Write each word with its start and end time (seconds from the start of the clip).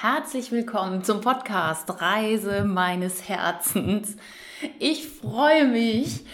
Herzlich 0.00 0.52
willkommen 0.52 1.02
zum 1.02 1.22
Podcast 1.22 2.00
Reise 2.00 2.62
meines 2.62 3.28
Herzens. 3.28 4.14
Ich 4.78 5.08
freue 5.08 5.66
mich, 5.66 6.24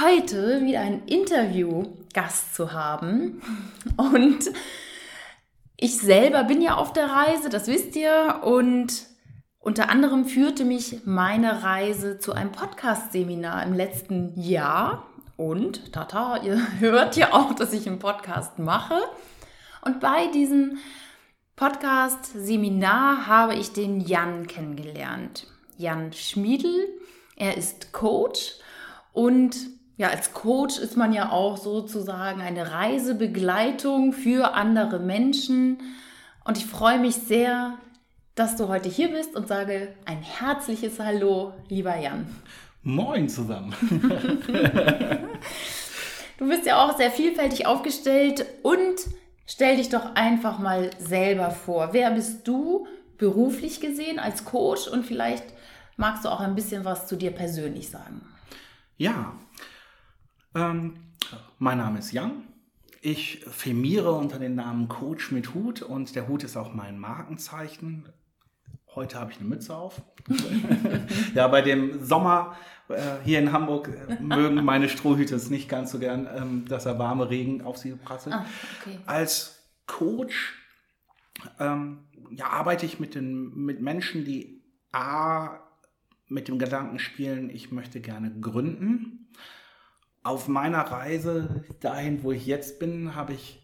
heute 0.00 0.62
wieder 0.62 0.82
einen 0.82 1.02
Interviewgast 1.06 2.54
zu 2.54 2.72
haben. 2.72 3.42
Und 3.96 4.52
ich 5.76 5.98
selber 5.98 6.44
bin 6.44 6.62
ja 6.62 6.76
auf 6.76 6.92
der 6.92 7.10
Reise, 7.10 7.48
das 7.48 7.66
wisst 7.66 7.96
ihr. 7.96 8.38
Und 8.44 9.06
unter 9.58 9.88
anderem 9.88 10.24
führte 10.24 10.64
mich 10.64 11.00
meine 11.04 11.64
Reise 11.64 12.20
zu 12.20 12.32
einem 12.32 12.52
Podcast-Seminar 12.52 13.64
im 13.64 13.72
letzten 13.72 14.40
Jahr. 14.40 15.08
Und, 15.36 15.92
tata, 15.92 16.36
ihr 16.44 16.60
hört 16.78 17.16
ja 17.16 17.32
auch, 17.32 17.52
dass 17.52 17.72
ich 17.72 17.88
einen 17.88 17.98
Podcast 17.98 18.60
mache. 18.60 19.00
Und 19.84 19.98
bei 19.98 20.28
diesem 20.28 20.78
Podcast-Seminar 21.56 23.26
habe 23.26 23.54
ich 23.54 23.72
den 23.72 24.00
Jan 24.00 24.46
kennengelernt. 24.46 25.46
Jan 25.76 26.12
Schmiedel. 26.12 26.88
Er 27.36 27.56
ist 27.56 27.92
Coach 27.92 28.54
und 29.12 29.56
ja, 29.96 30.08
als 30.08 30.32
Coach 30.32 30.78
ist 30.78 30.96
man 30.96 31.12
ja 31.12 31.30
auch 31.30 31.58
sozusagen 31.58 32.40
eine 32.40 32.72
Reisebegleitung 32.72 34.12
für 34.12 34.54
andere 34.54 34.98
Menschen. 34.98 35.78
Und 36.44 36.56
ich 36.56 36.66
freue 36.66 36.98
mich 36.98 37.16
sehr, 37.16 37.78
dass 38.34 38.56
du 38.56 38.68
heute 38.68 38.88
hier 38.88 39.08
bist 39.08 39.36
und 39.36 39.46
sage 39.46 39.94
ein 40.06 40.22
herzliches 40.22 40.98
Hallo, 40.98 41.52
lieber 41.68 41.96
Jan. 41.96 42.26
Moin 42.82 43.28
zusammen. 43.28 43.74
du 46.38 46.48
bist 46.48 46.64
ja 46.64 46.82
auch 46.82 46.96
sehr 46.96 47.10
vielfältig 47.10 47.66
aufgestellt 47.66 48.46
und 48.62 49.06
Stell 49.54 49.76
dich 49.76 49.90
doch 49.90 50.14
einfach 50.14 50.58
mal 50.58 50.92
selber 50.98 51.50
vor. 51.50 51.92
Wer 51.92 52.10
bist 52.12 52.48
du 52.48 52.86
beruflich 53.18 53.82
gesehen 53.82 54.18
als 54.18 54.46
Coach 54.46 54.88
und 54.88 55.04
vielleicht 55.04 55.44
magst 55.98 56.24
du 56.24 56.30
auch 56.30 56.40
ein 56.40 56.54
bisschen 56.54 56.86
was 56.86 57.06
zu 57.06 57.16
dir 57.16 57.32
persönlich 57.32 57.90
sagen. 57.90 58.22
Ja, 58.96 59.34
ähm, 60.54 60.94
mein 61.58 61.76
Name 61.76 61.98
ist 61.98 62.12
Jan. 62.12 62.44
Ich 63.02 63.44
firmiere 63.44 64.12
unter 64.12 64.38
dem 64.38 64.54
Namen 64.54 64.88
Coach 64.88 65.32
mit 65.32 65.52
Hut 65.52 65.82
und 65.82 66.16
der 66.16 66.28
Hut 66.28 66.44
ist 66.44 66.56
auch 66.56 66.72
mein 66.72 66.98
Markenzeichen. 66.98 68.08
Heute 68.94 69.18
habe 69.18 69.30
ich 69.32 69.38
eine 69.38 69.48
Mütze 69.48 69.74
auf. 69.74 70.02
ja, 71.34 71.48
bei 71.48 71.62
dem 71.62 72.04
Sommer 72.04 72.56
äh, 72.88 73.00
hier 73.24 73.38
in 73.38 73.52
Hamburg 73.52 73.88
äh, 73.88 74.20
mögen 74.22 74.62
meine 74.64 74.90
Strohhüte 74.90 75.34
es 75.34 75.48
nicht 75.48 75.68
ganz 75.68 75.92
so 75.92 75.98
gern, 75.98 76.28
ähm, 76.34 76.64
dass 76.68 76.84
er 76.84 76.98
warme 76.98 77.30
Regen 77.30 77.62
auf 77.62 77.78
sie 77.78 77.94
prasselt. 77.94 78.34
Ah, 78.34 78.46
okay. 78.80 78.98
Als 79.06 79.62
Coach 79.86 80.54
ähm, 81.58 82.04
ja, 82.30 82.48
arbeite 82.48 82.84
ich 82.84 83.00
mit, 83.00 83.14
den, 83.14 83.54
mit 83.54 83.80
Menschen, 83.80 84.24
die 84.26 84.62
A, 84.92 85.58
mit 86.28 86.48
dem 86.48 86.58
Gedanken 86.58 86.98
spielen, 86.98 87.48
ich 87.48 87.72
möchte 87.72 88.00
gerne 88.00 88.30
gründen. 88.40 89.30
Auf 90.22 90.48
meiner 90.48 90.80
Reise 90.80 91.64
dahin, 91.80 92.22
wo 92.22 92.32
ich 92.32 92.46
jetzt 92.46 92.78
bin, 92.78 93.14
habe 93.14 93.32
ich 93.32 93.62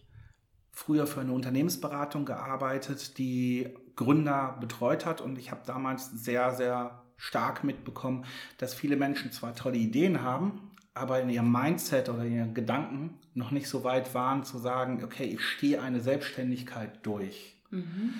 früher 0.72 1.06
für 1.06 1.20
eine 1.20 1.32
Unternehmensberatung 1.32 2.24
gearbeitet, 2.24 3.18
die 3.18 3.68
Gründer 3.98 4.56
betreut 4.60 5.04
hat 5.04 5.20
und 5.20 5.38
ich 5.38 5.50
habe 5.50 5.62
damals 5.66 6.10
sehr, 6.12 6.54
sehr 6.54 7.02
stark 7.16 7.64
mitbekommen, 7.64 8.24
dass 8.56 8.72
viele 8.72 8.96
Menschen 8.96 9.32
zwar 9.32 9.56
tolle 9.56 9.76
Ideen 9.76 10.22
haben, 10.22 10.70
aber 10.94 11.20
in 11.20 11.28
ihrem 11.28 11.50
Mindset 11.50 12.08
oder 12.08 12.24
in 12.24 12.32
ihren 12.32 12.54
Gedanken 12.54 13.18
noch 13.34 13.50
nicht 13.50 13.68
so 13.68 13.82
weit 13.82 14.14
waren 14.14 14.44
zu 14.44 14.58
sagen, 14.58 15.02
okay, 15.02 15.24
ich 15.24 15.42
stehe 15.42 15.82
eine 15.82 16.00
Selbstständigkeit 16.00 17.04
durch. 17.04 17.60
Mhm. 17.70 18.14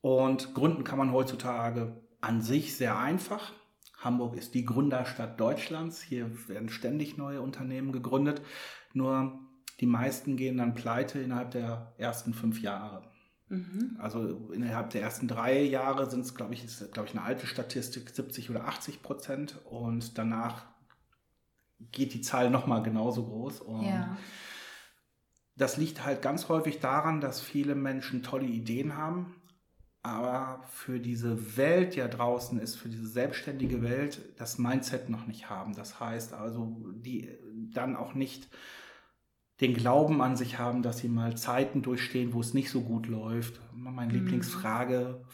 Und 0.00 0.54
gründen 0.54 0.82
kann 0.82 0.98
man 0.98 1.12
heutzutage 1.12 2.02
an 2.20 2.40
sich 2.40 2.76
sehr 2.76 2.98
einfach. 2.98 3.52
Hamburg 4.00 4.36
ist 4.36 4.54
die 4.54 4.64
Gründerstadt 4.64 5.38
Deutschlands. 5.38 6.02
Hier 6.02 6.30
werden 6.48 6.68
ständig 6.68 7.16
neue 7.16 7.40
Unternehmen 7.40 7.92
gegründet. 7.92 8.42
Nur 8.92 9.38
die 9.78 9.86
meisten 9.86 10.36
gehen 10.36 10.58
dann 10.58 10.74
pleite 10.74 11.20
innerhalb 11.20 11.52
der 11.52 11.94
ersten 11.96 12.34
fünf 12.34 12.60
Jahre. 12.60 13.02
Mhm. 13.48 13.96
Also 13.98 14.50
innerhalb 14.52 14.90
der 14.90 15.02
ersten 15.02 15.28
drei 15.28 15.62
Jahre 15.62 16.10
sind 16.10 16.20
es, 16.20 16.34
glaube 16.34 16.54
ich, 16.54 16.64
ist, 16.64 16.92
glaube 16.92 17.08
ich, 17.08 17.14
eine 17.14 17.24
alte 17.24 17.46
Statistik, 17.46 18.10
70 18.10 18.50
oder 18.50 18.66
80 18.66 19.02
Prozent. 19.02 19.60
Und 19.64 20.18
danach 20.18 20.66
geht 21.92 22.14
die 22.14 22.22
Zahl 22.22 22.50
nochmal 22.50 22.82
genauso 22.82 23.24
groß. 23.24 23.60
Und 23.60 23.86
ja. 23.86 24.16
das 25.56 25.76
liegt 25.76 26.04
halt 26.04 26.22
ganz 26.22 26.48
häufig 26.48 26.80
daran, 26.80 27.20
dass 27.20 27.40
viele 27.40 27.74
Menschen 27.74 28.22
tolle 28.22 28.46
Ideen 28.46 28.96
haben, 28.96 29.36
aber 30.02 30.62
für 30.68 31.00
diese 31.00 31.56
Welt 31.56 31.96
ja 31.96 32.08
draußen 32.08 32.58
ist, 32.60 32.76
für 32.76 32.88
diese 32.88 33.08
selbstständige 33.08 33.82
Welt, 33.82 34.20
das 34.38 34.58
Mindset 34.58 35.08
noch 35.08 35.26
nicht 35.26 35.50
haben. 35.50 35.74
Das 35.74 36.00
heißt 36.00 36.32
also, 36.32 36.76
die 36.94 37.28
dann 37.72 37.96
auch 37.96 38.14
nicht 38.14 38.48
den 39.60 39.74
Glauben 39.74 40.20
an 40.20 40.36
sich 40.36 40.58
haben, 40.58 40.82
dass 40.82 40.98
sie 40.98 41.08
mal 41.08 41.36
Zeiten 41.36 41.82
durchstehen, 41.82 42.34
wo 42.34 42.40
es 42.40 42.54
nicht 42.54 42.70
so 42.70 42.82
gut 42.82 43.06
läuft. 43.06 43.60
Meine 43.72 44.12
mhm. 44.12 44.18
Lieblingsfrage 44.18 45.24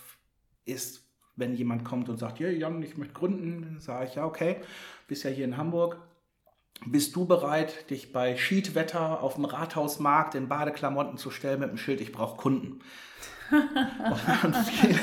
ist, 0.65 1.09
wenn 1.35 1.55
jemand 1.55 1.85
kommt 1.85 2.09
und 2.09 2.19
sagt, 2.19 2.39
ja, 2.39 2.49
Jan, 2.49 2.83
ich 2.83 2.97
möchte 2.97 3.15
gründen, 3.15 3.63
dann 3.63 3.81
sage 3.81 4.07
ich, 4.07 4.15
ja, 4.17 4.25
okay, 4.25 4.57
bist 5.09 5.25
ja 5.25 5.31
hier 5.31 5.45
in 5.45 5.57
Hamburg. 5.57 5.99
Bist 6.87 7.15
du 7.15 7.27
bereit, 7.27 7.91
dich 7.91 8.13
bei 8.13 8.37
Schiedwetter 8.37 9.23
auf 9.23 9.35
dem 9.35 9.45
Rathausmarkt 9.45 10.35
in 10.35 10.49
Badeklamotten 10.49 11.17
zu 11.17 11.31
stellen 11.31 11.61
mit 11.61 11.71
dem 11.71 11.77
Schild, 11.77 12.01
ich 12.01 12.13
brauche 12.13 12.37
Kunden? 12.37 12.81
und 14.43 14.57
viele, 14.57 14.99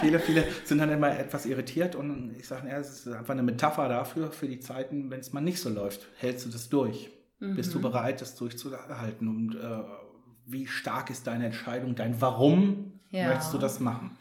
viele, 0.00 0.18
viele 0.18 0.48
sind 0.64 0.78
dann 0.78 0.90
immer 0.90 1.18
etwas 1.18 1.44
irritiert 1.44 1.94
und 1.94 2.34
ich 2.38 2.48
sage, 2.48 2.68
ja, 2.68 2.78
es 2.78 3.06
ist 3.06 3.08
einfach 3.08 3.34
eine 3.34 3.42
Metapher 3.42 3.88
dafür, 3.88 4.32
für 4.32 4.48
die 4.48 4.58
Zeiten, 4.58 5.10
wenn 5.10 5.20
es 5.20 5.32
mal 5.32 5.42
nicht 5.42 5.60
so 5.60 5.68
läuft. 5.68 6.08
Hältst 6.16 6.46
du 6.46 6.50
das 6.50 6.68
durch? 6.70 7.10
Mhm. 7.40 7.56
Bist 7.56 7.74
du 7.74 7.78
mhm. 7.78 7.82
bereit, 7.82 8.20
das 8.20 8.36
durchzuhalten? 8.36 9.28
Und 9.28 9.54
äh, 9.54 9.82
wie 10.46 10.66
stark 10.66 11.10
ist 11.10 11.26
deine 11.26 11.46
Entscheidung, 11.46 11.94
dein 11.94 12.20
Warum 12.20 13.00
ja. 13.10 13.28
möchtest 13.28 13.54
du 13.54 13.58
das 13.58 13.80
machen? 13.80 14.16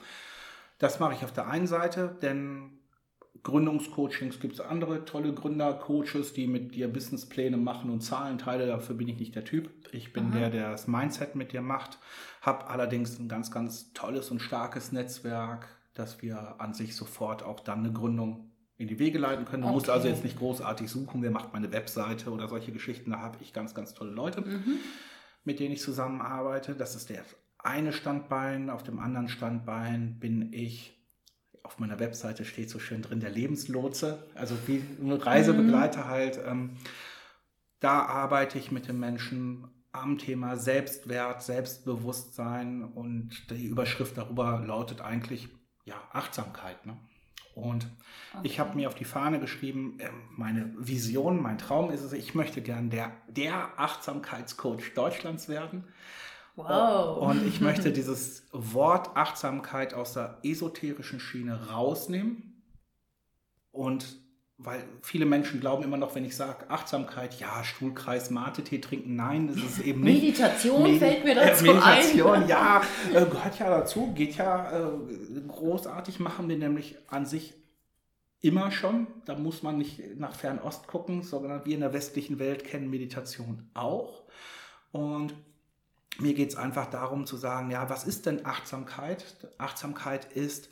Das 0.80 1.00
mache 1.00 1.14
ich 1.14 1.24
auf 1.24 1.32
der 1.32 1.48
einen 1.48 1.68
Seite, 1.68 2.18
denn 2.22 2.80
Gründungscoachings 3.44 4.40
gibt 4.40 4.54
es 4.54 4.62
andere 4.62 5.04
tolle 5.04 5.34
Gründercoaches, 5.34 6.34
die 6.34 6.48
mit 6.48 6.76
dir 6.76 6.88
Businesspläne 6.88 7.58
machen 7.58 7.90
und 7.90 8.02
Zahlenteile. 8.02 8.68
Dafür 8.68 8.96
bin 8.96 9.10
ich 9.10 9.20
nicht 9.20 9.36
der 9.36 9.44
Typ. 9.44 9.70
Ich 9.92 10.14
bin 10.14 10.28
Aha. 10.28 10.40
der, 10.40 10.50
der 10.50 10.72
das 10.72 10.88
Mindset 10.88 11.36
mit 11.36 11.52
dir 11.52 11.62
macht. 11.62 12.00
Habe 12.42 12.68
allerdings 12.68 13.20
ein 13.20 13.28
ganz, 13.28 13.52
ganz 13.52 13.92
tolles 13.94 14.32
und 14.32 14.40
starkes 14.40 14.94
Netzwerk, 14.94 15.68
dass 15.94 16.22
wir 16.22 16.56
an 16.60 16.74
sich 16.74 16.96
sofort 16.96 17.44
auch 17.44 17.60
dann 17.60 17.80
eine 17.80 17.92
Gründung 17.92 18.53
in 18.78 18.88
die 18.88 19.00
Wege 19.00 19.20
leiten 19.20 19.46
können. 19.46 19.62
Du 19.62 19.68
okay. 19.68 19.76
musst 19.76 19.90
also 19.90 20.08
jetzt 20.08 20.24
nicht 20.24 20.38
großartig 20.38 20.90
suchen, 20.90 21.22
wer 21.22 21.32
macht 21.32 21.54
meine 21.54 21.72
Webseite 21.72 22.32
oder 22.32 22.48
solche 22.48 22.72
Geschichten. 22.72 23.12
Da 23.12 23.20
habe 23.20 23.38
ich 23.42 23.54
ganz, 23.54 23.76
ganz 23.76 23.94
tolle 23.94 24.12
Leute, 24.12 24.42
mhm. 24.42 24.78
mit 25.44 25.60
denen 25.60 25.74
ich 25.74 25.82
zusammenarbeite. 25.82 26.76
Das 26.76 26.96
ist 26.96 27.10
der 27.10 27.24
eine 27.60 27.94
Standbein. 27.94 28.70
Auf 28.70 28.84
dem 28.84 29.00
anderen 29.00 29.30
Standbein 29.30 30.20
bin 30.20 30.52
ich 30.52 30.94
auf 31.64 31.80
meiner 31.80 32.00
Webseite 32.00 32.44
steht 32.44 32.70
so 32.70 32.78
schön 32.78 33.02
drin, 33.02 33.22
der 33.22 33.30
Lebenslotse, 33.30 34.28
also 34.36 34.56
wie 34.68 34.84
ein 35.02 35.12
Reisebegleiter 35.12 36.04
mhm. 36.04 36.08
halt. 36.08 36.40
Ähm, 36.46 36.78
da 37.80 38.02
arbeite 38.02 38.58
ich 38.58 38.72
mit 38.72 38.88
den 38.88 39.00
Menschen 39.00 39.68
am 39.92 40.18
Thema 40.18 40.58
Selbstwert, 40.58 41.42
Selbstbewusstsein 41.42 42.84
und 42.84 43.50
die 43.50 43.66
Überschrift 43.66 44.18
darüber 44.18 44.62
lautet 44.66 45.02
eigentlich 45.02 45.50
ja 45.86 45.96
Achtsamkeit. 46.12 46.86
Ne? 46.86 46.98
Und 47.56 47.88
okay. 48.34 48.48
ich 48.48 48.60
habe 48.60 48.76
mir 48.76 48.88
auf 48.88 48.96
die 48.96 49.06
Fahne 49.06 49.40
geschrieben, 49.40 49.98
ähm, 50.00 50.10
meine 50.36 50.74
Vision, 50.78 51.42
mein 51.42 51.58
Traum 51.58 51.92
ist 51.92 52.02
es, 52.02 52.14
ich 52.14 52.34
möchte 52.34 52.62
gern 52.62 52.90
der, 52.90 53.12
der 53.28 53.80
Achtsamkeitscoach 53.80 54.94
Deutschlands 54.96 55.50
werden. 55.50 55.86
Wow. 56.56 57.30
Und 57.30 57.46
ich 57.46 57.62
möchte 57.62 57.92
dieses 57.94 58.48
Wort 58.52 59.16
Achtsamkeit 59.16 59.94
aus 59.94 60.14
der 60.14 60.40
esoterischen 60.44 61.20
Schiene 61.20 61.70
rausnehmen. 61.70 62.64
Und 63.72 64.23
weil 64.64 64.84
viele 65.02 65.26
Menschen 65.26 65.60
glauben 65.60 65.84
immer 65.84 65.98
noch, 65.98 66.16
wenn 66.16 66.26
ich 66.26 66.36
sage 66.36 66.70
Achtsamkeit, 66.70 67.40
ja, 67.40 67.64
Stuhlkreis, 67.64 68.30
Mate-Tee 68.30 68.80
trinken, 68.80 69.16
nein, 69.16 69.48
das 69.48 69.58
ist 69.58 69.80
eben 69.80 70.02
nicht. 70.02 70.24
Meditation 70.24 70.84
Medi 70.84 71.00
fällt 71.00 71.24
mir 71.24 71.36
dazu 71.36 71.66
äh, 71.66 71.68
Meditation, 71.74 72.34
ein. 72.34 72.48
ja, 72.48 72.82
äh, 73.14 73.26
gehört 73.26 73.60
ja 73.60 73.70
dazu, 73.70 74.14
geht 74.14 74.38
ja 74.38 74.72
äh, 74.72 75.42
großartig, 75.48 76.20
machen 76.20 76.48
wir 76.50 76.58
nämlich 76.58 76.98
an 77.08 77.26
sich 77.26 77.54
immer 78.42 78.72
schon. 78.72 79.08
Da 79.26 79.36
muss 79.36 79.64
man 79.64 79.78
nicht 79.78 80.18
nach 80.18 80.36
Fernost 80.36 80.88
gucken, 80.88 81.24
sondern 81.24 81.66
wir 81.66 81.74
in 81.74 81.82
der 81.82 81.94
westlichen 81.94 82.40
Welt 82.40 82.64
kennen 82.64 82.90
Meditation 82.90 83.70
auch. 83.74 84.24
Und 84.92 85.34
mir 86.20 86.34
geht 86.34 86.50
es 86.50 86.56
einfach 86.56 86.86
darum 86.90 87.26
zu 87.26 87.38
sagen, 87.38 87.72
ja, 87.72 87.90
was 87.90 88.04
ist 88.04 88.26
denn 88.26 88.46
Achtsamkeit? 88.46 89.26
Achtsamkeit 89.58 90.32
ist 90.34 90.70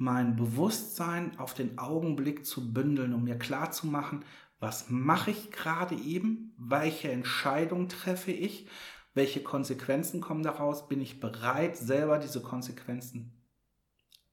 mein 0.00 0.34
Bewusstsein 0.34 1.38
auf 1.38 1.52
den 1.52 1.78
Augenblick 1.78 2.46
zu 2.46 2.72
bündeln, 2.72 3.12
um 3.12 3.24
mir 3.24 3.38
klar 3.38 3.70
zu 3.70 3.86
machen, 3.86 4.24
was 4.58 4.88
mache 4.88 5.30
ich 5.30 5.50
gerade 5.50 5.94
eben, 5.94 6.54
welche 6.56 7.10
Entscheidung 7.10 7.90
treffe 7.90 8.32
ich, 8.32 8.66
welche 9.12 9.42
Konsequenzen 9.42 10.22
kommen 10.22 10.42
daraus, 10.42 10.88
bin 10.88 11.02
ich 11.02 11.20
bereit, 11.20 11.76
selber 11.76 12.18
diese 12.18 12.40
Konsequenzen 12.40 13.44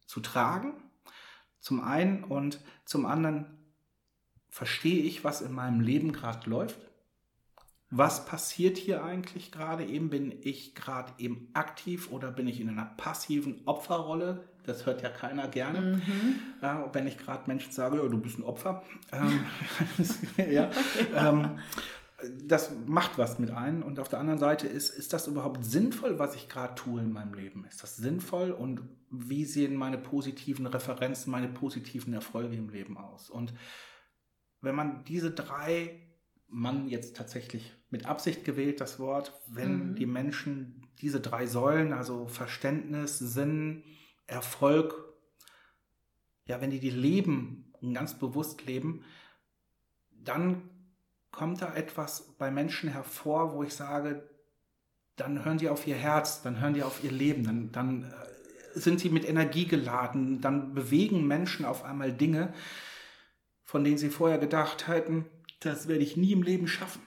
zu 0.06 0.22
tragen. 0.22 0.74
Zum 1.60 1.82
einen 1.82 2.24
und 2.24 2.62
zum 2.86 3.06
anderen 3.06 3.58
verstehe 4.48 5.04
ich, 5.04 5.26
was 5.26 5.42
in 5.42 5.52
meinem 5.52 5.82
Leben 5.82 6.14
gerade 6.14 6.50
läuft. 6.50 6.80
Was 7.90 8.26
passiert 8.26 8.78
hier 8.78 9.04
eigentlich 9.04 9.52
gerade 9.52 9.86
eben? 9.86 10.10
Bin 10.10 10.34
ich 10.42 10.76
gerade 10.76 11.12
eben 11.18 11.50
aktiv 11.54 12.10
oder 12.10 12.32
bin 12.32 12.48
ich 12.48 12.62
in 12.62 12.70
einer 12.70 12.86
passiven 12.86 13.64
Opferrolle? 13.66 14.48
Das 14.68 14.86
hört 14.86 15.02
ja 15.02 15.10
keiner 15.10 15.48
gerne. 15.48 15.82
Mhm. 15.82 16.36
Äh, 16.62 16.94
wenn 16.94 17.08
ich 17.08 17.18
gerade 17.18 17.48
Menschen 17.48 17.72
sage, 17.72 18.04
oh, 18.04 18.10
du 18.10 18.20
bist 18.20 18.38
ein 18.38 18.44
Opfer. 18.44 18.84
Ähm, 19.14 19.46
ja, 20.52 20.70
ähm, 21.16 21.58
das 22.44 22.72
macht 22.86 23.18
was 23.18 23.40
mit 23.40 23.50
einem. 23.52 23.82
Und 23.82 24.00
auf 24.00 24.10
der 24.10 24.20
anderen 24.20 24.40
Seite 24.40 24.68
ist, 24.68 24.90
ist 24.90 25.14
das 25.14 25.28
überhaupt 25.28 25.64
sinnvoll, 25.64 26.20
was 26.20 26.36
ich 26.36 26.50
gerade 26.50 26.76
tue 26.76 27.00
in 27.00 27.14
meinem 27.14 27.34
Leben? 27.34 27.66
Ist 27.70 27.82
das 27.82 27.96
sinnvoll? 27.96 28.52
Und 28.52 28.82
wie 29.10 29.46
sehen 29.46 29.76
meine 29.76 29.98
positiven 29.98 30.68
Referenzen, 30.68 31.32
meine 31.32 31.48
positiven 31.48 32.14
Erfolge 32.14 32.58
im 32.58 32.70
Leben 32.70 32.98
aus? 32.98 33.30
Und 33.30 33.54
wenn 34.60 34.76
man 34.76 35.06
diese 35.06 35.32
drei, 35.32 36.02
man 36.50 36.90
jetzt 36.90 37.16
tatsächlich 37.16 37.74
mit 37.90 38.06
Absicht 38.06 38.44
gewählt 38.44 38.82
das 38.82 39.00
Wort, 39.00 39.40
wenn 39.48 39.92
mhm. 39.92 39.96
die 39.96 40.06
Menschen 40.06 40.88
diese 41.02 41.22
drei 41.22 41.46
Säulen, 41.46 41.94
also 41.94 42.28
Verständnis, 42.28 43.18
Sinn, 43.20 43.84
Erfolg, 44.28 44.94
ja, 46.46 46.62
wenn 46.62 46.70
die 46.70 46.80
die 46.80 46.90
leben 46.90 47.74
und 47.82 47.94
ganz 47.94 48.18
bewusst 48.18 48.66
leben, 48.66 49.04
dann 50.12 50.70
kommt 51.32 51.62
da 51.62 51.74
etwas 51.74 52.36
bei 52.38 52.52
Menschen 52.52 52.90
hervor, 52.90 53.54
wo 53.54 53.64
ich 53.64 53.74
sage, 53.74 54.28
dann 55.16 55.44
hören 55.44 55.58
die 55.58 55.70
auf 55.70 55.88
ihr 55.88 55.96
Herz, 55.96 56.42
dann 56.42 56.62
hören 56.62 56.74
die 56.74 56.84
auf 56.84 57.04
ihr 57.04 57.12
Leben, 57.12 57.44
dann, 57.44 57.72
dann 57.72 58.04
äh, 58.04 58.80
sind 58.80 59.00
sie 59.00 59.10
mit 59.10 59.28
Energie 59.28 59.66
geladen, 59.66 60.42
dann 60.42 60.74
bewegen 60.74 61.28
Menschen 61.28 61.66
auf 61.66 61.84
einmal 61.84 62.12
Dinge, 62.12 62.54
von 63.64 63.84
denen 63.84 63.98
sie 63.98 64.10
vorher 64.10 64.38
gedacht 64.38 64.88
hätten, 64.88 65.26
das 65.60 65.88
werde 65.88 66.04
ich 66.04 66.18
nie 66.18 66.32
im 66.32 66.44
Leben 66.44 66.68
schaffen. 66.68 67.02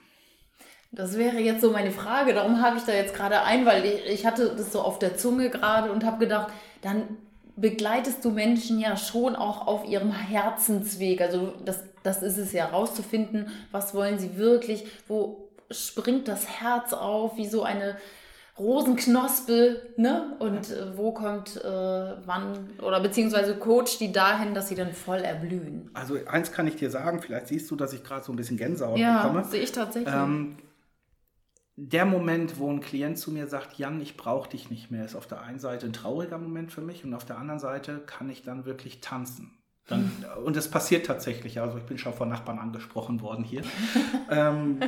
Das 0.93 1.17
wäre 1.17 1.39
jetzt 1.39 1.61
so 1.61 1.71
meine 1.71 1.93
Frage, 1.93 2.35
darum 2.35 2.61
habe 2.61 2.77
ich 2.77 2.83
da 2.83 2.93
jetzt 2.93 3.15
gerade 3.15 3.43
ein, 3.43 3.65
weil 3.65 3.85
ich, 3.85 4.07
ich 4.07 4.27
hatte 4.27 4.57
das 4.57 4.73
so 4.73 4.81
auf 4.83 4.99
der 4.99 5.17
Zunge 5.17 5.49
gerade 5.49 5.93
und 5.93 6.05
habe 6.05 6.19
gedacht, 6.19 6.53
dann 6.83 7.03
begleitest 7.57 8.25
du 8.25 8.31
Menschen 8.31 8.79
ja 8.81 8.97
schon 8.97 9.37
auch 9.37 9.67
auf 9.67 9.87
ihrem 9.87 10.13
Herzensweg. 10.13 11.21
Also 11.21 11.53
das, 11.65 11.85
das 12.03 12.23
ist 12.23 12.39
es 12.39 12.53
ja, 12.53 12.67
rauszufinden, 12.67 13.49
was 13.71 13.95
wollen 13.95 14.19
sie 14.19 14.37
wirklich, 14.37 14.87
wo 15.09 15.49
springt 15.71 16.27
das 16.29 16.49
Herz 16.49 16.93
auf, 16.93 17.37
wie 17.37 17.47
so 17.47 17.63
eine 17.63 17.97
Rosenknospe, 18.59 19.81
ne? 19.97 20.37
Und 20.39 20.71
äh, 20.71 20.97
wo 20.97 21.13
kommt 21.13 21.57
äh, 21.57 21.69
wann 22.27 22.71
oder 22.83 23.01
beziehungsweise 23.01 23.57
coacht 23.57 24.01
die 24.01 24.13
dahin, 24.13 24.55
dass 24.55 24.69
sie 24.69 24.75
dann 24.75 24.93
voll 24.93 25.21
erblühen? 25.21 25.91
Also 25.95 26.19
eins 26.27 26.53
kann 26.53 26.67
ich 26.67 26.77
dir 26.77 26.91
sagen, 26.91 27.23
vielleicht 27.23 27.49
siehst 27.49 27.71
du, 27.71 27.77
dass 27.77 27.95
ich 27.95 28.05
gerade 28.05 28.23
so 28.23 28.33
ein 28.33 28.37
bisschen 28.37 28.59
Gänsehaut 28.59 28.99
ja, 28.99 29.23
bekomme. 29.23 29.41
Ja, 29.41 29.45
sehe 29.45 29.63
ich 29.63 29.73
tatsächlich. 29.73 30.15
Ähm, 30.15 30.57
der 31.83 32.05
Moment, 32.05 32.59
wo 32.59 32.71
ein 32.71 32.81
Klient 32.81 33.19
zu 33.19 33.31
mir 33.31 33.47
sagt, 33.47 33.79
Jan, 33.79 34.03
ich 34.03 34.19
brauche 34.19 34.51
dich 34.51 34.69
nicht 34.69 34.91
mehr, 34.91 35.03
ist 35.03 35.17
auf 35.17 35.27
der 35.27 35.41
einen 35.41 35.59
Seite 35.59 35.87
ein 35.87 35.95
trauriger 35.95 36.37
Moment 36.37 36.71
für 36.73 36.83
mich 36.83 37.05
und 37.05 37.15
auf 37.15 37.25
der 37.25 37.39
anderen 37.39 37.59
Seite 37.59 38.01
kann 38.01 38.29
ich 38.29 38.43
dann 38.43 38.67
wirklich 38.67 39.01
tanzen. 39.01 39.57
Dann, 39.87 40.13
und 40.45 40.59
es 40.59 40.71
passiert 40.71 41.07
tatsächlich, 41.07 41.59
also 41.59 41.79
ich 41.79 41.85
bin 41.85 41.97
schon 41.97 42.13
von 42.13 42.29
Nachbarn 42.29 42.59
angesprochen 42.59 43.23
worden 43.23 43.45
hier, 43.45 43.63
ähm, 44.31 44.81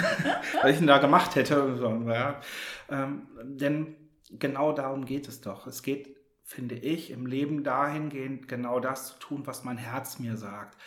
weil 0.62 0.72
ich 0.72 0.80
ihn 0.80 0.86
da 0.86 0.96
gemacht 0.96 1.34
hätte. 1.34 1.76
So, 1.76 1.90
ja. 2.08 2.40
ähm, 2.88 3.28
denn 3.42 3.96
genau 4.30 4.72
darum 4.72 5.04
geht 5.04 5.28
es 5.28 5.42
doch. 5.42 5.66
Es 5.66 5.82
geht, 5.82 6.16
finde 6.42 6.76
ich, 6.76 7.10
im 7.10 7.26
Leben 7.26 7.64
dahingehend 7.64 8.48
genau 8.48 8.80
das 8.80 9.08
zu 9.08 9.18
tun, 9.18 9.42
was 9.46 9.62
mein 9.62 9.76
Herz 9.76 10.18
mir 10.18 10.38
sagt. 10.38 10.78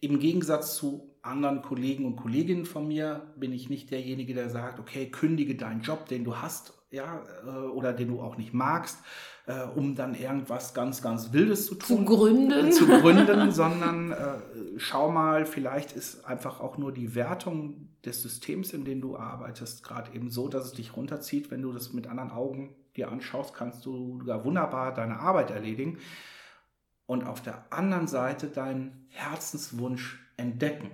Im 0.00 0.18
Gegensatz 0.18 0.76
zu 0.76 1.09
anderen 1.22 1.62
Kollegen 1.62 2.06
und 2.06 2.16
Kolleginnen 2.16 2.64
von 2.64 2.88
mir 2.88 3.32
bin 3.36 3.52
ich 3.52 3.68
nicht 3.68 3.90
derjenige, 3.90 4.34
der 4.34 4.48
sagt, 4.48 4.80
okay, 4.80 5.10
kündige 5.10 5.54
deinen 5.54 5.82
Job, 5.82 6.06
den 6.08 6.24
du 6.24 6.36
hast, 6.36 6.72
ja, 6.90 7.22
äh, 7.46 7.50
oder 7.50 7.92
den 7.92 8.08
du 8.08 8.20
auch 8.20 8.36
nicht 8.36 8.54
magst, 8.54 8.98
äh, 9.46 9.62
um 9.62 9.94
dann 9.94 10.14
irgendwas 10.14 10.74
ganz, 10.74 11.02
ganz 11.02 11.32
Wildes 11.32 11.66
zu 11.66 11.74
tun. 11.74 11.98
Zu 11.98 12.04
gründen. 12.04 12.72
Zu 12.72 12.86
gründen, 12.86 13.50
sondern 13.52 14.12
äh, 14.12 14.16
schau 14.78 15.10
mal, 15.10 15.44
vielleicht 15.44 15.92
ist 15.92 16.24
einfach 16.24 16.60
auch 16.60 16.78
nur 16.78 16.92
die 16.92 17.14
Wertung 17.14 17.88
des 18.04 18.22
Systems, 18.22 18.72
in 18.72 18.84
dem 18.84 19.00
du 19.00 19.16
arbeitest, 19.16 19.84
gerade 19.84 20.12
eben 20.14 20.30
so, 20.30 20.48
dass 20.48 20.64
es 20.66 20.72
dich 20.72 20.96
runterzieht. 20.96 21.50
Wenn 21.50 21.62
du 21.62 21.72
das 21.72 21.92
mit 21.92 22.06
anderen 22.06 22.30
Augen 22.30 22.74
dir 22.96 23.10
anschaust, 23.10 23.54
kannst 23.54 23.84
du 23.84 24.22
da 24.26 24.44
wunderbar 24.44 24.94
deine 24.94 25.20
Arbeit 25.20 25.50
erledigen 25.50 25.98
und 27.06 27.24
auf 27.24 27.42
der 27.42 27.64
anderen 27.70 28.08
Seite 28.08 28.48
deinen 28.48 29.06
Herzenswunsch 29.08 30.18
entdecken 30.36 30.90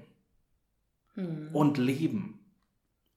hm. 1.17 1.51
und 1.53 1.79
leben. 1.79 2.39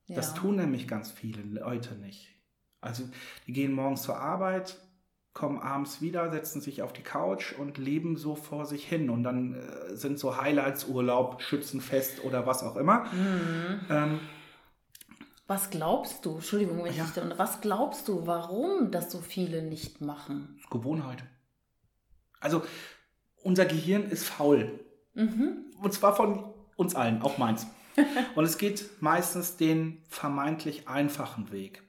Ja. 0.07 0.15
Das 0.15 0.33
tun 0.33 0.55
nämlich 0.55 0.87
ganz 0.87 1.11
viele 1.11 1.43
Leute 1.43 1.95
nicht. 1.95 2.35
Also 2.81 3.03
die 3.45 3.53
gehen 3.53 3.73
morgens 3.73 4.01
zur 4.01 4.17
Arbeit, 4.17 4.79
kommen 5.33 5.59
abends 5.59 6.01
wieder, 6.01 6.31
setzen 6.31 6.61
sich 6.61 6.81
auf 6.81 6.93
die 6.93 7.03
Couch 7.03 7.53
und 7.53 7.77
leben 7.77 8.17
so 8.17 8.35
vor 8.35 8.65
sich 8.65 8.85
hin. 8.85 9.09
Und 9.09 9.23
dann 9.23 9.53
äh, 9.53 9.95
sind 9.95 10.17
so 10.17 10.37
Highlights-Urlaub, 10.37 11.41
Schützenfest 11.41 12.23
oder 12.23 12.47
was 12.47 12.63
auch 12.63 12.75
immer. 12.75 13.05
Mhm. 13.13 13.81
Ähm, 13.89 14.19
was 15.45 15.69
glaubst 15.69 16.25
du, 16.25 16.35
Entschuldigung, 16.35 16.83
wenn 16.83 16.91
ich 16.91 16.97
ja. 16.97 17.05
dich 17.05 17.37
was 17.37 17.61
glaubst 17.61 18.07
du, 18.07 18.27
warum 18.27 18.91
das 18.91 19.11
so 19.11 19.19
viele 19.19 19.63
nicht 19.63 19.99
machen? 20.01 20.59
Gewohnheit. 20.69 21.23
Also 22.39 22.63
unser 23.43 23.65
Gehirn 23.65 24.09
ist 24.09 24.25
faul. 24.25 24.79
Mhm. 25.13 25.65
Und 25.81 25.93
zwar 25.93 26.15
von 26.15 26.53
uns 26.75 26.95
allen, 26.95 27.21
auch 27.21 27.37
meins. 27.37 27.67
Und 28.35 28.45
es 28.45 28.57
geht 28.57 29.01
meistens 29.01 29.57
den 29.57 30.01
vermeintlich 30.07 30.87
einfachen 30.87 31.51
Weg. 31.51 31.83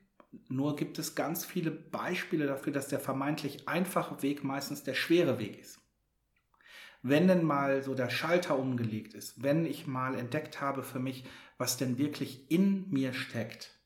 Nur 0.49 0.77
gibt 0.77 0.99
es 0.99 1.15
ganz 1.15 1.45
viele 1.45 1.71
Beispiele 1.71 2.47
dafür, 2.47 2.73
dass 2.73 2.89
der 2.89 3.01
vermeintlich 3.01 3.69
einfache 3.69 4.23
Weg 4.23 4.45
meistens 4.45 4.83
der 4.83 4.95
schwere 4.95 5.39
Weg 5.39 5.59
ist. 5.59 5.81
Wenn 7.03 7.29
denn 7.29 7.45
mal 7.45 7.83
so 7.83 7.95
der 7.95 8.11
Schalter 8.11 8.59
umgelegt 8.59 9.15
ist, 9.15 9.43
wenn 9.43 9.65
ich 9.65 9.87
mal 9.87 10.15
entdeckt 10.15 10.61
habe 10.61 10.83
für 10.83 10.99
mich, 10.99 11.25
was 11.57 11.77
denn 11.77 11.99
wirklich 11.99 12.51
in 12.51 12.91
mir 12.91 13.15
steckt, 13.15 13.79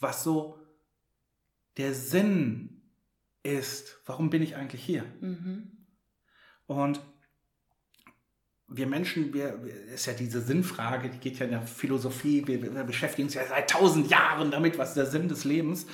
was 0.00 0.24
so 0.24 0.58
der 1.76 1.94
Sinn 1.94 2.82
ist, 3.42 4.00
warum 4.06 4.30
bin 4.30 4.42
ich 4.42 4.56
eigentlich 4.56 4.84
hier? 4.84 5.04
Mhm. 5.20 5.86
Und 6.66 7.00
wir 8.76 8.86
Menschen, 8.86 9.32
wir, 9.32 9.60
ist 9.92 10.06
ja 10.06 10.12
diese 10.14 10.40
Sinnfrage, 10.40 11.10
die 11.10 11.18
geht 11.18 11.38
ja 11.38 11.44
in 11.44 11.52
der 11.52 11.62
Philosophie, 11.62 12.46
wir, 12.46 12.62
wir 12.62 12.84
beschäftigen 12.84 13.26
uns 13.26 13.34
ja 13.34 13.46
seit 13.46 13.70
tausend 13.70 14.10
Jahren 14.10 14.50
damit, 14.50 14.78
was 14.78 14.90
ist 14.90 14.96
der 14.96 15.06
Sinn 15.06 15.28
des 15.28 15.44
Lebens. 15.44 15.86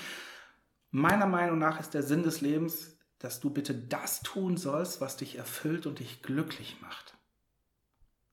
Meiner 0.90 1.26
Meinung 1.26 1.58
nach 1.58 1.80
ist 1.80 1.94
der 1.94 2.02
Sinn 2.02 2.22
des 2.22 2.40
Lebens, 2.40 2.96
dass 3.18 3.40
du 3.40 3.50
bitte 3.50 3.74
das 3.74 4.22
tun 4.22 4.56
sollst, 4.56 5.00
was 5.00 5.16
dich 5.16 5.36
erfüllt 5.36 5.86
und 5.86 5.98
dich 5.98 6.22
glücklich 6.22 6.76
macht. 6.80 7.16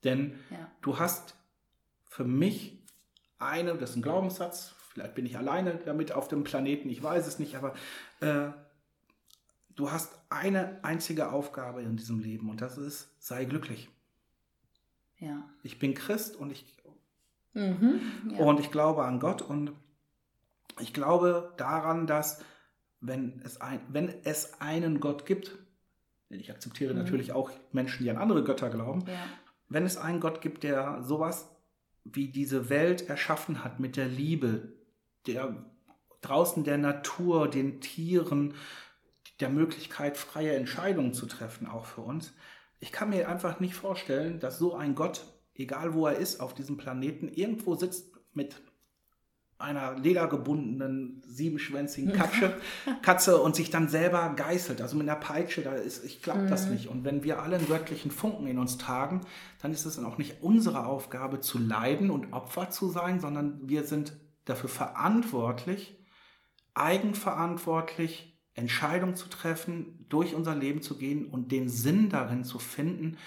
Denn 0.03 0.39
ja. 0.51 0.71
du 0.81 0.99
hast 0.99 1.35
für 2.05 2.23
mich 2.23 2.83
eine, 3.39 3.75
das 3.75 3.91
ist 3.91 3.95
ein 3.97 4.01
Glaubenssatz, 4.03 4.75
vielleicht 4.93 5.15
bin 5.15 5.25
ich 5.25 5.37
alleine 5.37 5.79
damit 5.85 6.11
auf 6.11 6.27
dem 6.27 6.43
Planeten, 6.43 6.89
ich 6.89 7.01
weiß 7.01 7.27
es 7.27 7.39
nicht, 7.39 7.55
aber 7.55 7.73
äh, 8.21 8.49
du 9.75 9.91
hast 9.91 10.17
eine 10.29 10.83
einzige 10.83 11.31
Aufgabe 11.31 11.81
in 11.81 11.97
diesem 11.97 12.19
Leben 12.19 12.49
und 12.49 12.61
das 12.61 12.77
ist, 12.77 13.09
sei 13.19 13.45
glücklich. 13.45 13.89
Ja. 15.19 15.49
Ich 15.63 15.79
bin 15.79 15.93
Christ 15.93 16.35
und 16.35 16.51
ich, 16.51 16.65
mhm, 17.53 18.01
ja. 18.31 18.37
und 18.37 18.59
ich 18.59 18.71
glaube 18.71 19.05
an 19.05 19.19
Gott 19.19 19.41
und 19.41 19.71
ich 20.79 20.93
glaube 20.93 21.53
daran, 21.57 22.07
dass 22.07 22.43
wenn 22.99 23.41
es, 23.43 23.61
ein, 23.61 23.79
wenn 23.89 24.13
es 24.23 24.59
einen 24.59 24.99
Gott 24.99 25.25
gibt, 25.25 25.57
ich 26.29 26.51
akzeptiere 26.51 26.93
mhm. 26.93 26.99
natürlich 26.99 27.31
auch 27.31 27.51
Menschen, 27.71 28.03
die 28.03 28.09
an 28.09 28.17
andere 28.17 28.43
Götter 28.43 28.69
glauben, 28.69 29.05
ja. 29.07 29.25
wenn 29.69 29.85
es 29.85 29.97
einen 29.97 30.19
Gott 30.19 30.41
gibt, 30.41 30.63
der 30.63 31.01
sowas 31.03 31.49
wie 32.03 32.27
diese 32.27 32.69
Welt 32.69 33.09
erschaffen 33.09 33.63
hat 33.63 33.79
mit 33.79 33.95
der 33.95 34.07
Liebe, 34.07 34.73
der 35.27 35.65
draußen 36.21 36.63
der 36.63 36.77
Natur, 36.77 37.49
den 37.49 37.81
Tieren, 37.81 38.53
der 39.39 39.49
Möglichkeit, 39.49 40.17
freie 40.17 40.55
Entscheidungen 40.55 41.13
zu 41.13 41.25
treffen, 41.25 41.67
auch 41.67 41.85
für 41.85 42.01
uns, 42.01 42.33
ich 42.79 42.91
kann 42.91 43.09
mir 43.09 43.29
einfach 43.29 43.59
nicht 43.59 43.75
vorstellen, 43.75 44.39
dass 44.39 44.57
so 44.57 44.75
ein 44.75 44.95
Gott, 44.95 45.25
egal 45.53 45.93
wo 45.93 46.07
er 46.07 46.17
ist 46.17 46.39
auf 46.39 46.53
diesem 46.53 46.77
Planeten, 46.77 47.29
irgendwo 47.29 47.75
sitzt 47.75 48.13
mit 48.33 48.61
einer 49.57 49.97
ledergebundenen, 49.97 51.23
siebenschwänzigen 51.25 52.11
Katze, 52.13 52.57
Katze 53.01 53.41
und 53.41 53.55
sich 53.55 53.69
dann 53.69 53.87
selber 53.87 54.33
geißelt, 54.35 54.81
also 54.81 54.97
mit 54.97 55.07
einer 55.07 55.19
Peitsche, 55.19 55.61
da 55.61 55.73
ist, 55.73 56.03
ich 56.03 56.21
glaube 56.21 56.41
mhm. 56.41 56.49
das 56.49 56.67
nicht. 56.67 56.87
Und 56.87 57.05
wenn 57.05 57.23
wir 57.23 57.41
alle 57.41 57.55
einen 57.55 57.67
göttlichen 57.67 58.11
Funken 58.11 58.47
in 58.47 58.59
uns 58.59 58.77
tragen, 58.77 59.21
dann 59.61 59.71
ist 59.71 59.85
es 59.85 59.95
dann 59.95 60.05
auch 60.05 60.17
nicht 60.17 60.41
unsere 60.41 60.85
Aufgabe 60.85 61.39
zu 61.39 61.57
leiden 61.57 62.11
und 62.11 62.33
Opfer 62.33 62.69
zu 62.69 62.89
sein, 62.89 63.21
sondern 63.21 63.61
wir 63.63 63.85
sind 63.85 64.13
dafür 64.43 64.69
verantwortlich, 64.69 65.97
eigenverantwortlich 66.73 68.34
Entscheidungen 68.55 69.15
zu 69.15 69.27
treffen, 69.29 70.05
durch 70.09 70.33
unser 70.33 70.55
Leben 70.55 70.81
zu 70.81 70.97
gehen 70.97 71.25
und 71.27 71.51
den 71.51 71.69
Sinn 71.69 72.09
darin 72.09 72.43
zu 72.43 72.57
finden, 72.57 73.17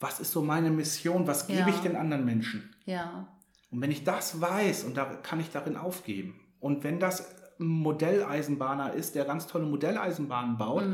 was 0.00 0.20
ist 0.20 0.32
so 0.32 0.42
meine 0.42 0.70
Mission, 0.70 1.26
was 1.26 1.46
gebe 1.46 1.60
Ja. 1.60 1.68
ich 1.68 1.76
den 1.80 1.96
anderen 1.96 2.24
Menschen. 2.24 2.74
Ja. 2.84 3.28
Und 3.70 3.80
wenn 3.80 3.90
ich 3.90 4.04
das 4.04 4.40
weiß 4.40 4.84
und 4.84 4.96
da 4.96 5.04
kann 5.06 5.40
ich 5.40 5.50
darin 5.50 5.76
aufgeben. 5.76 6.40
Und 6.60 6.84
wenn 6.84 7.00
das 7.00 7.34
ein 7.58 7.66
Modelleisenbahner 7.66 8.92
ist, 8.92 9.14
der 9.14 9.24
ganz 9.24 9.46
tolle 9.46 9.66
Modelleisenbahnen 9.66 10.56
baut 10.58 10.84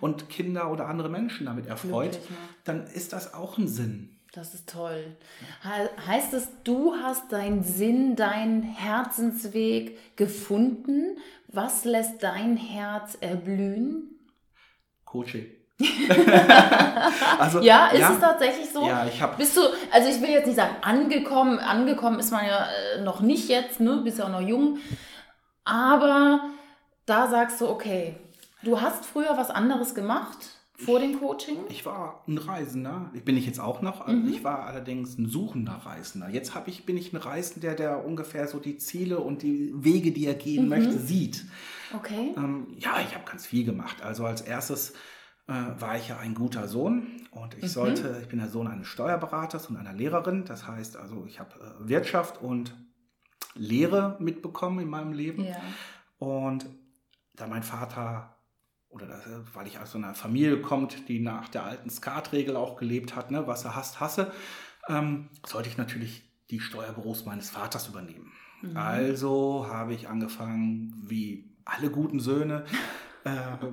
und 0.00 0.28
Kinder 0.28 0.70
oder 0.70 0.88
andere 0.88 1.08
Menschen 1.08 1.46
damit 1.46 1.66
erfreut, 1.66 2.12
Glücklich 2.12 2.30
macht. 2.30 2.68
dann 2.68 2.86
ist 2.86 3.12
das 3.12 3.34
auch 3.34 3.58
ein 3.58 3.68
Sinn. 3.68 4.11
Das 4.32 4.54
ist 4.54 4.68
toll. 4.70 5.16
He- 5.62 6.06
Heißt 6.10 6.32
es, 6.32 6.48
du 6.64 6.94
hast 6.94 7.30
deinen 7.32 7.62
Sinn, 7.62 8.16
deinen 8.16 8.62
Herzensweg 8.62 10.16
gefunden? 10.16 11.18
Was 11.48 11.84
lässt 11.84 12.22
dein 12.22 12.56
Herz 12.56 13.16
erblühen? 13.20 14.18
Coaching. 15.04 15.46
also, 17.38 17.60
Ja, 17.60 17.88
ist 17.88 18.08
es 18.10 18.20
tatsächlich 18.20 18.70
so? 18.70 18.86
Ja, 18.86 19.04
ich 19.06 19.20
habe 19.20 19.36
Bist 19.36 19.56
du, 19.56 19.60
also 19.90 20.08
ich 20.08 20.20
will 20.22 20.30
jetzt 20.30 20.46
nicht 20.46 20.56
sagen 20.56 20.76
angekommen, 20.80 21.58
angekommen 21.58 22.18
ist 22.18 22.30
man 22.30 22.46
ja 22.46 22.66
äh, 22.96 23.02
noch 23.02 23.20
nicht 23.20 23.48
jetzt, 23.48 23.80
ne? 23.80 24.00
Bist 24.02 24.18
ja 24.18 24.24
auch 24.26 24.30
noch 24.30 24.40
jung. 24.40 24.78
Aber 25.64 26.40
da 27.04 27.28
sagst 27.28 27.60
du, 27.60 27.68
okay, 27.68 28.16
du 28.62 28.80
hast 28.80 29.04
früher 29.04 29.36
was 29.36 29.50
anderes 29.50 29.94
gemacht 29.94 30.38
vor 30.74 30.98
dem 31.00 31.18
Coaching? 31.20 31.58
Ich 31.68 31.84
war 31.86 32.24
ein 32.26 32.38
Reisender, 32.38 33.10
ich 33.14 33.24
bin 33.24 33.36
ich 33.36 33.46
jetzt 33.46 33.60
auch 33.60 33.82
noch, 33.82 34.06
Mhm. 34.08 34.28
ich 34.28 34.42
war 34.42 34.66
allerdings 34.66 35.18
ein 35.18 35.26
suchender 35.28 35.72
Reisender. 35.74 36.28
Jetzt 36.28 36.54
hab 36.54 36.66
ich, 36.68 36.86
bin 36.86 36.96
ich 36.96 37.12
ein 37.12 37.16
Reisender, 37.18 37.74
der 37.74 38.04
ungefähr 38.04 38.48
so 38.48 38.58
die 38.58 38.78
Ziele 38.78 39.20
und 39.20 39.42
die 39.42 39.70
Wege, 39.74 40.12
die 40.12 40.26
er 40.26 40.34
Mhm. 40.34 40.38
gehen 40.38 40.68
möchte, 40.68 40.98
sieht. 40.98 41.44
Okay. 41.94 42.32
Ähm, 42.36 42.68
ja, 42.78 43.00
ich 43.00 43.14
habe 43.14 43.24
ganz 43.26 43.46
viel 43.46 43.64
gemacht. 43.64 44.02
Also 44.02 44.24
als 44.24 44.40
erstes 44.40 44.94
äh, 45.48 45.52
war 45.80 45.96
ich 45.96 46.08
ja 46.08 46.18
ein 46.18 46.34
guter 46.34 46.68
Sohn 46.68 47.26
und 47.32 47.56
Mhm. 47.56 47.64
ich 47.64 47.72
sollte, 47.72 48.18
ich 48.22 48.28
bin 48.28 48.38
der 48.38 48.48
Sohn 48.48 48.68
eines 48.68 48.86
Steuerberaters 48.86 49.66
und 49.66 49.76
einer 49.76 49.92
Lehrerin. 49.92 50.44
Das 50.44 50.66
heißt 50.68 50.96
also, 50.96 51.26
ich 51.26 51.40
habe 51.40 51.50
äh, 51.60 51.88
Wirtschaft 51.88 52.40
und 52.40 52.74
Lehre 53.54 54.16
mitbekommen 54.20 54.80
in 54.80 54.88
meinem 54.88 55.12
Leben. 55.12 55.44
Ja. 55.44 55.56
Und 56.18 56.66
da 57.34 57.46
mein 57.48 57.62
Vater, 57.64 58.36
oder 58.92 59.06
das, 59.06 59.24
weil 59.54 59.66
ich 59.66 59.78
aus 59.78 59.92
so 59.92 59.98
einer 59.98 60.14
Familie 60.14 60.60
kommt, 60.60 61.08
die 61.08 61.18
nach 61.18 61.48
der 61.48 61.64
alten 61.64 61.90
Skatregel 61.90 62.56
auch 62.56 62.76
gelebt 62.76 63.16
hat, 63.16 63.30
ne, 63.30 63.46
was 63.46 63.64
er 63.64 63.74
hasst, 63.74 64.00
hasse, 64.00 64.32
ähm, 64.88 65.28
sollte 65.46 65.68
ich 65.68 65.76
natürlich 65.76 66.22
die 66.50 66.60
Steuerbüros 66.60 67.24
meines 67.24 67.50
Vaters 67.50 67.88
übernehmen. 67.88 68.32
Also 68.74 69.66
habe 69.68 69.94
ich 69.94 70.08
angefangen, 70.08 70.94
wie 71.06 71.50
alle 71.64 71.90
guten 71.90 72.20
Söhne, 72.20 72.64
äh, 73.24 73.30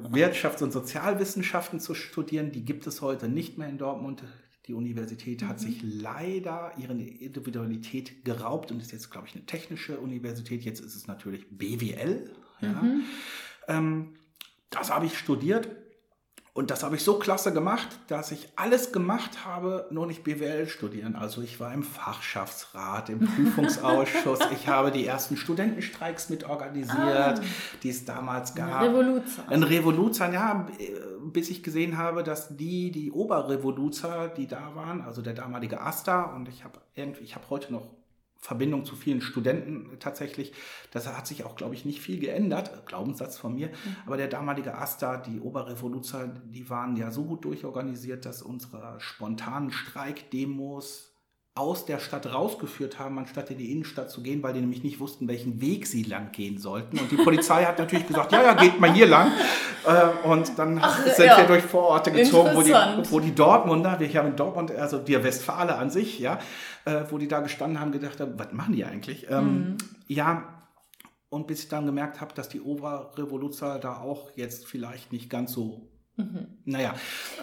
Wirtschafts- 0.09 0.63
und 0.63 0.71
Sozialwissenschaften 0.71 1.79
zu 1.79 1.93
studieren. 1.93 2.51
Die 2.51 2.65
gibt 2.65 2.87
es 2.87 3.01
heute 3.01 3.27
nicht 3.29 3.57
mehr 3.57 3.69
in 3.69 3.77
Dortmund. 3.77 4.23
Die 4.67 4.73
Universität 4.73 5.43
hat 5.43 5.59
sich 5.59 5.81
leider 5.83 6.71
ihre 6.77 6.93
Individualität 6.93 8.23
geraubt 8.23 8.71
und 8.71 8.81
ist 8.81 8.91
jetzt, 8.91 9.09
glaube 9.09 9.27
ich, 9.27 9.35
eine 9.35 9.45
technische 9.45 9.99
Universität. 9.99 10.63
Jetzt 10.63 10.79
ist 10.79 10.95
es 10.95 11.07
natürlich 11.07 11.45
BWL. 11.49 12.31
Ja. 12.61 12.83
Ähm, 13.67 14.15
das 14.69 14.91
habe 14.91 15.05
ich 15.05 15.17
studiert 15.17 15.67
und 16.59 16.71
das 16.71 16.83
habe 16.83 16.97
ich 16.97 17.03
so 17.05 17.19
klasse 17.19 17.53
gemacht, 17.53 17.87
dass 18.07 18.31
ich 18.31 18.49
alles 18.57 18.91
gemacht 18.91 19.45
habe, 19.45 19.87
nur 19.91 20.07
nicht 20.07 20.25
BWL 20.25 20.67
studieren. 20.67 21.15
Also 21.15 21.41
ich 21.41 21.59
war 21.59 21.73
im 21.73 21.83
Fachschaftsrat, 21.83 23.09
im 23.09 23.19
Prüfungsausschuss. 23.35 24.39
ich 24.51 24.67
habe 24.67 24.91
die 24.91 25.05
ersten 25.05 25.37
Studentenstreiks 25.37 26.29
mitorganisiert, 26.29 27.41
die 27.81 27.89
es 27.89 28.03
damals 28.03 28.55
gab. 28.55 28.81
Revolution. 28.81 29.47
Ein 29.47 29.63
Revoluzer, 29.63 30.33
ja, 30.33 30.67
bis 31.23 31.49
ich 31.49 31.63
gesehen 31.63 31.97
habe, 31.97 32.23
dass 32.23 32.57
die, 32.57 32.91
die 32.91 33.11
Oberrevoluzer, 33.11 34.27
die 34.27 34.47
da 34.47 34.75
waren, 34.75 35.01
also 35.01 35.21
der 35.21 35.35
damalige 35.35 35.79
Asta, 35.79 36.23
und 36.23 36.49
ich 36.49 36.65
habe 36.65 36.79
irgendwie, 36.93 37.23
ich 37.23 37.35
habe 37.35 37.45
heute 37.49 37.71
noch 37.71 37.87
Verbindung 38.39 38.85
zu 38.85 38.95
vielen 38.95 39.21
Studenten 39.21 39.99
tatsächlich. 39.99 40.53
Das 40.91 41.07
hat 41.07 41.27
sich 41.27 41.43
auch, 41.43 41.55
glaube 41.55 41.75
ich, 41.75 41.83
nicht 41.83 42.01
viel 42.01 42.19
geändert, 42.19 42.85
Glaubenssatz 42.87 43.37
von 43.37 43.53
mir. 43.53 43.69
Aber 44.05 44.15
der 44.17 44.29
damalige 44.29 44.75
Asta, 44.75 45.17
die 45.17 45.39
Oberrevoluzer, 45.39 46.27
die 46.27 46.69
waren 46.69 46.95
ja 46.95 47.11
so 47.11 47.25
gut 47.25 47.43
durchorganisiert, 47.43 48.25
dass 48.25 48.41
unsere 48.41 48.99
spontanen 48.99 49.71
Streikdemos 49.71 51.18
aus 51.59 51.85
der 51.85 51.99
Stadt 51.99 52.33
rausgeführt 52.33 52.99
haben, 52.99 53.19
anstatt 53.19 53.51
in 53.51 53.57
die 53.57 53.71
Innenstadt 53.71 54.09
zu 54.09 54.23
gehen, 54.23 54.41
weil 54.41 54.53
die 54.53 54.61
nämlich 54.61 54.81
nicht 54.81 54.99
wussten, 55.01 55.27
welchen 55.27 55.59
Weg 55.59 55.87
sie 55.87 56.03
lang 56.03 56.31
gehen 56.31 56.57
sollten. 56.57 56.97
Und 56.97 57.11
die 57.11 57.17
Polizei 57.17 57.65
hat 57.65 57.77
natürlich 57.77 58.07
gesagt, 58.07 58.31
ja, 58.31 58.41
ja, 58.41 58.53
geht 58.53 58.79
mal 58.79 58.93
hier 58.93 59.07
lang. 59.07 59.31
Äh, 59.85 60.27
Und 60.27 60.57
dann 60.57 60.79
Ach, 60.81 61.05
sind 61.05 61.25
ja. 61.25 61.37
wir 61.37 61.45
durch 61.45 61.63
Vororte 61.63 62.11
gezogen, 62.11 62.51
wo 62.53 62.61
die, 62.61 62.73
wo 63.11 63.19
die 63.19 63.35
Dortmunder, 63.35 63.99
wir 63.99 64.07
haben 64.13 64.29
in 64.29 64.35
Dortmund, 64.37 64.71
also 64.71 64.99
die 64.99 65.21
Westfale 65.21 65.75
an 65.75 65.89
sich, 65.89 66.19
ja, 66.19 66.39
äh, 66.85 67.03
wo 67.09 67.17
die 67.17 67.27
da 67.27 67.41
gestanden 67.41 67.79
haben, 67.79 67.91
gedacht 67.91 68.21
haben, 68.21 68.39
was 68.39 68.53
machen 68.53 68.73
die 68.73 68.85
eigentlich? 68.85 69.27
Ähm, 69.29 69.77
ja, 70.07 70.63
und 71.29 71.47
bis 71.47 71.63
ich 71.63 71.69
dann 71.69 71.85
gemerkt 71.85 72.21
habe, 72.21 72.33
dass 72.33 72.47
die 72.47 72.61
Oberrevoluzer 72.61 73.79
da 73.79 73.97
auch 73.97 74.31
jetzt 74.35 74.65
vielleicht 74.65 75.11
nicht 75.11 75.29
ganz 75.29 75.51
so, 75.51 75.89
naja, 76.65 76.95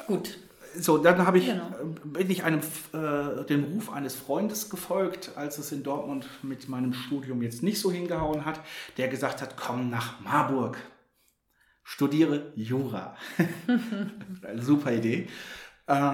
Gut. 0.06 0.38
So, 0.78 0.99
dann 0.99 1.26
habe 1.26 1.38
ich, 1.38 1.47
Genau. 1.47 1.64
äh, 1.64 2.06
bin 2.09 2.30
ich 2.30 2.45
einem, 2.45 2.61
äh, 2.92 3.45
dem 3.45 3.64
Ruf 3.64 3.92
eines 3.92 4.14
Freundes 4.14 4.71
gefolgt, 4.71 5.33
als 5.37 5.59
es 5.59 5.73
in 5.73 5.83
Dortmund 5.83 6.26
mit 6.42 6.68
meinem 6.68 6.92
Studium 6.92 7.42
jetzt 7.42 7.62
nicht 7.62 7.80
so 7.80 7.90
hingehauen 7.90 8.45
hat, 8.45 8.61
der 8.97 9.09
gesagt 9.09 9.42
hat, 9.42 9.56
komm 9.56 9.90
nach 9.90 10.21
Marburg, 10.21 10.76
studiere 11.83 12.52
Jura. 12.56 13.16
Eine 14.47 14.62
super 14.62 14.92
Idee. 14.92 15.28
Äh, 15.87 16.12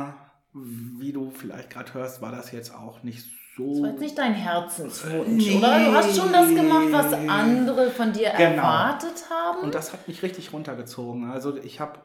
wie 0.54 1.12
du 1.12 1.30
vielleicht 1.30 1.70
gerade 1.70 1.94
hörst, 1.94 2.20
war 2.20 2.30
das 2.32 2.52
jetzt 2.52 2.74
auch 2.74 3.02
nicht 3.02 3.24
so... 3.56 3.72
Das 3.72 3.82
war 3.82 3.90
jetzt 3.90 4.00
nicht 4.00 4.18
dein 4.18 4.34
Herzenswunsch, 4.34 5.46
Nee. 5.46 5.56
oder? 5.58 5.78
Du 5.78 5.92
hast 5.94 6.16
schon 6.16 6.32
das 6.32 6.48
gemacht, 6.54 6.88
was 6.90 7.12
andere 7.14 7.90
von 7.90 8.12
dir 8.12 8.30
Genau. 8.30 8.56
erwartet 8.62 9.24
haben. 9.30 9.60
Und 9.62 9.74
das 9.74 9.92
hat 9.92 10.08
mich 10.08 10.22
richtig 10.22 10.52
runtergezogen. 10.52 11.30
Also 11.30 11.56
ich 11.56 11.80
habe 11.80 11.98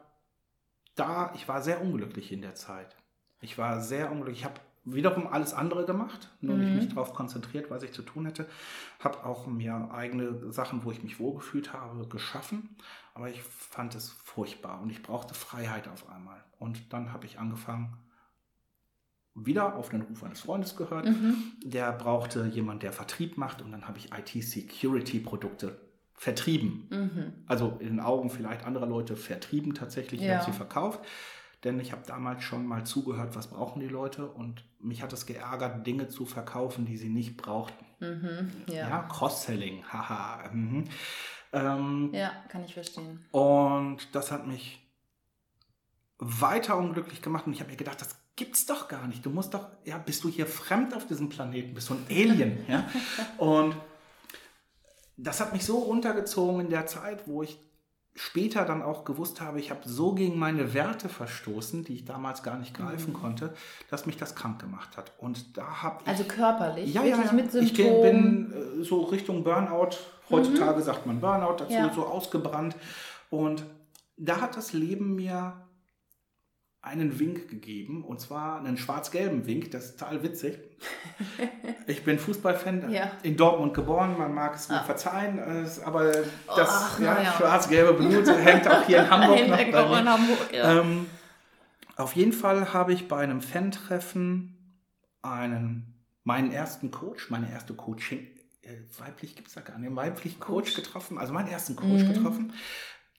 da, 0.99 1.31
ich 1.35 1.47
war 1.47 1.61
sehr 1.61 1.81
unglücklich 1.81 2.31
in 2.31 2.41
der 2.41 2.55
Zeit. 2.55 2.95
Ich 3.41 3.57
war 3.57 3.81
sehr 3.81 4.11
unglücklich. 4.11 4.39
Ich 4.39 4.45
habe 4.45 4.59
wiederum 4.83 5.27
alles 5.27 5.53
andere 5.53 5.85
gemacht, 5.85 6.29
nur 6.41 6.57
nicht 6.57 6.73
mich 6.73 6.89
darauf 6.89 7.13
konzentriert, 7.13 7.69
was 7.69 7.83
ich 7.83 7.91
zu 7.91 8.01
tun 8.01 8.25
hätte. 8.25 8.47
Habe 8.99 9.25
auch 9.25 9.47
mir 9.47 9.89
eigene 9.91 10.51
Sachen, 10.51 10.83
wo 10.83 10.91
ich 10.91 11.03
mich 11.03 11.19
wohlgefühlt 11.19 11.73
habe, 11.73 12.07
geschaffen. 12.07 12.75
Aber 13.13 13.29
ich 13.29 13.41
fand 13.43 13.95
es 13.95 14.09
furchtbar 14.09 14.81
und 14.81 14.89
ich 14.89 15.03
brauchte 15.03 15.33
Freiheit 15.33 15.87
auf 15.87 16.09
einmal. 16.09 16.43
Und 16.57 16.93
dann 16.93 17.13
habe 17.13 17.25
ich 17.25 17.39
angefangen, 17.39 17.97
wieder 19.35 19.75
auf 19.75 19.89
den 19.89 20.01
Ruf 20.01 20.23
eines 20.23 20.41
Freundes 20.41 20.75
gehört. 20.75 21.05
Mhm. 21.05 21.53
Der 21.63 21.91
brauchte 21.91 22.45
jemanden, 22.45 22.79
der 22.79 22.93
Vertrieb 22.93 23.37
macht 23.37 23.61
und 23.61 23.71
dann 23.71 23.87
habe 23.87 23.99
ich 23.99 24.11
IT-Security-Produkte 24.11 25.79
vertrieben. 26.17 26.87
Mhm. 26.89 27.33
Also 27.45 27.77
in 27.79 27.87
den 27.87 27.99
Augen 27.99 28.29
vielleicht 28.29 28.65
anderer 28.65 28.87
Leute 28.87 29.15
vertrieben 29.15 29.73
tatsächlich, 29.75 30.19
ich 30.21 30.27
Ja. 30.27 30.39
habe 30.39 30.51
sie 30.51 30.57
verkauft. 30.57 30.99
Denn 31.63 31.79
ich 31.79 31.91
habe 31.91 32.03
damals 32.05 32.43
schon 32.43 32.67
mal 32.67 32.85
zugehört, 32.85 33.35
was 33.35 33.47
brauchen 33.47 33.79
die 33.79 33.87
Leute 33.87 34.27
und 34.27 34.63
mich 34.79 35.01
hat 35.01 35.11
es 35.13 35.25
geärgert, 35.25 35.87
Dinge 35.87 36.07
zu 36.07 36.25
verkaufen, 36.25 36.85
die 36.85 36.97
sie 36.97 37.09
nicht 37.09 37.35
brauchten. 37.35 37.83
Mhm. 37.99 38.51
Ja, 38.67 38.89
Ja. 38.89 39.03
Cross-Selling, 39.03 39.83
haha. 39.91 40.49
Mhm. 40.51 40.83
Ähm, 41.53 42.09
ja, 42.13 42.31
kann 42.49 42.63
ich 42.63 42.73
verstehen. 42.73 43.25
und 43.31 44.13
das 44.13 44.31
hat 44.31 44.45
mich 44.45 44.83
weiter 46.19 46.77
unglücklich 46.77 47.21
gemacht 47.21 47.47
und 47.47 47.53
ich 47.53 47.59
habe 47.59 47.71
mir 47.71 47.77
gedacht, 47.77 48.01
das 48.01 48.17
gibt's 48.35 48.65
doch 48.65 48.87
gar 48.87 49.07
nicht. 49.07 49.25
Du 49.25 49.29
musst 49.29 49.53
doch, 49.53 49.67
ja, 49.83 49.97
bist 49.97 50.23
du 50.23 50.29
hier 50.29 50.45
fremd 50.45 50.93
auf 50.95 51.07
diesem 51.07 51.29
Planeten, 51.29 51.73
bist 51.73 51.89
du 51.89 51.95
ein 51.95 52.05
Alien, 52.09 52.65
ja? 52.67 52.87
Und 53.37 53.75
das 55.17 55.39
hat 55.39 55.53
mich 55.53 55.65
so 55.65 55.79
runtergezogen 55.79 56.61
in 56.61 56.69
der 56.69 56.85
Zeit, 56.85 57.27
wo 57.27 57.43
ich 57.43 57.59
später 58.15 58.65
dann 58.65 58.81
auch 58.81 59.05
gewusst 59.05 59.41
habe, 59.41 59.59
ich 59.59 59.69
habe 59.69 59.81
so 59.85 60.13
gegen 60.13 60.39
meine 60.39 60.73
Werte 60.73 61.07
verstoßen, 61.07 61.83
die 61.83 61.93
ich 61.95 62.05
damals 62.05 62.41
gar 62.41 62.57
nicht 62.57 62.73
greifen 62.73 63.13
konnte, 63.13 63.53
dass 63.91 64.07
mich 64.07 64.17
das 64.17 64.33
krank 64.33 64.59
gemacht 64.59 64.97
hat. 64.97 65.11
Und 65.19 65.55
da 65.55 65.83
habe 65.83 65.99
ich 66.01 66.07
Also 66.09 66.23
körperlich, 66.23 66.91
ja, 66.93 67.03
ja, 67.03 67.17
mit 67.31 67.53
ich 67.53 67.73
Symptomen. 67.75 68.49
bin 68.49 68.81
äh, 68.81 68.83
so 68.83 69.01
Richtung 69.03 69.43
Burnout. 69.43 69.89
Heutzutage 70.31 70.81
sagt 70.81 71.05
man 71.05 71.19
Burnout 71.21 71.57
dazu, 71.59 71.73
Ja. 71.73 71.93
so 71.93 72.05
ausgebrannt. 72.07 72.75
Und 73.29 73.63
da 74.17 74.41
hat 74.41 74.57
das 74.57 74.73
Leben 74.73 75.15
mir 75.15 75.53
einen 76.81 77.19
Wink 77.19 77.49
gegeben, 77.49 78.03
und 78.05 78.21
zwar 78.21 78.59
einen 78.59 78.77
schwarz-gelben 78.77 79.45
Wink, 79.45 79.71
das 79.71 79.85
ist 79.85 79.99
total 79.99 80.23
witzig. 80.23 80.57
Ich 81.89 82.03
bin 82.03 82.19
Fußballfan, 82.19 82.91
Ja. 82.91 83.11
in 83.23 83.37
Dortmund 83.37 83.73
geboren, 83.73 84.17
man 84.17 84.33
mag 84.33 84.55
es 84.55 84.67
mir 84.67 84.81
Ah. 84.81 84.83
verzeihen, 84.83 85.39
aber 85.85 86.11
das 86.11 86.27
Ach, 86.69 86.99
ja, 86.99 87.21
ja. 87.21 87.33
schwarz-gelbe 87.33 87.93
Blut 87.93 88.27
hängt 88.27 88.67
auch 88.67 88.85
hier 88.85 88.99
in 89.03 89.09
Hamburg 89.09 89.47
noch 89.47 89.55
bei 89.91 89.99
in. 90.01 90.09
Hamburg. 90.09 90.49
Ähm, 90.51 91.05
auf 91.95 92.13
jeden 92.17 92.33
Fall 92.33 92.73
habe 92.73 92.91
ich 92.91 93.07
bei 93.07 93.19
einem 93.19 93.39
Fan-Treffen 93.41 94.83
einen, 95.21 96.03
meinen 96.25 96.51
ersten 96.51 96.91
Coach, 96.91 97.29
meine 97.29 97.49
erste 97.49 97.73
Coaching, 97.73 98.27
äh, 98.63 98.75
weiblich 98.99 99.35
gibt 99.37 99.47
es 99.47 99.53
da 99.53 99.61
gar 99.61 99.77
nicht, 99.77 99.87
einen 99.87 99.95
weiblichen 99.95 100.41
Coach 100.41 100.73
getroffen, 100.75 101.17
also 101.17 101.31
meinen 101.33 101.47
ersten 101.47 101.75
Coach 101.77 102.03
Mhm. 102.03 102.13
getroffen, 102.13 102.53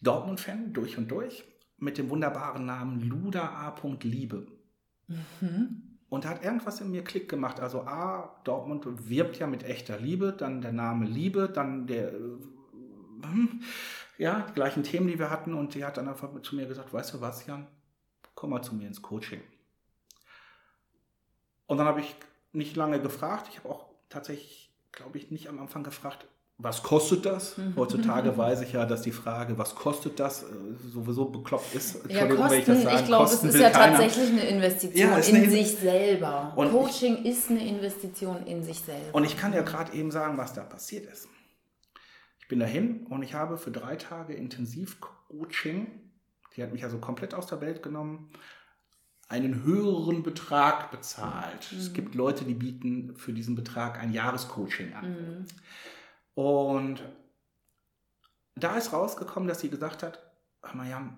Dortmund-Fan 0.03 0.75
durch 0.75 0.99
und 0.99 1.09
durch 1.11 1.43
mit 1.79 1.99
dem 1.99 2.11
wunderbaren 2.11 2.67
Namen 2.67 3.01
Luda 3.01 3.49
A. 3.49 3.75
Liebe. 4.03 4.47
Mhm. 5.07 5.83
Und 6.09 6.25
da 6.25 6.31
hat 6.31 6.45
irgendwas 6.45 6.81
in 6.81 6.91
mir 6.91 7.05
Klick 7.05 7.29
gemacht. 7.29 7.61
Also 7.61 7.83
A, 7.83 8.41
Dortmund 8.45 8.85
wirbt 9.09 9.39
ja 9.39 9.47
mit 9.47 9.63
echter 9.63 9.99
Liebe, 9.99 10.33
dann 10.33 10.61
der 10.61 10.73
Name 10.73 11.07
Liebe, 11.07 11.49
dann 11.49 11.87
der, 11.87 12.13
äh, 12.13 12.39
ja, 14.17 14.47
die 14.49 14.55
gleichen 14.55 14.83
Themen, 14.83 15.07
die 15.09 15.19
wir 15.19 15.31
hatten. 15.31 15.55
Und 15.55 15.75
die 15.75 15.85
hat 15.85 15.97
dann 15.97 16.09
einfach 16.09 16.31
zu 16.43 16.57
mir 16.57 16.67
gesagt, 16.67 16.93
weißt 16.93 17.15
du 17.15 17.21
was, 17.21 17.47
Jan, 17.47 17.67
komm 18.35 18.51
mal 18.51 18.63
zu 18.63 18.75
mir 18.75 18.87
ins 18.87 19.03
Coaching. 19.03 19.43
Und 21.67 21.77
dann 21.77 21.87
habe 21.87 22.01
ich 22.01 22.15
nicht 22.53 22.75
lange 22.77 23.01
gefragt. 23.01 23.49
Ich 23.51 23.59
habe 23.59 23.69
auch 23.69 23.87
tatsächlich, 24.09 24.73
glaube 24.93 25.19
ich, 25.19 25.31
nicht 25.31 25.49
am 25.49 25.59
Anfang 25.59 25.85
gefragt, 25.85 26.27
was 26.61 26.83
kostet 26.83 27.25
das? 27.25 27.57
Mhm. 27.57 27.75
Heutzutage 27.77 28.37
weiß 28.37 28.63
ich 28.63 28.73
ja, 28.73 28.85
dass 28.85 29.03
die 29.03 29.13
Frage, 29.13 29.57
was 29.57 29.77
kostet 29.77 30.19
das, 30.19 30.43
äh, 30.43 30.47
sowieso 30.93 31.27
bekloppt 31.27 31.75
ist. 31.75 32.01
Ja, 32.09 32.27
Kosten, 32.27 32.51
wenn 32.51 32.59
ich 32.59 32.65
das 32.65 32.83
sage. 32.83 32.97
Ich 32.97 33.07
glaube, 33.07 33.25
es 33.25 33.45
ist 33.45 33.57
ja 33.57 33.71
keiner. 33.71 33.97
tatsächlich 33.97 34.31
eine 34.31 34.49
Investition 34.49 35.09
ja, 35.09 35.19
in 35.19 35.37
eine 35.37 35.51
sich 35.51 35.77
selber. 35.77 36.53
Und 36.57 36.73
Coaching 36.73 37.19
ich, 37.19 37.27
ist 37.27 37.51
eine 37.51 37.67
Investition 37.67 38.45
in 38.45 38.65
sich 38.65 38.81
selber. 38.81 39.15
Und 39.15 39.25
ich 39.25 39.37
kann 39.37 39.53
ja 39.53 39.63
gerade 39.63 39.93
eben 39.93 40.11
sagen, 40.11 40.37
was 40.37 40.53
da 40.53 40.63
passiert 40.63 41.07
ist. 41.07 41.29
Ich 42.41 42.49
bin 42.49 42.59
dahin 42.59 43.07
und 43.09 43.23
ich 43.23 43.35
habe 43.35 43.57
für 43.57 43.71
drei 43.71 43.95
Tage 43.95 44.35
Intensivcoaching, 44.35 45.87
die 46.57 46.63
hat 46.63 46.73
mich 46.73 46.83
also 46.83 46.99
komplett 46.99 47.35
aus 47.35 47.47
der 47.47 47.61
Welt 47.61 47.85
genommen, 47.85 48.31
einen 49.29 49.63
höheren 49.63 50.23
Betrag 50.25 50.91
bezahlt. 50.91 51.71
Mhm. 51.71 51.79
Es 51.79 51.93
gibt 51.93 52.15
Leute, 52.17 52.45
die 52.45 52.55
bieten 52.55 53.15
für 53.17 53.33
diesen 53.33 53.55
Betrag 53.55 54.01
ein 54.01 54.13
Jahrescoaching 54.13 54.95
an. 54.95 55.11
Mhm. 55.11 55.47
Und 56.39 57.03
da 58.55 58.77
ist 58.77 58.93
rausgekommen, 58.93 59.49
dass 59.49 59.59
sie 59.59 59.71
gesagt 59.71 60.05
hat, 60.05 60.21
Mayam, 60.73 61.17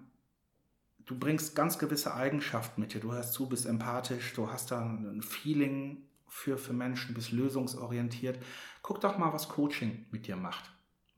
du 1.04 1.18
bringst 1.18 1.54
ganz 1.54 1.78
gewisse 1.78 2.14
Eigenschaften 2.14 2.80
mit 2.80 2.94
dir. 2.94 3.02
Du 3.02 3.12
hörst 3.12 3.34
zu, 3.34 3.46
bist 3.46 3.66
empathisch, 3.66 4.32
du 4.32 4.50
hast 4.50 4.70
da 4.70 4.80
ein 4.80 5.20
Feeling 5.20 6.08
für, 6.26 6.56
für 6.56 6.72
Menschen, 6.72 7.14
bist 7.14 7.32
lösungsorientiert. 7.32 8.38
Guck 8.80 9.02
doch 9.02 9.18
mal, 9.18 9.30
was 9.34 9.50
Coaching 9.50 10.06
mit 10.10 10.26
dir 10.26 10.36
macht. 10.36 10.64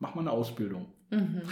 Mach 0.00 0.16
mal 0.16 0.23
eine 0.23 0.32
Ausbildung. 0.32 0.92
Mhm. 1.11 1.42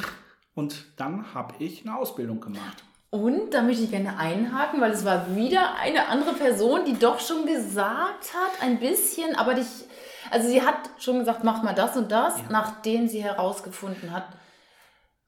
Und 0.56 0.86
dann 0.96 1.32
habe 1.32 1.54
ich 1.60 1.86
eine 1.86 1.96
Ausbildung 1.96 2.40
gemacht. 2.40 2.82
Und 3.10 3.54
da 3.54 3.62
möchte 3.62 3.84
ich 3.84 3.90
gerne 3.92 4.16
einhaken, 4.16 4.80
weil 4.80 4.90
es 4.90 5.04
war 5.04 5.36
wieder 5.36 5.76
eine 5.76 6.08
andere 6.08 6.32
Person, 6.32 6.84
die 6.84 6.98
doch 6.98 7.20
schon 7.20 7.46
gesagt 7.46 8.34
hat, 8.34 8.60
ein 8.60 8.80
bisschen, 8.80 9.36
aber 9.36 9.54
dich 9.54 9.84
also 10.30 10.48
sie 10.48 10.62
hat 10.62 10.90
schon 10.98 11.18
gesagt, 11.18 11.44
mach 11.44 11.62
mal 11.62 11.74
das 11.74 11.96
und 11.96 12.10
das, 12.10 12.38
ja. 12.38 12.44
nachdem 12.50 13.08
sie 13.08 13.22
herausgefunden 13.22 14.12
hat, 14.12 14.26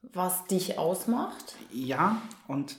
was 0.01 0.45
dich 0.45 0.77
ausmacht. 0.77 1.55
Ja, 1.71 2.21
und 2.47 2.75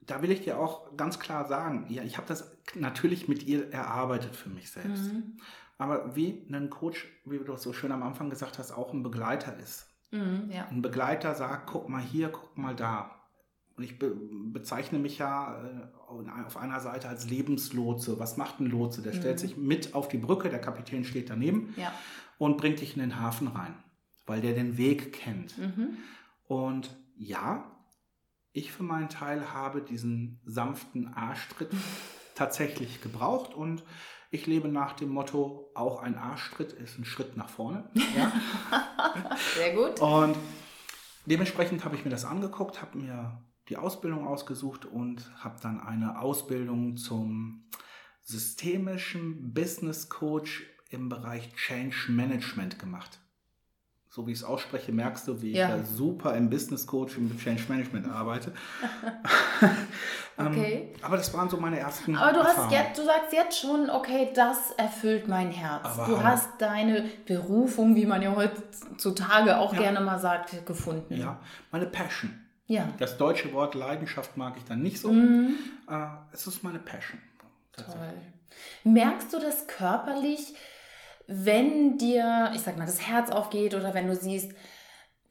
da 0.00 0.22
will 0.22 0.30
ich 0.30 0.42
dir 0.42 0.58
auch 0.58 0.96
ganz 0.96 1.18
klar 1.18 1.46
sagen, 1.46 1.86
ja, 1.88 2.02
ich 2.02 2.16
habe 2.16 2.28
das 2.28 2.56
natürlich 2.74 3.28
mit 3.28 3.42
ihr 3.42 3.72
erarbeitet 3.72 4.36
für 4.36 4.48
mich 4.48 4.70
selbst. 4.70 5.12
Mhm. 5.12 5.38
Aber 5.78 6.16
wie 6.16 6.46
ein 6.50 6.70
Coach, 6.70 7.06
wie 7.24 7.38
du 7.38 7.56
so 7.56 7.72
schön 7.72 7.92
am 7.92 8.02
Anfang 8.02 8.30
gesagt 8.30 8.58
hast, 8.58 8.72
auch 8.72 8.92
ein 8.92 9.02
Begleiter 9.02 9.56
ist. 9.58 9.86
Mhm, 10.10 10.50
ja. 10.50 10.66
Ein 10.70 10.82
Begleiter 10.82 11.34
sagt, 11.34 11.66
guck 11.66 11.88
mal 11.88 12.00
hier, 12.00 12.30
guck 12.30 12.56
mal 12.56 12.74
da. 12.74 13.15
Und 13.76 13.84
ich 13.84 13.98
be 13.98 14.16
bezeichne 14.52 14.98
mich 14.98 15.18
ja 15.18 15.62
äh, 15.62 16.44
auf 16.46 16.56
einer 16.56 16.80
Seite 16.80 17.08
als 17.08 17.28
Lebenslotse. 17.28 18.18
Was 18.18 18.36
macht 18.36 18.60
ein 18.60 18.66
Lotse? 18.66 19.02
Der 19.02 19.12
mhm. 19.12 19.18
stellt 19.18 19.38
sich 19.38 19.56
mit 19.56 19.94
auf 19.94 20.08
die 20.08 20.18
Brücke, 20.18 20.48
der 20.48 20.60
Kapitän 20.60 21.04
steht 21.04 21.28
daneben 21.28 21.74
ja. 21.76 21.92
und 22.38 22.56
bringt 22.56 22.80
dich 22.80 22.96
in 22.96 23.00
den 23.00 23.20
Hafen 23.20 23.48
rein, 23.48 23.74
weil 24.24 24.40
der 24.40 24.54
den 24.54 24.78
Weg 24.78 25.12
kennt. 25.12 25.58
Mhm. 25.58 25.98
Und 26.44 26.96
ja, 27.16 27.70
ich 28.52 28.72
für 28.72 28.82
meinen 28.82 29.10
Teil 29.10 29.52
habe 29.52 29.82
diesen 29.82 30.40
sanften 30.46 31.12
Arschtritt 31.12 31.70
tatsächlich 32.34 33.02
gebraucht 33.02 33.54
und 33.54 33.84
ich 34.30 34.46
lebe 34.46 34.68
nach 34.68 34.94
dem 34.94 35.10
Motto, 35.10 35.70
auch 35.74 36.02
ein 36.02 36.16
Arschtritt 36.16 36.72
ist 36.72 36.98
ein 36.98 37.04
Schritt 37.04 37.36
nach 37.36 37.48
vorne. 37.48 37.88
Ja? 38.16 38.32
Sehr 39.54 39.74
gut. 39.74 40.00
Und 40.00 40.36
dementsprechend 41.26 41.84
habe 41.84 41.94
ich 41.96 42.04
mir 42.04 42.10
das 42.10 42.24
angeguckt, 42.24 42.82
habe 42.82 42.98
mir 42.98 43.40
die 43.68 43.76
Ausbildung 43.76 44.26
ausgesucht 44.26 44.84
und 44.84 45.30
habe 45.42 45.56
dann 45.60 45.80
eine 45.80 46.20
Ausbildung 46.20 46.96
zum 46.96 47.64
systemischen 48.22 49.52
Business 49.54 50.08
Coach 50.08 50.64
im 50.90 51.08
Bereich 51.08 51.54
Change 51.54 52.06
Management 52.08 52.78
gemacht. 52.78 53.18
So 54.08 54.26
wie 54.26 54.32
ich 54.32 54.38
es 54.38 54.44
ausspreche, 54.44 54.92
merkst 54.92 55.28
du, 55.28 55.42
wie 55.42 55.52
ja. 55.52 55.68
ich 55.68 55.74
ja 55.74 55.84
super 55.84 56.34
im 56.36 56.48
Business 56.48 56.86
Coach 56.86 57.18
im 57.18 57.38
Change 57.38 57.64
Management 57.68 58.08
arbeite. 58.08 58.52
Ähm, 60.38 60.48
okay. 60.48 60.92
aber 61.00 61.16
das 61.16 61.32
waren 61.32 61.48
so 61.48 61.56
meine 61.56 61.78
ersten. 61.78 62.14
Aber 62.14 62.30
du 62.30 62.44
hast 62.44 62.70
jetzt, 62.70 62.98
du 62.98 63.04
sagst 63.04 63.32
jetzt 63.32 63.58
schon, 63.58 63.88
okay, 63.88 64.28
das 64.34 64.70
erfüllt 64.72 65.28
mein 65.28 65.50
Herz. 65.50 65.82
Aber 65.82 66.06
du 66.06 66.22
hast 66.22 66.60
deine 66.60 67.08
Berufung, 67.24 67.96
wie 67.96 68.04
man 68.04 68.20
ja 68.20 68.36
heutzutage 68.36 69.56
auch 69.56 69.72
ja. 69.72 69.80
gerne 69.80 70.00
mal 70.02 70.18
sagt, 70.18 70.66
gefunden. 70.66 71.16
Ja, 71.16 71.40
meine 71.72 71.86
Passion. 71.86 72.38
Ja. 72.66 72.88
Das 72.98 73.16
deutsche 73.16 73.52
Wort 73.52 73.74
Leidenschaft 73.74 74.36
mag 74.36 74.54
ich 74.56 74.64
dann 74.64 74.82
nicht 74.82 75.00
so. 75.00 75.12
Mhm. 75.12 75.56
Äh, 75.88 76.06
es 76.32 76.46
ist 76.46 76.64
meine 76.64 76.78
Passion. 76.78 77.20
Toll. 77.72 78.14
Merkst 78.84 79.32
du 79.32 79.38
das 79.38 79.66
körperlich, 79.66 80.54
wenn 81.26 81.98
dir, 81.98 82.52
ich 82.54 82.62
sag 82.62 82.76
mal, 82.76 82.86
das 82.86 83.06
Herz 83.06 83.30
aufgeht 83.30 83.74
oder 83.74 83.94
wenn 83.94 84.06
du 84.06 84.16
siehst, 84.16 84.52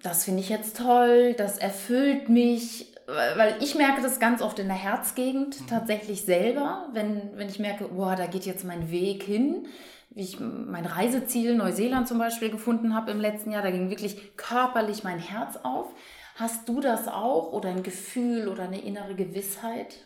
das 0.02 0.26
finde 0.26 0.42
ich 0.42 0.50
jetzt 0.50 0.78
toll, 0.78 1.34
das 1.34 1.58
erfüllt 1.58 2.30
mich, 2.30 2.94
weil 3.08 3.56
ich 3.62 3.76
merke 3.76 4.02
das 4.02 4.20
ganz 4.20 4.42
oft 4.42 4.60
in 4.60 4.68
der 4.68 4.76
Herzgegend 4.76 5.62
mhm. 5.62 5.68
tatsächlich 5.68 6.24
selber, 6.24 6.90
wenn, 6.94 7.38
wenn 7.38 7.50
ich 7.50 7.60
merke, 7.60 7.86
boah, 7.86 8.16
da 8.16 8.28
geht 8.28 8.46
jetzt 8.46 8.66
mein 8.66 8.92
Weg 8.92 9.24
hin, 9.24 9.68
wie 10.10 10.22
ich 10.22 10.40
mein 10.40 10.86
Reiseziel 10.86 11.56
Neuseeland 11.56 12.08
zum 12.08 12.18
Beispiel 12.18 12.50
gefunden 12.50 12.94
habe 12.94 13.12
im 13.12 13.20
letzten 13.20 13.52
Jahr, 13.52 13.64
da 13.64 13.72
ging 13.72 13.90
wirklich 13.90 14.38
körperlich 14.38 15.04
mein 15.04 15.20
Herz 15.20 15.58
auf. 15.64 15.94
Hast 16.36 16.68
du 16.68 16.82
das 16.82 17.08
auch 17.08 17.54
oder 17.54 17.70
ein 17.70 17.82
Gefühl 17.82 18.50
oder 18.50 18.64
eine 18.64 18.82
innere 18.82 19.16
Gewissheit? 19.16 20.06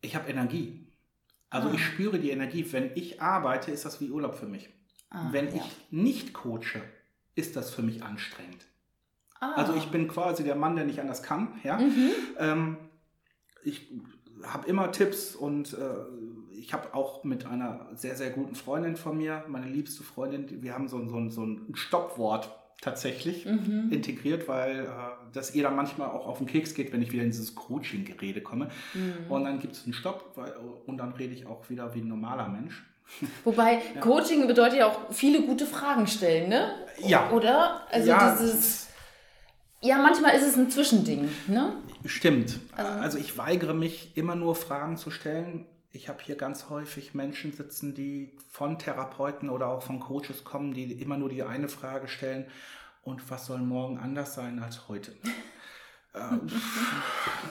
Ich 0.00 0.16
habe 0.16 0.28
Energie. 0.28 0.84
Also 1.48 1.68
ah. 1.68 1.72
ich 1.74 1.84
spüre 1.84 2.18
die 2.18 2.30
Energie. 2.30 2.66
Wenn 2.72 2.90
ich 2.96 3.22
arbeite, 3.22 3.70
ist 3.70 3.84
das 3.84 4.00
wie 4.00 4.10
Urlaub 4.10 4.34
für 4.34 4.46
mich. 4.46 4.68
Ah, 5.10 5.28
Wenn 5.30 5.46
ja. 5.48 5.54
ich 5.54 5.92
nicht 5.92 6.32
coache, 6.32 6.82
ist 7.36 7.54
das 7.54 7.70
für 7.70 7.82
mich 7.82 8.02
anstrengend. 8.02 8.66
Ah. 9.38 9.52
Also 9.52 9.74
ich 9.74 9.90
bin 9.92 10.08
quasi 10.08 10.42
der 10.42 10.56
Mann, 10.56 10.74
der 10.74 10.86
nicht 10.86 10.98
anders 10.98 11.22
kann. 11.22 11.60
Ja? 11.62 11.78
Mhm. 11.78 12.10
Ähm, 12.38 12.76
ich 13.62 13.92
habe 14.42 14.66
immer 14.66 14.90
Tipps 14.90 15.36
und 15.36 15.72
äh, 15.74 16.56
ich 16.58 16.72
habe 16.72 16.94
auch 16.94 17.22
mit 17.22 17.46
einer 17.46 17.88
sehr, 17.94 18.16
sehr 18.16 18.30
guten 18.30 18.56
Freundin 18.56 18.96
von 18.96 19.16
mir, 19.16 19.44
meine 19.46 19.66
liebste 19.66 20.02
Freundin, 20.02 20.62
wir 20.62 20.74
haben 20.74 20.88
so, 20.88 21.06
so, 21.06 21.28
so 21.28 21.44
ein 21.44 21.74
Stoppwort 21.74 22.61
tatsächlich 22.82 23.46
mhm. 23.46 23.88
integriert, 23.90 24.48
weil 24.48 24.80
äh, 24.80 24.88
das 25.32 25.54
ihr 25.54 25.62
dann 25.62 25.76
manchmal 25.76 26.10
auch 26.10 26.26
auf 26.26 26.38
den 26.38 26.48
Keks 26.48 26.74
geht, 26.74 26.92
wenn 26.92 27.00
ich 27.00 27.12
wieder 27.12 27.22
in 27.22 27.30
dieses 27.30 27.54
Coaching-Gerede 27.54 28.42
komme. 28.42 28.68
Mhm. 28.92 29.30
Und 29.30 29.44
dann 29.44 29.60
gibt 29.60 29.74
es 29.74 29.84
einen 29.84 29.94
Stopp 29.94 30.32
weil, 30.34 30.52
und 30.86 30.98
dann 30.98 31.12
rede 31.12 31.32
ich 31.32 31.46
auch 31.46 31.70
wieder 31.70 31.94
wie 31.94 32.00
ein 32.00 32.08
normaler 32.08 32.48
Mensch. 32.48 32.84
Wobei 33.44 33.80
ja. 33.94 34.00
Coaching 34.00 34.46
bedeutet 34.48 34.80
ja 34.80 34.86
auch 34.88 35.12
viele 35.12 35.42
gute 35.42 35.64
Fragen 35.64 36.06
stellen, 36.06 36.48
ne? 36.48 36.74
Ja. 36.98 37.30
Oder? 37.30 37.86
Also 37.90 38.08
ja, 38.08 38.32
dieses. 38.32 38.88
Ja, 39.80 39.98
manchmal 39.98 40.34
ist 40.34 40.46
es 40.46 40.56
ein 40.56 40.70
Zwischending, 40.70 41.28
ne? 41.46 41.76
Stimmt. 42.04 42.58
Also, 42.76 42.90
also 42.90 43.18
ich 43.18 43.38
weigere 43.38 43.74
mich 43.74 44.16
immer 44.16 44.34
nur 44.34 44.54
Fragen 44.54 44.96
zu 44.96 45.10
stellen, 45.10 45.66
ich 45.92 46.08
habe 46.08 46.22
hier 46.22 46.36
ganz 46.36 46.70
häufig 46.70 47.14
Menschen 47.14 47.52
sitzen, 47.52 47.94
die 47.94 48.36
von 48.50 48.78
Therapeuten 48.78 49.50
oder 49.50 49.68
auch 49.68 49.82
von 49.82 50.00
Coaches 50.00 50.42
kommen, 50.42 50.72
die 50.72 50.90
immer 50.92 51.18
nur 51.18 51.28
die 51.28 51.42
eine 51.42 51.68
Frage 51.68 52.08
stellen, 52.08 52.46
und 53.02 53.30
was 53.30 53.46
soll 53.46 53.58
morgen 53.58 53.98
anders 53.98 54.34
sein 54.34 54.60
als 54.60 54.88
heute? 54.88 55.12
ähm, 56.14 56.48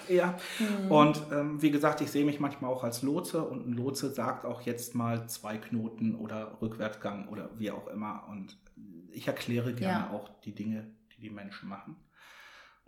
ja, 0.07 0.37
mhm. 0.59 0.91
und 0.91 1.21
ähm, 1.31 1.61
wie 1.61 1.71
gesagt, 1.71 2.01
ich 2.01 2.09
sehe 2.09 2.25
mich 2.25 2.39
manchmal 2.39 2.71
auch 2.71 2.83
als 2.83 3.01
Lotse 3.01 3.43
und 3.43 3.67
ein 3.67 3.73
Lotse 3.73 4.13
sagt 4.13 4.45
auch 4.45 4.61
jetzt 4.61 4.95
mal 4.95 5.27
zwei 5.27 5.57
Knoten 5.57 6.15
oder 6.15 6.57
Rückwärtsgang 6.61 7.27
oder 7.27 7.49
wie 7.57 7.71
auch 7.71 7.87
immer 7.87 8.27
und 8.29 8.57
ich 9.11 9.27
erkläre 9.27 9.73
gerne 9.73 10.05
ja. 10.05 10.11
auch 10.11 10.29
die 10.41 10.55
Dinge, 10.55 10.89
die 11.13 11.21
die 11.21 11.29
Menschen 11.29 11.67
machen. 11.67 11.97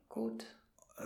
Gut. 0.08 0.46
Äh, 0.98 1.04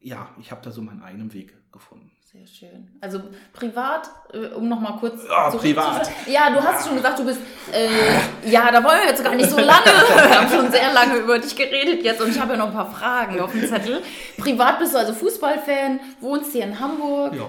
ja, 0.00 0.30
ich 0.40 0.50
habe 0.50 0.62
da 0.62 0.70
so 0.70 0.82
meinen 0.82 1.02
eigenen 1.02 1.32
Weg 1.32 1.54
gefunden. 1.72 2.10
Sehr 2.20 2.46
schön. 2.46 2.90
Also 3.00 3.22
privat, 3.52 4.10
äh, 4.32 4.48
um 4.48 4.68
nochmal 4.68 4.98
kurz 4.98 5.22
ja, 5.26 5.48
privat. 5.50 6.10
Ja, 6.26 6.50
du 6.50 6.62
hast 6.62 6.86
schon 6.86 6.96
gesagt, 6.96 7.18
du 7.18 7.24
bist, 7.24 7.40
äh, 7.72 8.50
ja, 8.50 8.70
da 8.70 8.84
wollen 8.84 9.00
wir 9.00 9.08
jetzt 9.08 9.24
gar 9.24 9.34
nicht 9.34 9.48
so 9.48 9.56
lange. 9.56 9.84
Wir 9.86 10.40
haben 10.40 10.48
schon 10.48 10.70
sehr 10.70 10.92
lange 10.92 11.16
über 11.18 11.38
dich 11.38 11.56
geredet 11.56 12.04
jetzt 12.04 12.20
und 12.20 12.30
ich 12.30 12.38
habe 12.38 12.52
ja 12.52 12.58
noch 12.58 12.66
ein 12.66 12.72
paar 12.72 12.90
Fragen 12.90 13.40
auf 13.40 13.52
dem 13.52 13.66
Zettel. 13.66 14.02
Privat 14.36 14.78
bist 14.78 14.92
du 14.92 14.98
also 14.98 15.14
Fußballfan, 15.14 16.00
wohnst 16.20 16.52
hier 16.52 16.64
in 16.64 16.78
Hamburg. 16.78 17.34
Ja. 17.34 17.48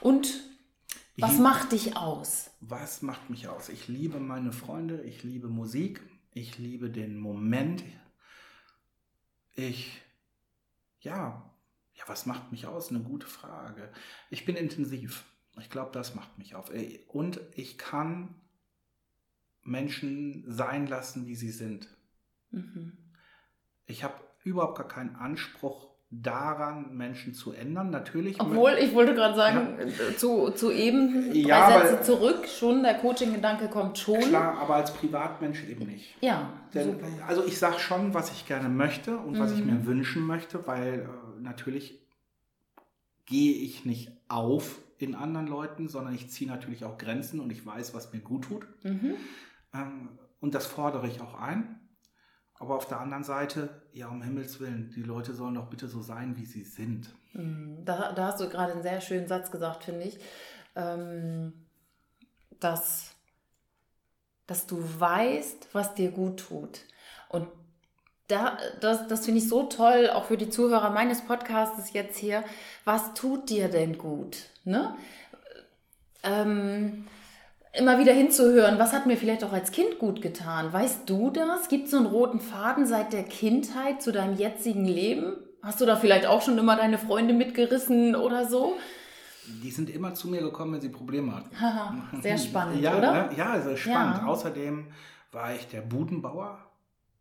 Und 0.00 0.28
was 1.16 1.32
ich, 1.32 1.38
macht 1.38 1.72
dich 1.72 1.96
aus? 1.96 2.50
Was 2.60 3.02
macht 3.02 3.30
mich 3.30 3.48
aus? 3.48 3.70
Ich 3.70 3.88
liebe 3.88 4.20
meine 4.20 4.52
Freunde, 4.52 5.02
ich 5.02 5.24
liebe 5.24 5.48
Musik, 5.48 6.02
ich 6.32 6.58
liebe 6.58 6.90
den 6.90 7.18
Moment, 7.18 7.82
ich, 9.54 10.02
ja, 11.00 11.42
ja, 11.96 12.04
was 12.06 12.26
macht 12.26 12.52
mich 12.52 12.66
aus? 12.66 12.90
Eine 12.90 13.00
gute 13.00 13.26
Frage. 13.26 13.92
Ich 14.30 14.44
bin 14.44 14.56
intensiv. 14.56 15.24
Ich 15.58 15.70
glaube, 15.70 15.90
das 15.92 16.14
macht 16.14 16.38
mich 16.38 16.54
auf. 16.54 16.70
Und 17.08 17.40
ich 17.54 17.78
kann 17.78 18.34
Menschen 19.62 20.44
sein 20.46 20.86
lassen, 20.86 21.26
wie 21.26 21.34
sie 21.34 21.50
sind. 21.50 21.88
Mhm. 22.50 22.98
Ich 23.86 24.04
habe 24.04 24.14
überhaupt 24.44 24.76
gar 24.78 24.88
keinen 24.88 25.16
Anspruch 25.16 25.95
daran, 26.10 26.96
Menschen 26.96 27.34
zu 27.34 27.52
ändern. 27.52 27.90
Natürlich. 27.90 28.40
Obwohl, 28.40 28.72
ich 28.80 28.94
wollte 28.94 29.14
gerade 29.14 29.34
sagen, 29.34 29.76
ja. 29.78 30.16
zu, 30.16 30.50
zu 30.50 30.70
eben 30.70 31.32
drei 31.32 31.38
ja, 31.38 31.80
Sätze 31.80 32.02
zurück, 32.02 32.46
schon 32.46 32.82
der 32.82 32.94
Coaching-Gedanke 32.94 33.68
kommt 33.68 33.98
schon. 33.98 34.20
Klar, 34.20 34.58
aber 34.58 34.76
als 34.76 34.94
Privatmensch 34.94 35.64
eben 35.68 35.86
nicht. 35.86 36.14
Ja. 36.20 36.50
Denn, 36.74 37.00
also 37.26 37.44
ich 37.44 37.58
sage 37.58 37.78
schon, 37.78 38.14
was 38.14 38.30
ich 38.30 38.46
gerne 38.46 38.68
möchte 38.68 39.18
und 39.18 39.34
mhm. 39.34 39.38
was 39.38 39.52
ich 39.52 39.64
mhm. 39.64 39.74
mir 39.74 39.86
wünschen 39.86 40.22
möchte, 40.26 40.66
weil 40.66 41.00
äh, 41.00 41.40
natürlich 41.40 42.00
gehe 43.24 43.54
ich 43.54 43.84
nicht 43.84 44.12
auf 44.28 44.78
in 44.98 45.14
anderen 45.14 45.46
Leuten, 45.46 45.88
sondern 45.88 46.14
ich 46.14 46.30
ziehe 46.30 46.48
natürlich 46.48 46.84
auch 46.84 46.96
Grenzen 46.96 47.40
und 47.40 47.50
ich 47.50 47.66
weiß, 47.66 47.94
was 47.94 48.12
mir 48.12 48.20
gut 48.20 48.44
tut. 48.44 48.66
Mhm. 48.84 49.14
Ähm, 49.74 50.08
und 50.40 50.54
das 50.54 50.66
fordere 50.66 51.08
ich 51.08 51.20
auch 51.20 51.34
ein. 51.34 51.80
Aber 52.58 52.76
auf 52.76 52.86
der 52.86 53.00
anderen 53.00 53.24
Seite, 53.24 53.68
ja, 53.92 54.08
um 54.08 54.22
Himmels 54.22 54.60
Willen, 54.60 54.90
die 54.94 55.02
Leute 55.02 55.34
sollen 55.34 55.54
doch 55.54 55.66
bitte 55.66 55.88
so 55.88 56.00
sein, 56.00 56.36
wie 56.36 56.46
sie 56.46 56.64
sind. 56.64 57.10
Mhm. 57.34 57.84
Da, 57.84 58.12
da 58.12 58.28
hast 58.28 58.40
du 58.40 58.48
gerade 58.48 58.72
einen 58.72 58.82
sehr 58.82 59.00
schönen 59.00 59.28
Satz 59.28 59.50
gesagt, 59.50 59.84
finde 59.84 60.04
ich. 60.04 60.18
Ähm, 60.74 61.52
dass, 62.60 63.14
dass 64.46 64.66
du 64.66 64.78
weißt, 64.98 65.68
was 65.72 65.94
dir 65.94 66.10
gut 66.10 66.40
tut. 66.40 66.80
Und 67.28 67.48
da, 68.28 68.58
das, 68.80 69.06
das 69.06 69.24
finde 69.24 69.40
ich 69.40 69.48
so 69.48 69.64
toll, 69.64 70.10
auch 70.10 70.24
für 70.24 70.36
die 70.36 70.50
Zuhörer 70.50 70.90
meines 70.90 71.22
Podcasts 71.22 71.92
jetzt 71.92 72.18
hier. 72.18 72.42
Was 72.84 73.14
tut 73.14 73.50
dir 73.50 73.68
denn 73.68 73.98
gut? 73.98 74.48
Ne? 74.64 74.96
Ähm, 76.22 77.06
immer 77.78 77.98
wieder 77.98 78.12
hinzuhören, 78.12 78.78
was 78.78 78.92
hat 78.92 79.06
mir 79.06 79.16
vielleicht 79.16 79.44
auch 79.44 79.52
als 79.52 79.70
Kind 79.70 79.98
gut 79.98 80.22
getan? 80.22 80.72
Weißt 80.72 81.08
du 81.08 81.30
das? 81.30 81.68
Gibt 81.68 81.86
es 81.86 81.90
so 81.90 81.98
einen 81.98 82.06
roten 82.06 82.40
Faden 82.40 82.86
seit 82.86 83.12
der 83.12 83.24
Kindheit 83.24 84.02
zu 84.02 84.12
deinem 84.12 84.36
jetzigen 84.36 84.84
Leben? 84.84 85.36
Hast 85.62 85.80
du 85.80 85.86
da 85.86 85.96
vielleicht 85.96 86.26
auch 86.26 86.42
schon 86.42 86.58
immer 86.58 86.76
deine 86.76 86.98
Freunde 86.98 87.34
mitgerissen 87.34 88.14
oder 88.14 88.46
so? 88.46 88.76
Die 89.62 89.70
sind 89.70 89.90
immer 89.90 90.14
zu 90.14 90.28
mir 90.28 90.40
gekommen, 90.40 90.74
wenn 90.74 90.80
sie 90.80 90.88
Probleme 90.88 91.34
hatten. 91.34 91.60
Haha, 91.60 91.94
sehr 92.20 92.38
spannend, 92.38 92.80
ja, 92.82 92.96
oder? 92.96 93.12
Ne? 93.12 93.30
Ja, 93.36 93.60
sehr 93.60 93.76
spannend. 93.76 94.18
Ja. 94.18 94.26
Außerdem 94.26 94.88
war 95.32 95.54
ich 95.54 95.68
der 95.68 95.82
Budenbauer 95.82 96.58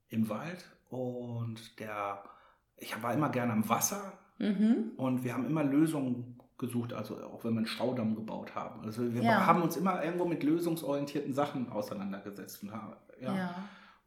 im 0.10 0.30
Wald 0.30 0.65
und 0.89 1.80
der, 1.80 2.24
ich 2.78 3.02
war 3.02 3.13
immer 3.13 3.30
gerne 3.30 3.54
am 3.54 3.68
Wasser 3.68 4.13
mhm. 4.38 4.91
und 4.98 5.24
wir 5.24 5.34
haben 5.34 5.46
immer 5.46 5.63
Lösungen 5.63 6.35
gesucht, 6.58 6.94
also 6.94 7.15
auch 7.18 7.44
wenn 7.44 7.54
wir 7.54 7.60
einen 7.60 7.68
Staudamm 7.68 8.15
gebaut 8.15 8.56
haben. 8.56 8.82
Also 8.86 9.13
wir 9.13 9.22
ja. 9.22 9.46
haben 9.46 9.62
uns 9.62 9.76
immer 9.76 10.04
irgendwo 10.04 10.26
mit 10.26 10.44
lösungsorientierten 10.44 11.34
Sachen 11.34 11.70
auseinandergesetzt. 11.72 12.63
Und 12.63 12.72
haben, 12.72 12.94
ja. 13.22 13.36
ja. 13.36 13.56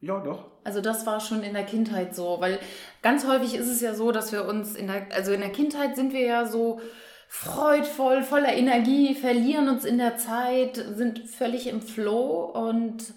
Ja, 0.01 0.19
doch. 0.21 0.45
Also 0.63 0.79
das 0.79 1.05
war 1.05 1.19
schon 1.19 1.43
in 1.43 1.53
der 1.53 1.65
Kindheit 1.65 2.15
so, 2.15 2.37
weil 2.39 2.59
ganz 3.01 3.27
häufig 3.27 3.53
ist 3.53 3.67
es 3.67 3.81
ja 3.81 3.93
so, 3.93 4.13
dass 4.13 4.31
wir 4.31 4.45
uns 4.45 4.75
in 4.75 4.87
der, 4.87 5.07
also 5.13 5.33
in 5.33 5.41
der 5.41 5.51
Kindheit 5.51 5.97
sind 5.97 6.13
wir 6.13 6.25
ja 6.25 6.45
so 6.45 6.79
freudvoll, 7.27 8.23
voller 8.23 8.53
Energie, 8.53 9.13
verlieren 9.13 9.67
uns 9.67 9.83
in 9.83 9.97
der 9.97 10.17
Zeit, 10.17 10.77
sind 10.95 11.29
völlig 11.29 11.67
im 11.67 11.81
Flow 11.81 12.45
und 12.45 13.13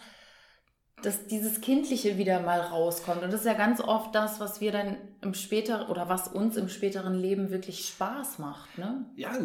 dass 1.03 1.27
dieses 1.27 1.61
Kindliche 1.61 2.17
wieder 2.19 2.41
mal 2.41 2.61
rauskommt. 2.61 3.23
Und 3.23 3.33
das 3.33 3.41
ist 3.41 3.47
ja 3.47 3.55
ganz 3.55 3.81
oft 3.81 4.15
das, 4.15 4.41
was 4.41 4.61
wir 4.61 4.73
dann 4.73 4.97
im 5.21 5.35
späteren 5.35 5.89
oder 5.89 6.09
was 6.09 6.29
uns 6.29 6.57
im 6.57 6.69
späteren 6.69 7.15
Leben 7.15 7.51
wirklich 7.51 7.87
Spaß 7.89 8.39
macht. 8.39 8.79
Ne? 8.79 9.05
Ja, 9.17 9.37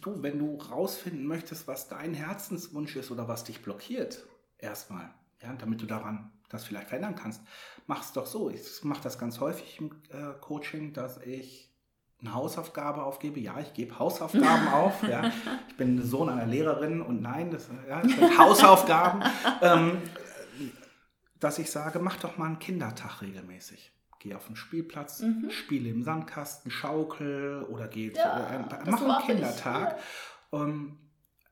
du, 0.00 0.22
wenn 0.22 0.38
du 0.38 0.56
rausfinden 0.56 1.26
möchtest, 1.26 1.66
was 1.66 1.88
dein 1.88 2.14
Herzenswunsch 2.14 2.96
ist 2.96 3.10
oder 3.10 3.28
was 3.28 3.44
dich 3.44 3.62
blockiert, 3.62 4.24
erstmal, 4.58 5.10
ja, 5.42 5.52
damit 5.54 5.82
du 5.82 5.86
daran 5.86 6.32
das 6.48 6.64
vielleicht 6.64 6.88
verändern 6.88 7.16
kannst, 7.16 7.42
mach 7.86 8.02
es 8.02 8.12
doch 8.12 8.26
so. 8.26 8.50
Ich 8.50 8.84
mache 8.84 9.02
das 9.02 9.18
ganz 9.18 9.40
häufig 9.40 9.80
im 9.80 9.90
äh, 10.10 10.32
Coaching, 10.40 10.92
dass 10.92 11.18
ich 11.18 11.72
eine 12.20 12.34
Hausaufgabe 12.34 13.02
aufgebe. 13.02 13.40
Ja, 13.40 13.58
ich 13.60 13.72
gebe 13.74 13.98
Hausaufgaben 13.98 14.68
auf. 14.72 15.02
Ja. 15.02 15.30
Ich 15.68 15.76
bin 15.76 16.02
Sohn 16.02 16.28
einer 16.28 16.46
Lehrerin 16.46 17.02
und 17.02 17.20
nein, 17.20 17.50
das, 17.50 17.68
ja, 17.88 18.00
das 18.00 18.12
sind 18.12 18.38
Hausaufgaben. 18.38 19.22
ähm, 19.62 19.98
dass 21.46 21.60
ich 21.60 21.70
sage, 21.70 22.00
mach 22.00 22.16
doch 22.16 22.38
mal 22.38 22.46
einen 22.46 22.58
Kindertag 22.58 23.22
regelmäßig. 23.22 23.92
Geh 24.18 24.34
auf 24.34 24.46
den 24.48 24.56
Spielplatz, 24.56 25.20
mhm. 25.20 25.48
spiele 25.48 25.88
im 25.88 26.02
Sandkasten, 26.02 26.72
schaukel 26.72 27.62
oder 27.70 27.86
geh 27.86 28.12
ja, 28.12 28.50
äh, 28.50 28.90
mach 28.90 29.00
einen 29.00 29.26
Kindertag. 29.26 29.96
Ja. 29.96 30.58
Um, 30.58 30.98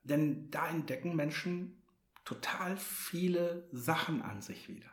denn 0.03 0.51
da 0.51 0.67
entdecken 0.67 1.15
Menschen 1.15 1.81
total 2.25 2.75
viele 2.75 3.69
Sachen 3.71 4.21
an 4.21 4.41
sich 4.41 4.67
wieder. 4.67 4.89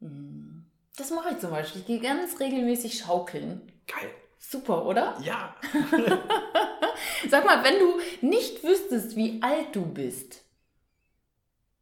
Mhm. 0.00 0.64
Das 0.96 1.10
mache 1.10 1.32
ich 1.32 1.38
zum 1.38 1.50
Beispiel. 1.50 1.82
Ich 1.82 1.86
gehe 1.86 2.00
ganz 2.00 2.40
regelmäßig 2.40 2.98
schaukeln. 2.98 3.60
Geil. 3.86 4.10
Super, 4.38 4.86
oder? 4.86 5.18
Ja. 5.20 5.54
Sag 7.28 7.44
mal, 7.44 7.62
wenn 7.62 7.78
du 7.78 8.00
nicht 8.26 8.64
wüsstest, 8.64 9.16
wie 9.16 9.42
alt 9.42 9.76
du 9.76 9.84
bist, 9.84 10.45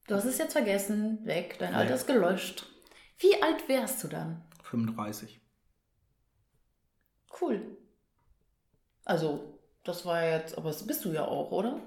Du 0.07 0.15
hast 0.15 0.27
es 0.27 0.37
jetzt 0.37 0.53
vergessen, 0.53 1.19
weg, 1.25 1.57
dein 1.59 1.75
Alter 1.75 1.95
ist 1.95 2.07
gelöscht. 2.07 2.67
Wie 3.19 3.43
alt 3.43 3.69
wärst 3.69 4.05
du 4.05 4.09
dann? 4.09 4.43
35. 4.65 5.41
Cool. 7.41 7.63
Also, 9.07 9.59
das 9.83 10.05
war 10.05 10.23
jetzt, 10.23 10.59
aber 10.59 10.69
das 10.69 10.87
bist 10.87 11.05
du 11.07 11.13
ja 11.13 11.25
auch, 11.25 11.51
oder? 11.53 11.81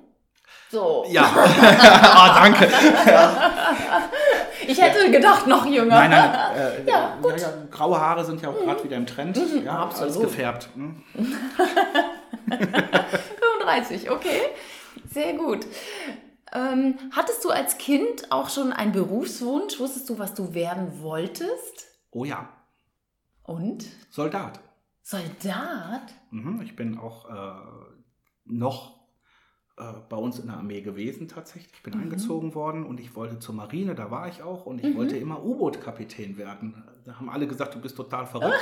So. 0.72 1.06
Ja. 1.10 1.32
oh, 1.36 2.34
danke. 2.40 2.68
Ja. 3.06 4.10
Ich 4.66 4.82
hätte 4.82 5.06
ja. 5.06 5.12
gedacht, 5.12 5.46
noch 5.46 5.66
jünger. 5.66 5.96
Nein, 5.96 6.10
nein. 6.10 6.56
Äh, 6.56 6.90
ja, 6.90 7.18
gut. 7.22 7.40
Ja, 7.40 7.54
graue 7.70 8.00
Haare 8.00 8.26
sind 8.26 8.42
ja 8.42 8.50
auch 8.50 8.60
mhm. 8.60 8.66
gerade 8.66 8.84
wieder 8.84 8.98
im 8.98 9.06
Trend. 9.06 9.38
Mhm, 9.38 9.66
ja, 9.66 9.80
absolut. 9.80 10.16
Alles 10.16 10.22
gefärbt. 10.22 10.70
Hm. 10.76 11.04
35, 13.60 14.10
okay. 14.10 14.42
Sehr 15.12 15.34
gut. 15.34 15.66
Ähm, 16.54 16.96
hattest 17.12 17.44
du 17.44 17.50
als 17.50 17.78
Kind 17.78 18.32
auch 18.32 18.50
schon 18.50 18.72
einen 18.72 18.92
Berufswunsch? 18.92 19.80
Wusstest 19.80 20.10
du, 20.10 20.20
was 20.20 20.34
du 20.34 20.54
werden 20.54 21.02
wolltest? 21.02 21.88
Oh 22.12 22.26
ja. 22.26 22.50
Und? 23.44 23.86
Soldat. 24.10 24.60
Soldat? 25.02 26.14
Mhm, 26.32 26.62
ich 26.62 26.76
bin 26.76 26.98
auch 26.98 27.30
äh, 27.30 27.62
noch 28.46 28.98
äh, 29.78 29.84
bei 30.10 30.18
uns 30.18 30.40
in 30.40 30.48
der 30.48 30.58
Armee 30.58 30.82
gewesen 30.82 31.28
tatsächlich. 31.28 31.72
Ich 31.74 31.84
bin 31.84 31.96
mhm. 31.96 32.04
eingezogen 32.04 32.56
worden 32.56 32.86
und 32.86 33.00
ich 33.00 33.16
wollte 33.16 33.40
zur 33.40 33.56
Marine, 33.56 33.96
da 33.96 34.12
war 34.12 34.28
ich 34.28 34.42
auch 34.42 34.66
und 34.66 34.80
ich 34.80 34.94
mhm. 34.94 34.98
wollte 34.98 35.18
immer 35.18 35.44
U-Boot-Kapitän 35.44 36.38
werden. 36.38 36.84
Da 37.06 37.16
haben 37.16 37.30
alle 37.30 37.48
gesagt, 37.48 37.76
du 37.76 37.80
bist 37.80 37.96
total 37.96 38.26
verrückt. 38.26 38.60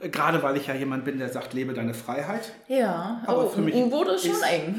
Gerade 0.10 0.42
weil 0.42 0.56
ich 0.56 0.66
ja 0.66 0.74
jemand 0.74 1.04
bin, 1.04 1.18
der 1.18 1.28
sagt, 1.28 1.54
lebe 1.54 1.74
deine 1.74 1.94
Freiheit. 1.94 2.52
Ja, 2.66 3.22
aber 3.26 3.44
oh, 3.44 3.48
für 3.48 3.60
mich 3.60 3.74
U-Boot 3.74 4.08
ist 4.08 4.26
schon 4.26 4.42
eng. 4.42 4.74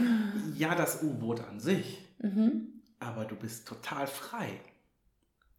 Ja, 0.58 0.76
das 0.76 1.02
U-Boot 1.04 1.42
an 1.50 1.60
sich 1.60 2.09
Mhm. 2.20 2.82
Aber 3.00 3.26
du 3.26 3.36
bist 3.36 3.68
total 3.68 4.08
frei. 4.08 4.60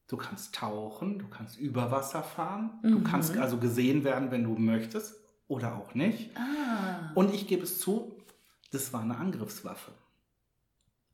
Du 0.09 0.17
kannst 0.17 0.55
tauchen, 0.55 1.19
du 1.19 1.29
kannst 1.29 1.59
über 1.59 1.91
Wasser 1.91 2.23
fahren, 2.23 2.79
mhm. 2.83 2.91
du 2.91 3.03
kannst 3.05 3.37
also 3.37 3.59
gesehen 3.59 4.03
werden, 4.05 4.31
wenn 4.31 4.45
du 4.45 4.57
möchtest 4.57 5.15
oder 5.47 5.77
auch 5.77 5.95
nicht. 5.95 6.37
Ah. 6.37 7.13
Und 7.15 7.33
ich 7.33 7.47
gebe 7.47 7.63
es 7.63 7.79
zu, 7.79 8.17
das 8.73 8.93
war 8.93 9.03
eine 9.03 9.17
Angriffswaffe. 9.17 9.93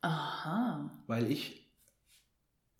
Aha. 0.00 0.90
Weil 1.06 1.30
ich 1.30 1.66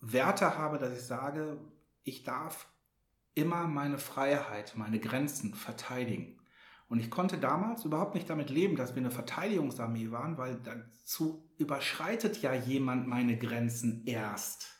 Werte 0.01 0.57
habe, 0.57 0.77
dass 0.77 0.93
ich 0.93 1.03
sage, 1.03 1.57
ich 2.03 2.23
darf 2.23 2.67
immer 3.33 3.67
meine 3.67 3.97
Freiheit, 3.97 4.73
meine 4.75 4.99
Grenzen 4.99 5.53
verteidigen. 5.53 6.36
Und 6.89 6.99
ich 6.99 7.11
konnte 7.11 7.37
damals 7.37 7.83
überhaupt 7.83 8.15
nicht 8.15 8.29
damit 8.29 8.49
leben, 8.49 8.77
dass 8.77 8.95
wir 8.95 9.01
eine 9.01 9.11
Verteidigungsarmee 9.11 10.11
waren, 10.11 10.37
weil 10.37 10.57
dazu 10.63 11.43
überschreitet 11.57 12.41
ja 12.41 12.53
jemand 12.53 13.07
meine 13.07 13.37
Grenzen 13.37 14.03
erst. 14.05 14.77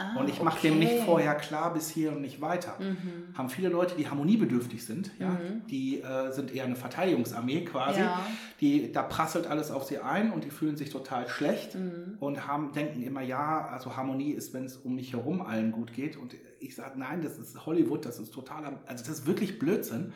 Ah, 0.00 0.14
und 0.20 0.28
ich 0.28 0.40
mache 0.40 0.58
okay. 0.58 0.68
dem 0.68 0.78
nicht 0.78 1.02
vorher 1.04 1.34
klar 1.34 1.74
bis 1.74 1.90
hier 1.90 2.12
und 2.12 2.20
nicht 2.20 2.40
weiter. 2.40 2.76
Mhm. 2.78 3.36
Haben 3.36 3.48
viele 3.48 3.68
Leute, 3.68 3.96
die 3.96 4.08
harmoniebedürftig 4.08 4.86
sind, 4.86 5.10
ja, 5.18 5.30
mhm. 5.30 5.66
die 5.68 6.00
äh, 6.00 6.30
sind 6.30 6.54
eher 6.54 6.66
eine 6.66 6.76
Verteidigungsarmee 6.76 7.64
quasi. 7.64 7.98
Ja. 7.98 8.24
Die, 8.60 8.92
da 8.92 9.02
prasselt 9.02 9.48
alles 9.48 9.72
auf 9.72 9.82
sie 9.82 9.98
ein 9.98 10.30
und 10.30 10.44
die 10.44 10.50
fühlen 10.50 10.76
sich 10.76 10.90
total 10.90 11.28
schlecht 11.28 11.74
mhm. 11.74 12.16
und 12.20 12.46
haben, 12.46 12.72
denken 12.72 13.02
immer, 13.02 13.22
ja, 13.22 13.66
also 13.66 13.96
Harmonie 13.96 14.30
ist, 14.30 14.54
wenn 14.54 14.66
es 14.66 14.76
um 14.76 14.94
mich 14.94 15.14
herum 15.14 15.42
allen 15.42 15.72
gut 15.72 15.92
geht. 15.92 16.16
Und 16.16 16.36
ich 16.60 16.76
sage, 16.76 16.96
nein, 16.96 17.20
das 17.20 17.36
ist 17.36 17.66
Hollywood, 17.66 18.06
das 18.06 18.20
ist 18.20 18.32
totaler, 18.32 18.80
also 18.86 19.04
das 19.04 19.18
ist 19.18 19.26
wirklich 19.26 19.58
Blödsinn. 19.58 20.12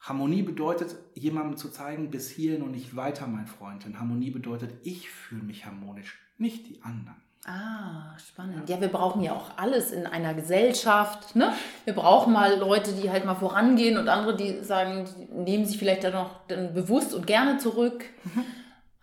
Harmonie 0.00 0.42
bedeutet, 0.42 0.96
jemandem 1.14 1.56
zu 1.56 1.68
zeigen, 1.68 2.10
bis 2.10 2.30
hierhin 2.30 2.62
und 2.62 2.72
nicht 2.72 2.96
weiter, 2.96 3.26
mein 3.26 3.46
Freund. 3.46 3.84
Denn 3.84 3.98
Harmonie 3.98 4.30
bedeutet, 4.30 4.72
ich 4.82 5.10
fühle 5.10 5.42
mich 5.42 5.66
harmonisch, 5.66 6.18
nicht 6.38 6.68
die 6.68 6.82
anderen. 6.82 7.16
Ah, 7.46 8.18
spannend. 8.18 8.68
Ja, 8.68 8.80
wir 8.80 8.88
brauchen 8.88 9.22
ja 9.22 9.32
auch 9.32 9.56
alles 9.56 9.92
in 9.92 10.06
einer 10.06 10.34
Gesellschaft. 10.34 11.34
Ne? 11.36 11.52
Wir 11.84 11.94
brauchen 11.94 12.32
mal 12.32 12.58
Leute, 12.58 12.92
die 12.92 13.10
halt 13.10 13.24
mal 13.24 13.34
vorangehen 13.34 13.96
und 13.96 14.08
andere, 14.08 14.36
die 14.36 14.62
sagen, 14.62 15.06
die 15.16 15.24
nehmen 15.32 15.64
sich 15.64 15.78
vielleicht 15.78 16.04
dann 16.04 16.12
noch 16.12 16.46
dann 16.48 16.74
bewusst 16.74 17.14
und 17.14 17.26
gerne 17.26 17.58
zurück. 17.58 18.04
Mhm. 18.24 18.44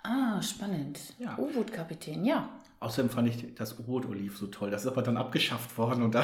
Ah, 0.04 0.42
spannend. 0.42 1.00
Ja. 1.18 1.38
U-Boot-Kapitän, 1.38 2.24
ja. 2.26 2.48
Außerdem 2.80 3.10
fand 3.10 3.28
ich 3.30 3.56
das 3.56 3.80
U-Boot-Oliv 3.80 4.38
so 4.38 4.48
toll. 4.48 4.70
Das 4.70 4.84
ist 4.86 4.88
aber 4.88 5.02
dann 5.02 5.18
abgeschafft 5.18 5.76
worden. 5.78 6.04
Und 6.04 6.16
ah, 6.16 6.22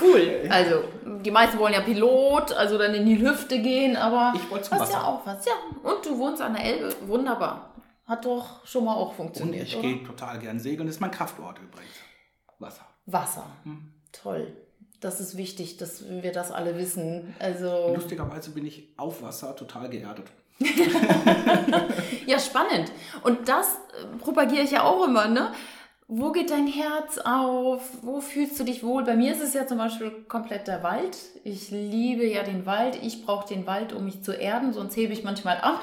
cool. 0.00 0.46
Also, 0.50 0.84
die 1.24 1.30
meisten 1.30 1.58
wollen 1.58 1.72
ja 1.72 1.80
Pilot, 1.80 2.52
also 2.52 2.76
dann 2.76 2.92
in 2.94 3.06
die 3.06 3.16
Lüfte 3.16 3.62
gehen, 3.62 3.96
aber 3.96 4.34
ich 4.36 4.50
wollte 4.50 4.68
zum 4.68 4.78
was 4.78 4.92
ja 4.92 5.02
auch 5.02 5.24
was. 5.24 5.46
Ja, 5.46 5.52
und 5.82 6.04
du 6.04 6.18
wohnst 6.18 6.42
an 6.42 6.52
der 6.52 6.64
Elbe. 6.64 6.94
Wunderbar. 7.06 7.70
Hat 8.04 8.26
doch 8.26 8.66
schon 8.66 8.84
mal 8.84 8.94
auch 8.94 9.14
funktioniert. 9.14 9.62
Und 9.62 9.66
ich 9.66 9.80
gehe 9.80 10.04
total 10.04 10.38
gern 10.38 10.58
segeln. 10.58 10.86
Das 10.86 10.96
ist 10.96 11.00
mein 11.00 11.10
Kraftort 11.10 11.58
übrigens. 11.58 11.94
Wasser. 12.58 12.84
Wasser. 13.06 13.46
Hm. 13.64 13.92
Toll. 14.12 14.54
Das 15.00 15.18
ist 15.18 15.36
wichtig, 15.36 15.78
dass 15.78 16.04
wir 16.08 16.32
das 16.32 16.52
alle 16.52 16.76
wissen. 16.76 17.34
Also 17.38 17.92
Lustigerweise 17.94 18.50
bin 18.50 18.66
ich 18.66 18.88
auf 18.98 19.22
Wasser 19.22 19.56
total 19.56 19.88
geerdet. 19.88 20.26
ja, 22.26 22.38
spannend. 22.38 22.92
Und 23.22 23.48
das 23.48 23.74
äh, 23.74 24.16
propagiere 24.18 24.62
ich 24.62 24.72
ja 24.72 24.82
auch 24.84 25.06
immer, 25.06 25.28
ne? 25.28 25.52
Wo 26.08 26.30
geht 26.30 26.50
dein 26.50 26.66
Herz 26.66 27.18
auf? 27.18 27.82
Wo 28.02 28.20
fühlst 28.20 28.60
du 28.60 28.64
dich 28.64 28.82
wohl? 28.82 29.02
Bei 29.04 29.16
mir 29.16 29.32
ist 29.32 29.40
es 29.40 29.54
ja 29.54 29.66
zum 29.66 29.78
Beispiel 29.78 30.10
komplett 30.28 30.68
der 30.68 30.82
Wald. 30.82 31.16
Ich 31.42 31.70
liebe 31.70 32.26
ja 32.26 32.42
den 32.42 32.66
Wald. 32.66 32.98
Ich 33.02 33.24
brauche 33.24 33.48
den 33.48 33.66
Wald, 33.66 33.94
um 33.94 34.04
mich 34.04 34.22
zu 34.22 34.32
erden, 34.32 34.74
sonst 34.74 34.94
hebe 34.96 35.14
ich 35.14 35.24
manchmal 35.24 35.58
ab. 35.58 35.80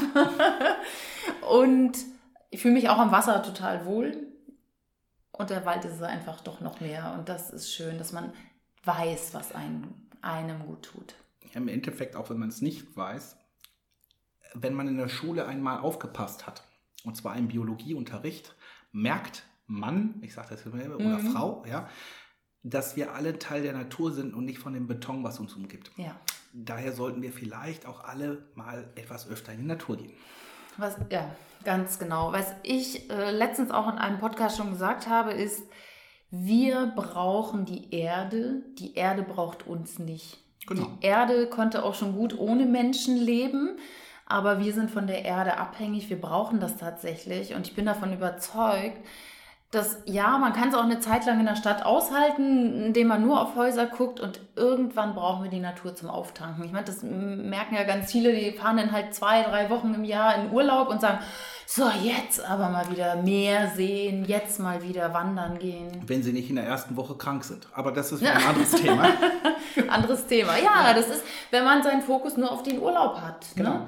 und 1.50 1.98
ich 2.52 2.62
fühle 2.62 2.76
mich 2.76 2.90
auch 2.90 3.00
am 3.00 3.12
Wasser 3.12 3.42
total 3.42 3.86
wohl. 3.86 4.28
Und 5.32 5.50
der 5.50 5.66
Wald 5.66 5.86
ist 5.86 5.94
es 5.94 6.04
einfach 6.04 6.42
doch 6.42 6.62
noch 6.62 6.80
mehr. 6.80 7.16
Und 7.18 7.28
das 7.28 7.50
ist 7.50 7.74
schön, 7.74 7.98
dass 7.98 8.12
man 8.12 8.32
weiß, 8.84 9.34
was 9.34 9.56
einem, 9.56 9.96
einem 10.22 10.60
gut 10.68 10.84
tut. 10.84 11.16
Ja, 11.54 11.62
Im 11.62 11.70
Endeffekt, 11.70 12.16
auch 12.16 12.30
wenn 12.30 12.38
man 12.38 12.50
es 12.50 12.62
nicht 12.62 12.96
weiß, 12.96 13.38
wenn 14.54 14.74
man 14.74 14.88
in 14.88 14.98
der 14.98 15.10
Schule 15.10 15.48
einmal 15.48 15.80
aufgepasst 15.80 16.48
hat, 16.48 16.64
und 17.04 17.16
zwar 17.16 17.36
im 17.38 17.48
Biologieunterricht, 17.48 18.56
merkt 18.92 19.44
Mann, 19.68 20.16
ich 20.22 20.34
sage 20.34 20.50
das 20.52 20.66
immer, 20.66 20.96
oder 20.96 21.20
mhm. 21.20 21.32
Frau, 21.32 21.64
ja, 21.70 21.88
dass 22.64 22.96
wir 22.96 23.14
alle 23.14 23.40
Teil 23.40 23.62
der 23.62 23.74
Natur 23.74 24.12
sind 24.12 24.34
und 24.34 24.46
nicht 24.46 24.60
von 24.60 24.74
dem 24.74 24.88
Beton, 24.88 25.24
was 25.24 25.40
uns 25.40 25.54
umgibt. 25.54 25.92
Ja. 25.96 26.20
Daher 26.54 26.92
sollten 26.92 27.22
wir 27.22 27.32
vielleicht 27.32 27.86
auch 27.86 28.04
alle 28.04 28.44
mal 28.56 28.90
etwas 28.96 29.30
öfter 29.30 29.54
in 29.54 29.60
die 29.60 29.68
Natur 29.68 29.98
gehen. 29.98 30.14
Was, 30.78 30.98
ja, 31.12 31.36
ganz 31.64 32.00
genau. 32.00 32.32
Was 32.32 32.54
ich 32.64 33.10
äh, 33.10 33.32
letztens 33.32 33.70
auch 33.70 33.88
in 33.92 33.98
einem 33.98 34.20
Podcast 34.20 34.58
schon 34.58 34.72
gesagt 34.72 35.08
habe, 35.08 35.32
ist, 35.32 35.64
wir 36.32 36.94
brauchen 36.96 37.66
die 37.66 37.94
Erde, 37.94 38.64
die 38.78 38.96
Erde 38.96 39.24
braucht 39.24 39.68
uns 39.68 40.00
nicht. 40.00 40.40
Genau. 40.68 40.88
Die 41.02 41.06
Erde 41.06 41.48
konnte 41.48 41.84
auch 41.84 41.96
schon 41.96 42.14
gut 42.14 42.38
ohne 42.38 42.66
Menschen 42.66 43.18
leben, 43.18 43.78
aber 44.30 44.60
wir 44.60 44.74
sind 44.74 44.90
von 44.92 45.08
der 45.08 45.26
Erde 45.26 45.58
abhängig, 45.58 46.10
wir 46.10 46.22
brauchen 46.22 46.60
das 46.60 46.78
tatsächlich 46.78 47.56
und 47.56 47.68
ich 47.68 47.76
bin 47.76 47.86
davon 47.86 48.14
überzeugt, 48.14 48.98
dass 49.72 50.02
ja, 50.06 50.40
man 50.40 50.54
kann 50.54 50.70
es 50.70 50.76
auch 50.76 50.84
eine 50.84 51.00
Zeit 51.00 51.28
lang 51.28 51.40
in 51.40 51.46
der 51.46 51.56
Stadt 51.56 51.86
aushalten, 51.86 52.86
indem 52.86 53.08
man 53.08 53.24
nur 53.24 53.40
auf 53.40 53.56
Häuser 53.56 53.86
guckt 53.86 54.20
und 54.20 54.40
irgendwann 54.56 55.14
brauchen 55.14 55.44
wir 55.44 55.52
die 55.52 55.60
Natur 55.60 55.96
zum 55.96 56.10
Auftanken. 56.10 56.64
Ich 56.64 56.72
meine, 56.72 56.86
das 56.86 57.04
merken 57.04 57.76
ja 57.76 57.84
ganz 57.84 58.12
viele, 58.12 58.34
die 58.34 58.52
fahren 58.52 58.78
dann 58.78 58.92
halt 58.92 59.14
zwei, 59.14 59.44
drei 59.44 59.70
Wochen 59.70 59.94
im 59.94 60.04
Jahr 60.04 60.36
in 60.36 60.52
Urlaub 60.52 60.90
und 60.90 61.02
sagen, 61.02 61.20
so, 61.68 61.88
jetzt 62.02 62.44
aber 62.44 62.70
mal 62.70 62.90
wieder 62.90 63.18
Meer 63.18 63.70
sehen, 63.76 64.26
jetzt 64.26 64.60
mal 64.60 64.82
wieder 64.82 65.14
wandern 65.14 65.60
gehen. 65.60 66.02
Wenn 66.08 66.24
sie 66.24 66.34
nicht 66.34 66.50
in 66.50 66.56
der 66.56 66.66
ersten 66.66 66.98
Woche 66.98 67.14
krank 67.14 67.44
sind. 67.44 67.68
Aber 67.74 67.92
das 67.92 68.12
ist 68.12 68.24
ein 68.26 68.44
anderes 68.44 68.72
Thema. 68.72 69.08
anderes 69.88 70.26
Thema. 70.26 70.58
Ja, 70.58 70.96
das 70.96 71.10
ist, 71.10 71.24
wenn 71.52 71.64
man 71.64 71.84
seinen 71.84 72.02
Fokus 72.02 72.38
nur 72.38 72.52
auf 72.52 72.64
den 72.64 72.80
Urlaub 72.80 73.22
hat. 73.22 73.46
Ne? 73.56 73.64
Genau. 73.64 73.74
Ne? 73.74 73.88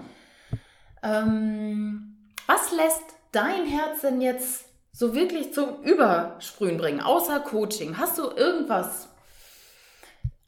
Ähm, 1.04 2.18
was 2.48 2.72
lässt 2.72 3.04
dein 3.32 3.66
Herz 3.66 4.02
denn 4.02 4.22
jetzt 4.22 4.66
so 4.92 5.16
wirklich 5.16 5.54
zum 5.54 5.82
Übersprühen 5.84 6.78
bringen, 6.78 7.02
außer 7.02 7.40
Coaching? 7.40 7.98
Hast 7.98 8.18
du 8.18 8.30
irgendwas? 8.30 9.08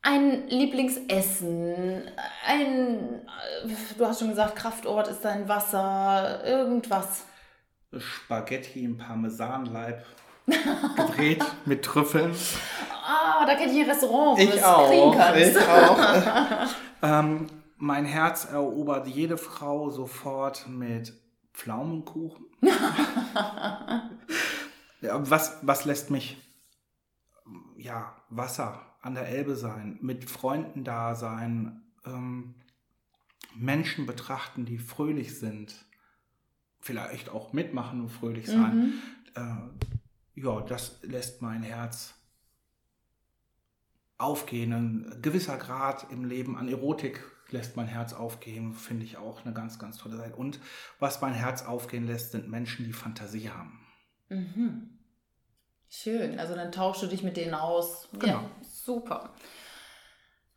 Ein 0.02 0.50
Lieblingsessen, 0.50 2.04
ein, 2.46 3.22
du 3.98 4.06
hast 4.06 4.20
schon 4.20 4.30
gesagt, 4.30 4.58
Kraftort 4.58 5.08
ist 5.08 5.22
dein 5.24 5.48
Wasser, 5.48 6.44
irgendwas. 6.46 7.24
Spaghetti 7.98 8.84
im 8.84 8.98
Parmesanleib 8.98 10.04
gedreht 10.46 11.44
mit 11.66 11.86
Trüffeln. 11.86 12.36
Ah, 13.06 13.46
da 13.46 13.56
kenne 13.56 13.72
ich 13.72 13.80
ein 13.80 13.90
Restaurant, 13.90 14.38
wo 14.38 14.42
ich 14.42 14.50
du 14.50 14.68
auch, 14.68 14.90
kriegen 14.90 15.12
kannst. 15.18 15.58
Ich 15.58 15.68
auch. 15.70 16.68
ähm, 17.04 17.48
mein 17.84 18.06
Herz 18.06 18.46
erobert 18.46 19.10
jede 19.10 19.38
Frau 19.38 19.90
sofort 19.90 20.70
mit 20.70 21.14
Pflaumenkuchen. 21.54 22.46
was, 25.02 25.58
was 25.64 25.84
lässt 25.84 26.10
mich, 26.10 26.38
ja, 27.76 28.16
Wasser 28.30 28.96
an 29.02 29.16
der 29.16 29.28
Elbe 29.28 29.58
sein, 29.58 30.00
mit 30.02 30.30
Freunden 30.30 30.86
da 30.86 31.16
sein, 31.16 31.84
ähm, 32.06 32.56
Menschen 33.54 34.06
betrachten, 34.06 34.64
die 34.64 34.78
fröhlich 34.78 35.38
sind, 35.38 35.86
vielleicht 36.80 37.28
auch 37.28 37.52
mitmachen 37.52 38.00
und 38.00 38.10
fröhlich 38.10 38.48
sein. 38.48 38.78
Mhm. 38.78 38.94
Äh, 39.36 39.58
ja, 40.42 40.62
das 40.62 41.00
lässt 41.02 41.42
mein 41.42 41.64
Herz 41.64 42.14
aufgehen. 44.18 44.72
Ein 44.72 45.20
gewisser 45.22 45.58
Grad 45.58 46.10
im 46.12 46.24
Leben 46.24 46.56
an 46.56 46.70
Erotik 46.70 47.33
lässt 47.54 47.78
mein 47.78 47.88
Herz 47.88 48.14
aufgehen, 48.14 48.74
finde 48.74 49.06
ich 49.06 49.18
auch 49.18 49.46
eine 49.46 49.54
ganz, 49.54 49.80
ganz 49.80 49.98
tolle 49.98 50.18
Seite. 50.18 50.36
Und 50.36 50.60
was 51.00 51.22
mein 51.22 51.34
Herz 51.34 51.64
aufgehen 51.64 52.06
lässt, 52.06 52.32
sind 52.32 52.50
Menschen, 52.50 52.86
die 52.86 52.94
Fantasie 52.94 53.50
haben. 53.50 53.80
Mhm. 54.28 55.00
Schön, 55.88 56.40
also 56.40 56.56
dann 56.56 56.72
tauschst 56.72 57.04
du 57.04 57.08
dich 57.08 57.24
mit 57.24 57.38
denen 57.38 57.54
aus. 57.54 58.10
Genau. 58.14 58.26
Ja, 58.26 58.50
super. 58.62 59.30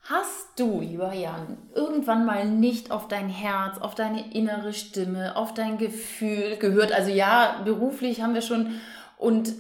Hast 0.00 0.59
du, 0.59 0.80
lieber 0.80 1.12
Jan, 1.12 1.59
irgendwann 1.74 2.24
mal 2.24 2.48
nicht 2.48 2.90
auf 2.90 3.09
dein 3.09 3.28
Herz, 3.28 3.78
auf 3.78 3.94
deine 3.94 4.32
innere 4.32 4.72
Stimme, 4.72 5.37
auf 5.37 5.52
dein 5.52 5.78
Gefühl 5.78 6.56
gehört? 6.56 6.92
Also 6.92 7.11
ja, 7.11 7.61
beruflich 7.64 8.22
haben 8.22 8.35
wir 8.35 8.42
schon. 8.42 8.80
Und 9.18 9.52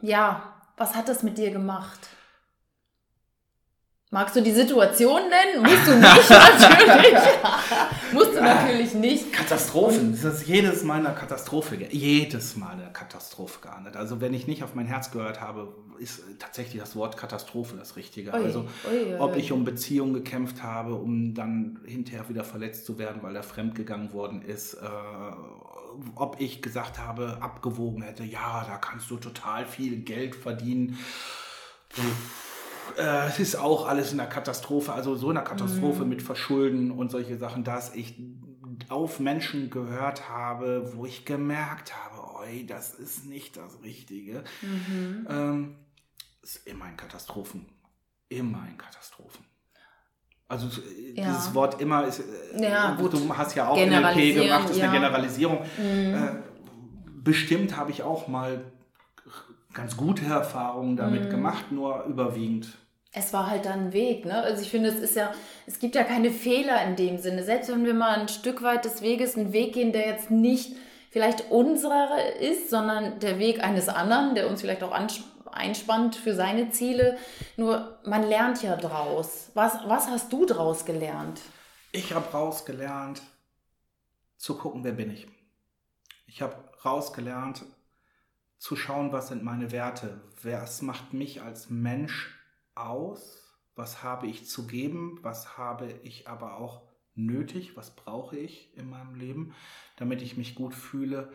ja, 0.00 0.54
was 0.76 0.94
hat 0.94 1.08
das 1.08 1.22
mit 1.22 1.38
dir 1.38 1.50
gemacht? 1.50 1.98
Magst 4.16 4.34
du 4.34 4.40
die 4.40 4.52
Situation 4.52 5.20
nennen? 5.28 5.62
Musst 5.62 5.86
du 5.86 5.94
nicht, 5.94 6.30
natürlich. 6.30 7.18
Musst 8.14 8.34
du 8.34 8.40
natürlich 8.40 8.94
nicht. 8.94 9.30
Katastrophen. 9.30 10.12
Das 10.12 10.40
ist 10.40 10.46
jedes 10.46 10.84
Mal 10.84 11.04
eine 11.04 11.14
Katastrophe. 11.14 11.76
Jedes 11.90 12.56
Mal 12.56 12.70
eine 12.70 12.90
Katastrophe 12.94 13.60
geahndet. 13.60 13.94
Also 13.94 14.22
wenn 14.22 14.32
ich 14.32 14.46
nicht 14.46 14.64
auf 14.64 14.74
mein 14.74 14.86
Herz 14.86 15.10
gehört 15.10 15.42
habe, 15.42 15.68
ist 15.98 16.22
tatsächlich 16.38 16.80
das 16.80 16.96
Wort 16.96 17.18
Katastrophe 17.18 17.76
das 17.76 17.96
Richtige. 17.96 18.30
Ui, 18.30 18.42
also 18.42 18.60
ui, 18.90 19.12
ui, 19.12 19.20
ob 19.20 19.36
ich 19.36 19.52
um 19.52 19.66
Beziehungen 19.66 20.14
gekämpft 20.14 20.62
habe, 20.62 20.94
um 20.94 21.34
dann 21.34 21.80
hinterher 21.84 22.26
wieder 22.30 22.42
verletzt 22.42 22.86
zu 22.86 22.98
werden, 22.98 23.22
weil 23.22 23.36
er 23.36 23.42
fremdgegangen 23.42 24.14
worden 24.14 24.40
ist. 24.40 24.72
Äh, 24.72 24.86
ob 26.14 26.40
ich 26.40 26.62
gesagt 26.62 26.98
habe, 26.98 27.36
abgewogen 27.42 28.00
hätte, 28.00 28.24
ja, 28.24 28.64
da 28.66 28.78
kannst 28.78 29.10
du 29.10 29.18
total 29.18 29.66
viel 29.66 29.98
Geld 29.98 30.34
verdienen. 30.34 30.98
Puh 31.90 32.02
äh, 32.98 33.26
es 33.26 33.38
ist 33.38 33.56
auch 33.56 33.86
alles 33.86 34.12
in 34.12 34.18
der 34.18 34.26
Katastrophe, 34.26 34.92
also 34.92 35.14
so 35.16 35.30
in 35.30 35.34
der 35.34 35.44
Katastrophe 35.44 36.02
mhm. 36.02 36.08
mit 36.08 36.22
Verschulden 36.22 36.90
und 36.90 37.10
solche 37.10 37.38
Sachen, 37.38 37.64
dass 37.64 37.94
ich 37.94 38.20
auf 38.88 39.20
Menschen 39.20 39.70
gehört 39.70 40.28
habe, 40.28 40.92
wo 40.94 41.06
ich 41.06 41.24
gemerkt 41.24 41.92
habe, 41.94 42.36
oi, 42.36 42.64
das 42.66 42.94
ist 42.94 43.26
nicht 43.26 43.56
das 43.56 43.82
Richtige. 43.82 44.44
Mhm. 44.62 45.26
Ähm, 45.28 45.76
ist 46.42 46.66
immer 46.66 46.88
in 46.88 46.96
Katastrophen. 46.96 47.66
Immer 48.28 48.66
in 48.70 48.78
Katastrophen. 48.78 49.44
Also 50.48 50.68
ja. 51.14 51.24
dieses 51.26 51.54
Wort 51.54 51.80
immer 51.80 52.06
ist, 52.06 52.20
äh, 52.20 52.70
ja, 52.70 52.94
gut. 52.94 53.12
du 53.12 53.36
hast 53.36 53.54
ja 53.56 53.68
auch 53.68 53.76
NLP 53.76 54.34
gemacht, 54.34 54.70
ist 54.70 54.76
ja. 54.76 54.90
eine 54.90 55.00
Generalisierung. 55.00 55.60
Mhm. 55.76 56.14
Äh, 56.14 56.42
bestimmt 57.04 57.76
habe 57.76 57.90
ich 57.90 58.04
auch 58.04 58.28
mal 58.28 58.72
ganz 59.76 59.96
gute 59.96 60.24
Erfahrungen 60.24 60.96
damit 60.96 61.26
mhm. 61.26 61.30
gemacht, 61.30 61.70
nur 61.70 62.04
überwiegend. 62.04 62.78
Es 63.12 63.32
war 63.32 63.48
halt 63.48 63.66
dann 63.66 63.86
ein 63.86 63.92
Weg, 63.92 64.24
ne? 64.24 64.42
Also 64.42 64.62
ich 64.62 64.70
finde, 64.70 64.88
es 64.88 64.98
ist 64.98 65.16
ja, 65.16 65.32
es 65.66 65.78
gibt 65.78 65.94
ja 65.94 66.02
keine 66.02 66.30
Fehler 66.30 66.82
in 66.84 66.96
dem 66.96 67.18
Sinne. 67.18 67.44
Selbst 67.44 67.70
wenn 67.70 67.84
wir 67.84 67.94
mal 67.94 68.18
ein 68.18 68.28
Stück 68.28 68.62
weit 68.62 68.84
des 68.84 69.00
Weges 69.02 69.36
einen 69.36 69.52
Weg 69.52 69.74
gehen, 69.74 69.92
der 69.92 70.06
jetzt 70.08 70.30
nicht 70.30 70.76
vielleicht 71.10 71.50
unserer 71.50 72.36
ist, 72.40 72.68
sondern 72.68 73.20
der 73.20 73.38
Weg 73.38 73.62
eines 73.62 73.88
anderen, 73.88 74.34
der 74.34 74.50
uns 74.50 74.60
vielleicht 74.60 74.82
auch 74.82 74.92
einspannt 75.52 76.16
für 76.16 76.34
seine 76.34 76.70
Ziele. 76.70 77.16
Nur 77.56 77.98
man 78.04 78.22
lernt 78.22 78.62
ja 78.62 78.76
draus. 78.76 79.50
Was, 79.54 79.78
was 79.86 80.08
hast 80.08 80.32
du 80.32 80.44
draus 80.44 80.84
gelernt? 80.84 81.40
Ich 81.92 82.12
habe 82.12 82.26
draus 82.30 82.66
gelernt, 82.66 83.22
zu 84.36 84.58
gucken, 84.58 84.84
wer 84.84 84.92
bin 84.92 85.10
ich. 85.10 85.26
Ich 86.26 86.42
habe 86.42 86.56
rausgelernt, 86.84 87.62
zu 88.58 88.76
schauen, 88.76 89.12
was 89.12 89.28
sind 89.28 89.42
meine 89.42 89.70
Werte, 89.72 90.20
was 90.42 90.82
macht 90.82 91.12
mich 91.12 91.42
als 91.42 91.70
Mensch 91.70 92.34
aus, 92.74 93.42
was 93.74 94.02
habe 94.02 94.26
ich 94.26 94.48
zu 94.48 94.66
geben, 94.66 95.18
was 95.22 95.58
habe 95.58 95.92
ich 96.02 96.28
aber 96.28 96.56
auch 96.56 96.82
nötig, 97.14 97.76
was 97.76 97.94
brauche 97.94 98.36
ich 98.36 98.76
in 98.76 98.88
meinem 98.88 99.14
Leben, 99.14 99.54
damit 99.96 100.22
ich 100.22 100.36
mich 100.36 100.54
gut 100.54 100.74
fühle. 100.74 101.32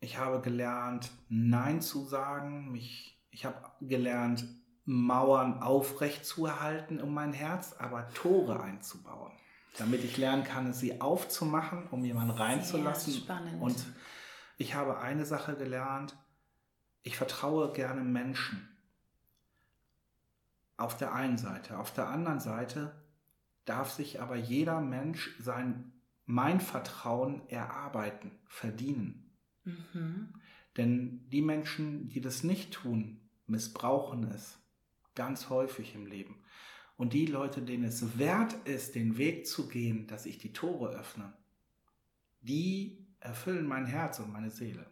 Ich 0.00 0.18
habe 0.18 0.40
gelernt, 0.40 1.10
Nein 1.28 1.80
zu 1.80 2.04
sagen, 2.04 2.72
mich, 2.72 3.18
ich 3.30 3.44
habe 3.44 3.70
gelernt, 3.80 4.44
Mauern 4.86 5.62
aufrecht 5.62 6.24
zu 6.24 6.46
erhalten 6.46 7.00
um 7.00 7.14
mein 7.14 7.32
Herz, 7.32 7.76
aber 7.78 8.08
Tore 8.08 8.60
einzubauen, 8.60 9.30
damit 9.78 10.02
ich 10.02 10.16
lernen 10.16 10.42
kann, 10.42 10.72
sie 10.72 11.00
aufzumachen, 11.00 11.86
um 11.90 12.04
jemanden 12.04 12.32
reinzulassen. 12.32 13.22
Und 13.60 13.76
ich 14.60 14.74
habe 14.74 14.98
eine 14.98 15.24
Sache 15.24 15.56
gelernt, 15.56 16.18
ich 17.02 17.16
vertraue 17.16 17.72
gerne 17.72 18.02
Menschen. 18.02 18.68
Auf 20.76 20.98
der 20.98 21.14
einen 21.14 21.38
Seite. 21.38 21.78
Auf 21.78 21.94
der 21.94 22.08
anderen 22.08 22.40
Seite 22.40 22.94
darf 23.64 23.90
sich 23.90 24.20
aber 24.20 24.36
jeder 24.36 24.82
Mensch 24.82 25.34
sein, 25.38 25.92
mein 26.26 26.60
Vertrauen 26.60 27.48
erarbeiten, 27.48 28.32
verdienen. 28.48 29.34
Mhm. 29.64 30.34
Denn 30.76 31.26
die 31.30 31.42
Menschen, 31.42 32.10
die 32.10 32.20
das 32.20 32.44
nicht 32.44 32.74
tun, 32.74 33.18
missbrauchen 33.46 34.24
es 34.24 34.58
ganz 35.14 35.48
häufig 35.48 35.94
im 35.94 36.04
Leben. 36.04 36.36
Und 36.98 37.14
die 37.14 37.24
Leute, 37.24 37.62
denen 37.62 37.84
es 37.84 38.18
wert 38.18 38.52
ist, 38.66 38.94
den 38.94 39.16
Weg 39.16 39.46
zu 39.46 39.68
gehen, 39.68 40.06
dass 40.06 40.26
ich 40.26 40.36
die 40.36 40.52
Tore 40.52 40.90
öffne, 40.90 41.32
die 42.42 42.99
erfüllen 43.20 43.66
mein 43.66 43.86
Herz 43.86 44.18
und 44.18 44.32
meine 44.32 44.50
Seele. 44.50 44.86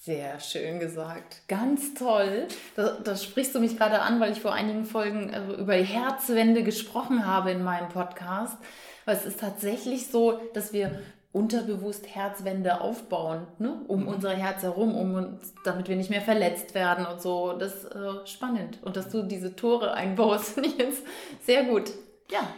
Sehr 0.00 0.40
schön 0.40 0.80
gesagt. 0.80 1.42
Ganz 1.48 1.92
toll. 1.92 2.48
Da, 2.76 2.98
da, 3.04 3.14
sprichst 3.14 3.54
du 3.54 3.60
mich 3.60 3.76
gerade 3.76 4.00
an, 4.00 4.20
weil 4.20 4.32
ich 4.32 4.40
vor 4.40 4.54
einigen 4.54 4.86
Folgen 4.86 5.34
also 5.34 5.54
über 5.54 5.74
Herzwände 5.74 6.62
gesprochen 6.62 7.26
habe 7.26 7.50
in 7.50 7.62
meinem 7.62 7.90
Podcast. 7.90 8.56
Weil 9.04 9.16
es 9.16 9.26
ist 9.26 9.40
tatsächlich 9.40 10.06
so, 10.06 10.40
dass 10.54 10.72
wir 10.72 10.98
unterbewusst 11.32 12.06
Herzwände 12.14 12.80
aufbauen, 12.80 13.46
ne? 13.58 13.82
um 13.86 14.02
mhm. 14.02 14.08
unser 14.08 14.30
Herz 14.30 14.62
herum, 14.62 14.94
um 14.96 15.14
uns, 15.14 15.52
damit 15.64 15.88
wir 15.88 15.96
nicht 15.96 16.10
mehr 16.10 16.22
verletzt 16.22 16.74
werden 16.74 17.04
und 17.04 17.20
so. 17.20 17.52
Das 17.52 17.74
ist 17.74 17.94
äh, 17.94 18.26
spannend. 18.26 18.78
Und 18.82 18.96
dass 18.96 19.10
du 19.10 19.22
diese 19.22 19.56
Tore 19.56 19.92
einbaust, 19.92 20.44
finde 20.54 20.70
ich 20.70 20.78
jetzt 20.78 21.02
sehr 21.44 21.64
gut. 21.64 21.90
Ja. 22.30 22.48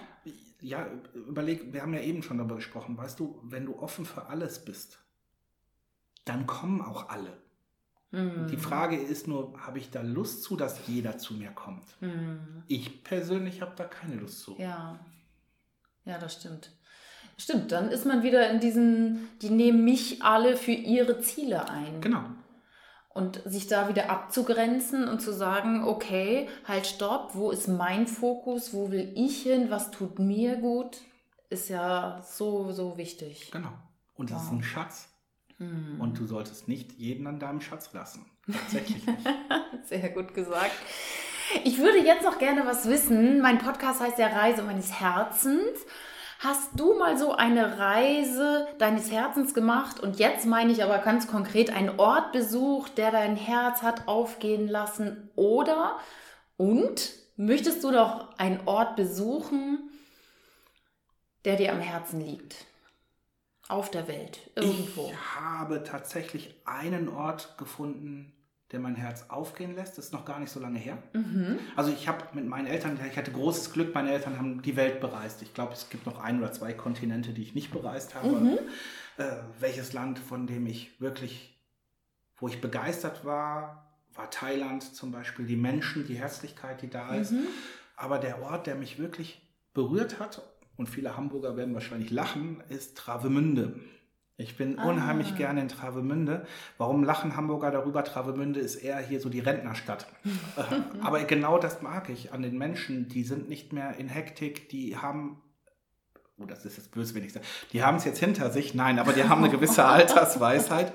Ja, 0.61 0.87
überleg, 1.15 1.73
wir 1.73 1.83
haben 1.83 1.95
ja 1.95 2.01
eben 2.01 2.23
schon 2.23 2.39
darüber 2.39 2.57
gesprochen, 2.57 2.97
weißt 2.97 3.19
du, 3.19 3.41
wenn 3.43 3.67
du 3.67 3.79
offen 3.79 4.05
für 4.05 4.27
alles 4.27 4.65
bist, 4.65 4.99
dann 6.25 6.47
kommen 6.47 6.83
auch 6.83 7.09
alle. 7.09 7.39
Mhm. 8.11 8.49
Die 8.49 8.57
Frage 8.57 8.97
ist 8.97 9.29
nur, 9.29 9.55
habe 9.65 9.79
ich 9.79 9.91
da 9.91 10.03
Lust 10.03 10.43
zu, 10.43 10.57
dass 10.57 10.87
jeder 10.87 11.19
zu 11.19 11.35
mir 11.35 11.51
kommt? 11.51 11.85
Mhm. 12.01 12.63
Ich 12.67 13.05
persönlich 13.05 13.63
habe 13.63 13.73
da 13.77 13.85
keine 13.85 14.17
Lust 14.17 14.41
zu. 14.41 14.57
Ja, 14.59 14.99
ja, 16.05 16.19
das 16.19 16.35
stimmt. 16.35 16.73
Stimmt, 17.37 17.73
dann 17.73 17.89
ist 17.89 18.05
man 18.05 18.23
wieder 18.23 18.51
in 18.51 18.61
diesen, 18.61 19.29
die 19.41 19.51
nehmen 19.51 19.85
mich 19.85 20.23
alle 20.23 20.57
für 20.57 20.73
ihre 20.73 21.21
Ziele 21.21 21.69
ein. 21.71 22.01
Genau. 22.01 22.25
Und 23.13 23.43
sich 23.45 23.67
da 23.67 23.89
wieder 23.89 24.09
abzugrenzen 24.09 25.09
und 25.09 25.21
zu 25.21 25.33
sagen, 25.33 25.83
okay, 25.85 26.49
halt 26.65 26.87
stopp, 26.87 27.35
wo 27.35 27.51
ist 27.51 27.67
mein 27.67 28.07
Fokus, 28.07 28.73
wo 28.73 28.91
will 28.93 29.13
ich 29.17 29.43
hin, 29.43 29.69
was 29.69 29.91
tut 29.91 30.21
mir 30.21 30.57
gut, 30.57 30.99
ist 31.49 31.69
ja 31.69 32.23
so, 32.23 32.71
so 32.71 32.97
wichtig. 32.97 33.51
Genau. 33.51 33.73
Und 34.15 34.31
das 34.31 34.39
wow. 34.39 34.45
ist 34.45 34.53
ein 34.53 34.63
Schatz. 34.63 35.09
Hm. 35.59 36.01
Und 36.01 36.19
du 36.19 36.27
solltest 36.27 36.69
nicht 36.69 36.93
jeden 36.93 37.27
an 37.27 37.41
deinem 37.41 37.61
Schatz 37.61 37.93
lassen. 37.93 38.27
Tatsächlich 38.51 39.05
nicht. 39.07 39.29
Sehr 39.85 40.09
gut 40.11 40.33
gesagt. 40.33 40.75
Ich 41.65 41.79
würde 41.79 41.99
jetzt 41.99 42.25
noch 42.25 42.39
gerne 42.39 42.65
was 42.65 42.89
wissen. 42.89 43.41
Mein 43.41 43.59
Podcast 43.59 44.01
heißt 44.01 44.19
ja 44.19 44.29
Reise 44.29 44.63
meines 44.63 45.01
Herzens. 45.01 45.85
Hast 46.43 46.71
du 46.81 46.95
mal 46.95 47.19
so 47.19 47.33
eine 47.33 47.79
Reise 47.79 48.67
deines 48.79 49.11
Herzens 49.11 49.53
gemacht 49.53 50.01
und 50.01 50.19
jetzt 50.19 50.47
meine 50.47 50.73
ich 50.73 50.83
aber 50.83 50.97
ganz 50.97 51.27
konkret 51.27 51.69
einen 51.69 52.01
Ort 52.01 52.33
besucht, 52.33 52.97
der 52.97 53.11
dein 53.11 53.37
Herz 53.37 53.83
hat 53.83 54.09
aufgehen 54.09 54.67
lassen 54.67 55.29
oder 55.37 55.99
und 56.57 57.13
möchtest 57.37 57.85
du 57.85 57.91
doch 57.91 58.39
einen 58.39 58.67
Ort 58.67 58.97
besuchen, 58.97 59.91
der 61.45 61.57
dir 61.57 61.73
am 61.73 61.81
Herzen 61.81 62.23
liegt? 62.23 62.65
Auf 63.69 63.91
der 63.91 64.09
Welt, 64.09 64.51
irgendwo. 64.55 65.11
Ich 65.11 65.39
habe 65.39 65.85
tatsächlich 65.85 66.55
einen 66.65 67.11
Ort 67.11 67.59
gefunden, 67.59 68.33
der 68.73 68.81
mein 68.81 68.95
Herz 68.95 69.25
aufgehen 69.29 69.75
lässt. 69.75 69.99
Das 69.99 70.07
ist 70.07 70.13
noch 70.13 70.25
gar 70.25 70.39
nicht 70.39 70.51
so 70.51 70.61
lange 70.61 70.79
her. 70.79 70.99
Mhm. 71.13 71.59
Also 71.77 71.91
ich 71.91 72.07
habe 72.09 72.25
mit 72.35 72.47
meinen 72.47 72.67
Eltern, 72.67 72.99
ich 73.09 73.17
hatte 73.17 73.33
großes 73.33 73.73
Glück, 73.73 73.95
meine 73.95 74.13
Eltern 74.13 74.39
haben 74.39 74.63
die 74.63 74.77
Welt 74.77 75.01
bereist. 75.01 75.43
Ich 75.43 75.55
glaube, 75.55 75.73
es 75.73 75.91
gibt 75.91 76.07
noch 76.07 76.21
ein 76.21 76.39
oder 76.39 76.53
zwei 76.53 76.73
Kontinente, 76.73 77.33
die 77.33 77.43
ich 77.43 77.55
nicht 77.55 77.73
bereist 77.73 78.15
habe. 78.15 78.29
Mhm. 78.29 78.59
Äh, 79.17 79.25
welches 79.59 79.93
Land, 79.93 80.19
von 80.19 80.47
dem 80.47 80.67
ich 80.67 81.01
wirklich, 81.01 81.59
wo 82.37 82.49
ich 82.49 82.61
begeistert 82.61 83.25
war, 83.25 83.91
war 84.15 84.31
Thailand 84.31 84.83
zum 84.83 85.11
Beispiel. 85.11 85.47
Die 85.47 85.57
Menschen, 85.57 86.07
die 86.07 86.15
Herzlichkeit, 86.15 86.83
die 86.83 86.91
da 86.91 87.15
ist. 87.15 87.33
Mhm. 87.33 87.47
Aber 87.97 88.19
der 88.19 88.41
Ort, 88.43 88.67
der 88.67 88.77
mich 88.77 88.99
wirklich 88.99 89.43
berührt 89.75 90.21
hat 90.21 90.43
und 90.77 90.89
viele 90.89 91.17
Hamburger 91.17 91.57
werden 91.57 91.75
wahrscheinlich 91.75 92.11
lachen, 92.11 92.63
ist 92.69 92.97
Travemünde. 92.97 93.81
Ich 94.41 94.57
bin 94.57 94.79
ah. 94.79 94.89
unheimlich 94.89 95.37
gerne 95.37 95.61
in 95.61 95.69
Travemünde. 95.69 96.47
Warum 96.79 97.05
lachen 97.05 97.37
Hamburger 97.37 97.71
darüber? 97.71 98.05
Travemünde 98.05 98.59
ist 98.59 98.77
eher 98.77 98.99
hier 98.99 99.21
so 99.21 99.29
die 99.29 99.41
Rentnerstadt. 99.41 100.07
Äh, 100.57 100.63
aber 101.03 101.23
genau 101.25 101.59
das 101.59 101.81
mag 101.81 102.09
ich 102.09 102.33
an 102.33 102.43
den 102.43 102.59
Menschen. 102.59 103.09
Die 103.09 103.23
sind 103.23 103.49
nicht 103.49 103.73
mehr 103.73 103.97
in 103.99 104.09
Hektik, 104.09 104.69
die 104.69 104.97
haben 104.97 105.41
oh, 106.39 106.45
das 106.45 106.65
ist 106.65 106.77
jetzt 106.77 106.91
böswillig, 106.91 107.33
die 107.73 107.83
haben 107.83 107.99
es 107.99 108.05
jetzt 108.05 108.19
hinter 108.19 108.51
sich, 108.51 108.75
nein, 108.75 108.99
aber 108.99 109.13
die 109.13 109.25
haben 109.25 109.45
eine 109.45 109.51
gewisse 109.51 109.85
Altersweisheit, 109.87 110.93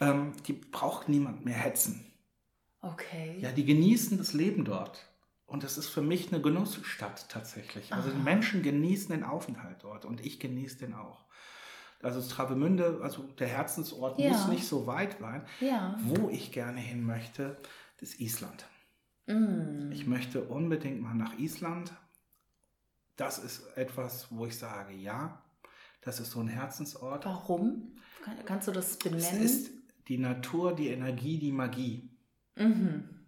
ähm, 0.00 0.32
die 0.46 0.52
braucht 0.52 1.08
niemand 1.08 1.44
mehr 1.44 1.54
hetzen. 1.54 2.04
Okay. 2.80 3.38
Ja, 3.40 3.50
die 3.50 3.64
genießen 3.64 4.18
das 4.18 4.32
Leben 4.34 4.64
dort. 4.64 5.08
Und 5.46 5.64
das 5.64 5.78
ist 5.78 5.88
für 5.88 6.02
mich 6.02 6.32
eine 6.32 6.40
Genussstadt 6.40 7.28
tatsächlich. 7.28 7.92
Also 7.92 8.08
Aha. 8.08 8.16
die 8.16 8.22
Menschen 8.22 8.62
genießen 8.62 9.10
den 9.10 9.24
Aufenthalt 9.24 9.78
dort 9.80 10.04
und 10.04 10.24
ich 10.24 10.38
genieße 10.38 10.78
den 10.78 10.94
auch. 10.94 11.24
Also 12.02 12.20
Travemünde, 12.20 13.00
also 13.02 13.22
der 13.38 13.48
Herzensort 13.48 14.18
ja. 14.18 14.30
muss 14.30 14.48
nicht 14.48 14.66
so 14.66 14.86
weit 14.86 15.18
sein. 15.20 15.46
Ja. 15.60 15.96
Wo 16.02 16.28
ich 16.28 16.52
gerne 16.52 16.80
hin 16.80 17.04
möchte, 17.04 17.56
ist 18.00 18.20
Island. 18.20 18.66
Mm. 19.26 19.92
Ich 19.92 20.06
möchte 20.06 20.42
unbedingt 20.42 21.00
mal 21.00 21.14
nach 21.14 21.38
Island. 21.38 21.92
Das 23.16 23.38
ist 23.38 23.64
etwas, 23.76 24.26
wo 24.30 24.46
ich 24.46 24.58
sage, 24.58 24.92
ja, 24.94 25.42
das 26.00 26.18
ist 26.18 26.32
so 26.32 26.40
ein 26.40 26.48
Herzensort. 26.48 27.24
Warum? 27.24 27.96
Kannst 28.44 28.66
du 28.66 28.72
das 28.72 28.96
benennen? 28.96 29.22
Es 29.22 29.32
ist 29.32 29.70
die 30.08 30.18
Natur, 30.18 30.74
die 30.74 30.88
Energie, 30.88 31.38
die 31.38 31.52
Magie. 31.52 32.10
Mhm 32.56 33.22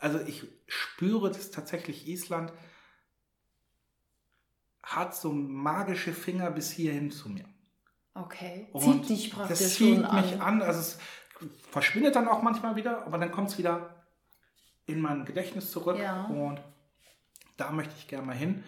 also 0.00 0.18
ich 0.20 0.46
spüre 0.66 1.30
das 1.30 1.50
tatsächlich, 1.50 2.08
Island 2.08 2.52
hat 4.82 5.14
so 5.14 5.32
magische 5.32 6.12
Finger 6.12 6.50
bis 6.50 6.70
hierhin 6.70 7.10
zu 7.10 7.28
mir. 7.28 7.44
Okay. 8.14 8.68
Und 8.72 9.06
zieht 9.06 9.08
dich 9.08 9.32
praktisch 9.32 9.58
das 9.58 9.74
zieht 9.74 10.04
schon 10.04 10.14
mich 10.14 10.40
an. 10.40 10.62
Also 10.62 10.80
es 10.80 10.98
verschwindet 11.70 12.16
dann 12.16 12.28
auch 12.28 12.42
manchmal 12.42 12.76
wieder, 12.76 13.06
aber 13.06 13.18
dann 13.18 13.30
kommt 13.30 13.50
es 13.50 13.58
wieder 13.58 14.04
in 14.86 15.00
mein 15.00 15.24
Gedächtnis 15.24 15.70
zurück. 15.70 15.98
Ja. 15.98 16.24
Und 16.24 16.60
da 17.56 17.70
möchte 17.70 17.94
ich 17.96 18.08
gerne 18.08 18.26
mal 18.26 18.36
hin. 18.36 18.64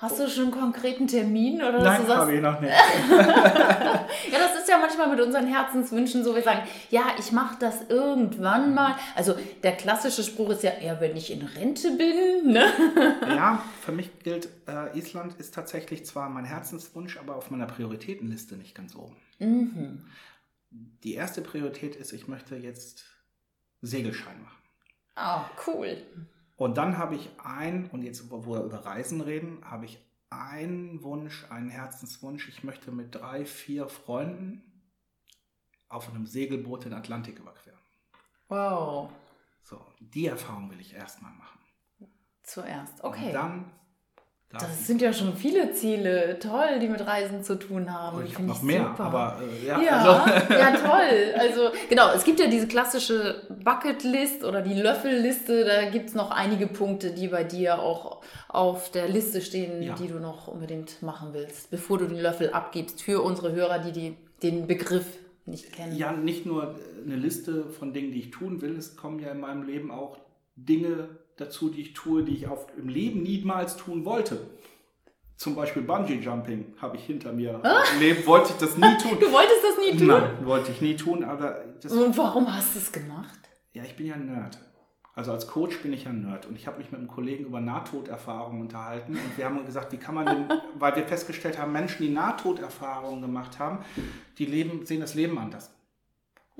Hast 0.00 0.20
du 0.20 0.28
schon 0.28 0.44
einen 0.44 0.52
konkreten 0.52 1.08
Termin? 1.08 1.56
Oder 1.56 1.82
Nein, 1.82 2.06
habe 2.06 2.32
ich 2.32 2.40
noch 2.40 2.60
nicht. 2.60 2.72
ja, 3.10 4.38
das 4.38 4.60
ist 4.60 4.68
ja 4.68 4.78
manchmal 4.78 5.08
mit 5.10 5.20
unseren 5.20 5.48
Herzenswünschen 5.48 6.22
so, 6.22 6.36
wir 6.36 6.42
sagen, 6.42 6.62
ja, 6.90 7.16
ich 7.18 7.32
mache 7.32 7.56
das 7.58 7.88
irgendwann 7.88 8.74
mal. 8.74 8.94
Also 9.16 9.36
der 9.64 9.72
klassische 9.72 10.22
Spruch 10.22 10.50
ist 10.50 10.62
ja, 10.62 10.70
ja, 10.80 11.00
wenn 11.00 11.16
ich 11.16 11.32
in 11.32 11.42
Rente 11.42 11.90
bin. 11.96 12.52
Ne? 12.52 12.64
ja, 13.26 13.64
für 13.80 13.90
mich 13.90 14.20
gilt, 14.20 14.48
äh, 14.68 14.96
Island 14.96 15.34
ist 15.40 15.52
tatsächlich 15.52 16.06
zwar 16.06 16.28
mein 16.28 16.44
Herzenswunsch, 16.44 17.18
aber 17.18 17.34
auf 17.34 17.50
meiner 17.50 17.66
Prioritätenliste 17.66 18.54
nicht 18.54 18.76
ganz 18.76 18.94
oben. 18.94 19.16
Mhm. 19.40 20.04
Die 20.70 21.14
erste 21.14 21.40
Priorität 21.40 21.96
ist, 21.96 22.12
ich 22.12 22.28
möchte 22.28 22.54
jetzt 22.54 23.04
Segelschein 23.82 24.40
machen. 24.42 24.58
Oh, 25.16 25.40
cool. 25.66 25.96
Und 26.58 26.76
dann 26.76 26.98
habe 26.98 27.14
ich 27.14 27.30
ein, 27.38 27.88
und 27.90 28.02
jetzt, 28.02 28.30
wo 28.32 28.44
wir 28.44 28.64
über 28.64 28.84
Reisen 28.84 29.20
reden, 29.20 29.64
habe 29.64 29.84
ich 29.84 30.04
einen 30.28 31.04
Wunsch, 31.04 31.46
einen 31.50 31.70
Herzenswunsch. 31.70 32.48
Ich 32.48 32.64
möchte 32.64 32.90
mit 32.90 33.14
drei, 33.14 33.46
vier 33.46 33.88
Freunden 33.88 34.92
auf 35.88 36.08
einem 36.10 36.26
Segelboot 36.26 36.84
den 36.84 36.94
Atlantik 36.94 37.38
überqueren. 37.38 37.78
Wow. 38.48 39.12
So, 39.62 39.86
die 40.00 40.26
Erfahrung 40.26 40.68
will 40.70 40.80
ich 40.80 40.94
erstmal 40.94 41.32
machen. 41.32 41.60
Zuerst, 42.42 43.04
okay. 43.04 43.26
Und 43.26 43.34
dann 43.34 43.70
Da 44.50 44.58
Das 44.60 44.86
sind 44.86 45.02
ja 45.02 45.12
schon 45.12 45.36
viele 45.36 45.72
Ziele, 45.72 46.38
toll, 46.38 46.78
die 46.80 46.88
mit 46.88 47.06
Reisen 47.06 47.42
zu 47.44 47.56
tun 47.58 47.92
haben. 47.92 48.18
oh, 48.18 48.22
ich 48.26 48.34
habe 48.34 48.44
noch 48.46 48.62
mehr, 48.62 48.80
super. 48.96 49.04
aber 49.04 49.42
äh, 49.42 49.66
ja, 49.66 49.78
Ja, 49.82 49.96
also, 49.98 50.54
ja, 50.54 50.70
toll. 50.70 51.34
Also 51.38 51.60
genau, 51.90 52.10
es 52.14 52.24
gibt 52.24 52.40
ja 52.40 52.46
diese 52.46 52.66
klassische 52.66 53.42
Bucketlist 53.62 54.44
oder 54.44 54.62
die 54.62 54.72
Löffelliste. 54.72 55.66
Da 55.66 55.90
gibt 55.90 56.08
es 56.08 56.14
noch 56.14 56.30
einige 56.30 56.66
Punkte, 56.66 57.10
die 57.10 57.28
bei 57.28 57.44
dir 57.44 57.78
auch 57.78 58.22
auf 58.48 58.90
der 58.90 59.06
Liste 59.08 59.42
stehen, 59.42 59.82
Ja. 59.82 59.94
die 59.94 60.08
du 60.08 60.18
noch 60.18 60.48
unbedingt 60.48 61.02
machen 61.02 61.34
willst, 61.34 61.70
bevor 61.70 61.98
du 61.98 62.06
den 62.06 62.18
Löffel 62.18 62.50
abgibst 62.50 63.02
für 63.02 63.20
unsere 63.22 63.52
Hörer, 63.52 63.80
die, 63.80 63.92
die 63.92 64.16
den 64.42 64.66
Begriff 64.66 65.04
nicht 65.44 65.72
kennen. 65.72 65.94
ja, 65.96 66.12
nicht 66.12 66.46
nur 66.46 66.74
eine 67.04 67.16
Liste 67.16 67.68
von 67.68 67.92
Dingen, 67.92 68.12
die 68.12 68.20
ich 68.20 68.30
tun 68.30 68.62
will, 68.62 68.76
es 68.78 68.96
kommen 68.96 69.18
ja 69.18 69.30
in 69.30 69.40
meinem 69.40 69.62
Leben 69.64 69.90
auch 69.90 70.16
Dinge 70.56 71.08
dazu, 71.38 71.70
die 71.70 71.80
ich 71.80 71.92
tue, 71.94 72.22
die 72.24 72.34
ich 72.34 72.46
auf, 72.48 72.66
im 72.76 72.88
Leben 72.88 73.22
niemals 73.22 73.76
tun 73.76 74.04
wollte. 74.04 74.46
Zum 75.36 75.54
Beispiel 75.54 75.82
Bungee 75.82 76.18
Jumping 76.18 76.74
habe 76.80 76.96
ich 76.96 77.04
hinter 77.04 77.32
mir. 77.32 77.62
Im 77.94 78.00
Leben 78.00 78.26
wollte 78.26 78.50
ich 78.52 78.58
das 78.58 78.76
nie 78.76 78.96
tun. 79.02 79.18
Du 79.20 79.30
wolltest 79.30 79.62
das 79.62 79.78
nie 79.84 79.96
tun? 79.96 80.08
Nein, 80.08 80.30
wollte 80.46 80.72
ich 80.72 80.80
nie 80.80 80.96
tun, 80.96 81.22
aber 81.24 81.64
das, 81.80 81.92
Und 81.92 82.16
warum 82.18 82.52
hast 82.52 82.74
du 82.74 82.78
es 82.80 82.92
gemacht? 82.92 83.38
ja, 83.72 83.84
ich 83.84 83.94
bin 83.94 84.06
ja 84.06 84.14
ein 84.14 84.26
Nerd. 84.26 84.58
Also 85.14 85.30
als 85.32 85.46
Coach 85.48 85.78
bin 85.78 85.92
ich 85.92 86.04
ja 86.04 86.10
ein 86.10 86.22
Nerd 86.22 86.46
und 86.46 86.56
ich 86.56 86.66
habe 86.66 86.78
mich 86.78 86.90
mit 86.90 86.98
einem 87.00 87.08
Kollegen 87.08 87.44
über 87.44 87.60
Nahtoderfahrungen 87.60 88.60
unterhalten 88.60 89.12
und 89.12 89.36
wir 89.36 89.44
haben 89.44 89.64
gesagt, 89.64 89.92
wie 89.92 89.96
kann 89.96 90.14
man 90.16 90.26
denn, 90.26 90.48
weil 90.78 90.94
wir 90.96 91.04
festgestellt 91.04 91.58
haben, 91.58 91.70
Menschen, 91.72 92.02
die 92.06 92.12
Nahtoderfahrungen 92.12 93.20
gemacht 93.20 93.58
haben, 93.60 93.78
die 94.38 94.46
leben, 94.46 94.84
sehen 94.86 95.00
das 95.00 95.14
Leben 95.14 95.38
anders. 95.38 95.70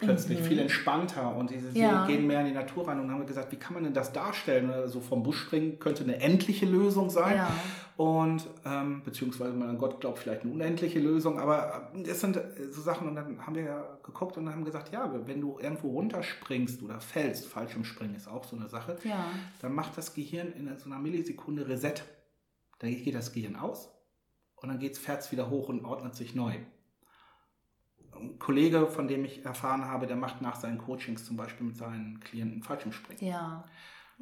Plötzlich 0.00 0.40
viel 0.40 0.60
entspannter 0.60 1.34
und 1.34 1.50
die, 1.50 1.56
die 1.58 1.80
Ja. 1.80 2.06
gehen 2.06 2.26
mehr 2.26 2.40
in 2.40 2.46
die 2.46 2.52
Natur 2.52 2.86
rein 2.86 3.00
und 3.00 3.10
haben 3.10 3.26
gesagt, 3.26 3.50
wie 3.50 3.56
kann 3.56 3.74
man 3.74 3.82
denn 3.82 3.92
das 3.94 4.12
darstellen? 4.12 4.70
Also 4.70 5.00
vom 5.00 5.24
Busch 5.24 5.40
springen 5.40 5.78
könnte 5.80 6.04
eine 6.04 6.20
endliche 6.20 6.66
Lösung 6.66 7.10
sein. 7.10 7.36
Ja. 7.36 7.50
Und 7.96 8.46
ähm, 8.64 9.02
beziehungsweise 9.04 9.54
man 9.54 9.70
an 9.70 9.78
Gott 9.78 10.00
glaubt, 10.00 10.18
vielleicht 10.20 10.42
eine 10.42 10.52
unendliche 10.52 11.00
Lösung, 11.00 11.40
aber 11.40 11.90
es 12.06 12.20
sind 12.20 12.36
äh, 12.36 12.42
so 12.70 12.80
Sachen 12.80 13.08
und 13.08 13.16
dann 13.16 13.44
haben 13.44 13.56
wir 13.56 13.62
ja 13.64 13.98
geguckt 14.04 14.36
und 14.36 14.48
haben 14.48 14.64
gesagt, 14.64 14.92
ja, 14.92 15.12
wenn 15.26 15.40
du 15.40 15.58
irgendwo 15.60 15.88
runterspringst 15.90 16.80
oder 16.84 17.00
fällst, 17.00 17.46
Fallschirmspringen 17.48 18.14
ist 18.14 18.28
auch 18.28 18.44
so 18.44 18.54
eine 18.54 18.68
Sache, 18.68 18.96
Ja. 19.02 19.24
dann 19.62 19.74
macht 19.74 19.98
das 19.98 20.14
Gehirn 20.14 20.52
in 20.52 20.70
so 20.78 20.86
einer 20.86 21.00
Millisekunde 21.00 21.66
Reset. 21.66 21.94
Dann 22.78 22.90
geht 22.90 23.16
das 23.16 23.32
Gehirn 23.32 23.56
aus 23.56 23.90
und 24.54 24.68
dann 24.68 24.78
geht 24.78 24.92
es 24.92 25.00
fährt 25.00 25.30
wieder 25.32 25.50
hoch 25.50 25.68
und 25.68 25.84
ordnet 25.84 26.14
sich 26.14 26.36
neu. 26.36 26.52
Ein 28.20 28.38
Kollege, 28.38 28.86
von 28.86 29.08
dem 29.08 29.24
ich 29.24 29.44
erfahren 29.44 29.84
habe, 29.84 30.06
der 30.06 30.16
macht 30.16 30.42
nach 30.42 30.56
seinen 30.56 30.78
Coachings 30.78 31.24
zum 31.24 31.36
Beispiel 31.36 31.66
mit 31.66 31.76
seinen 31.76 32.20
Klienten 32.20 32.62
Fallschirmspringen. 32.62 33.24
Ja. 33.24 33.64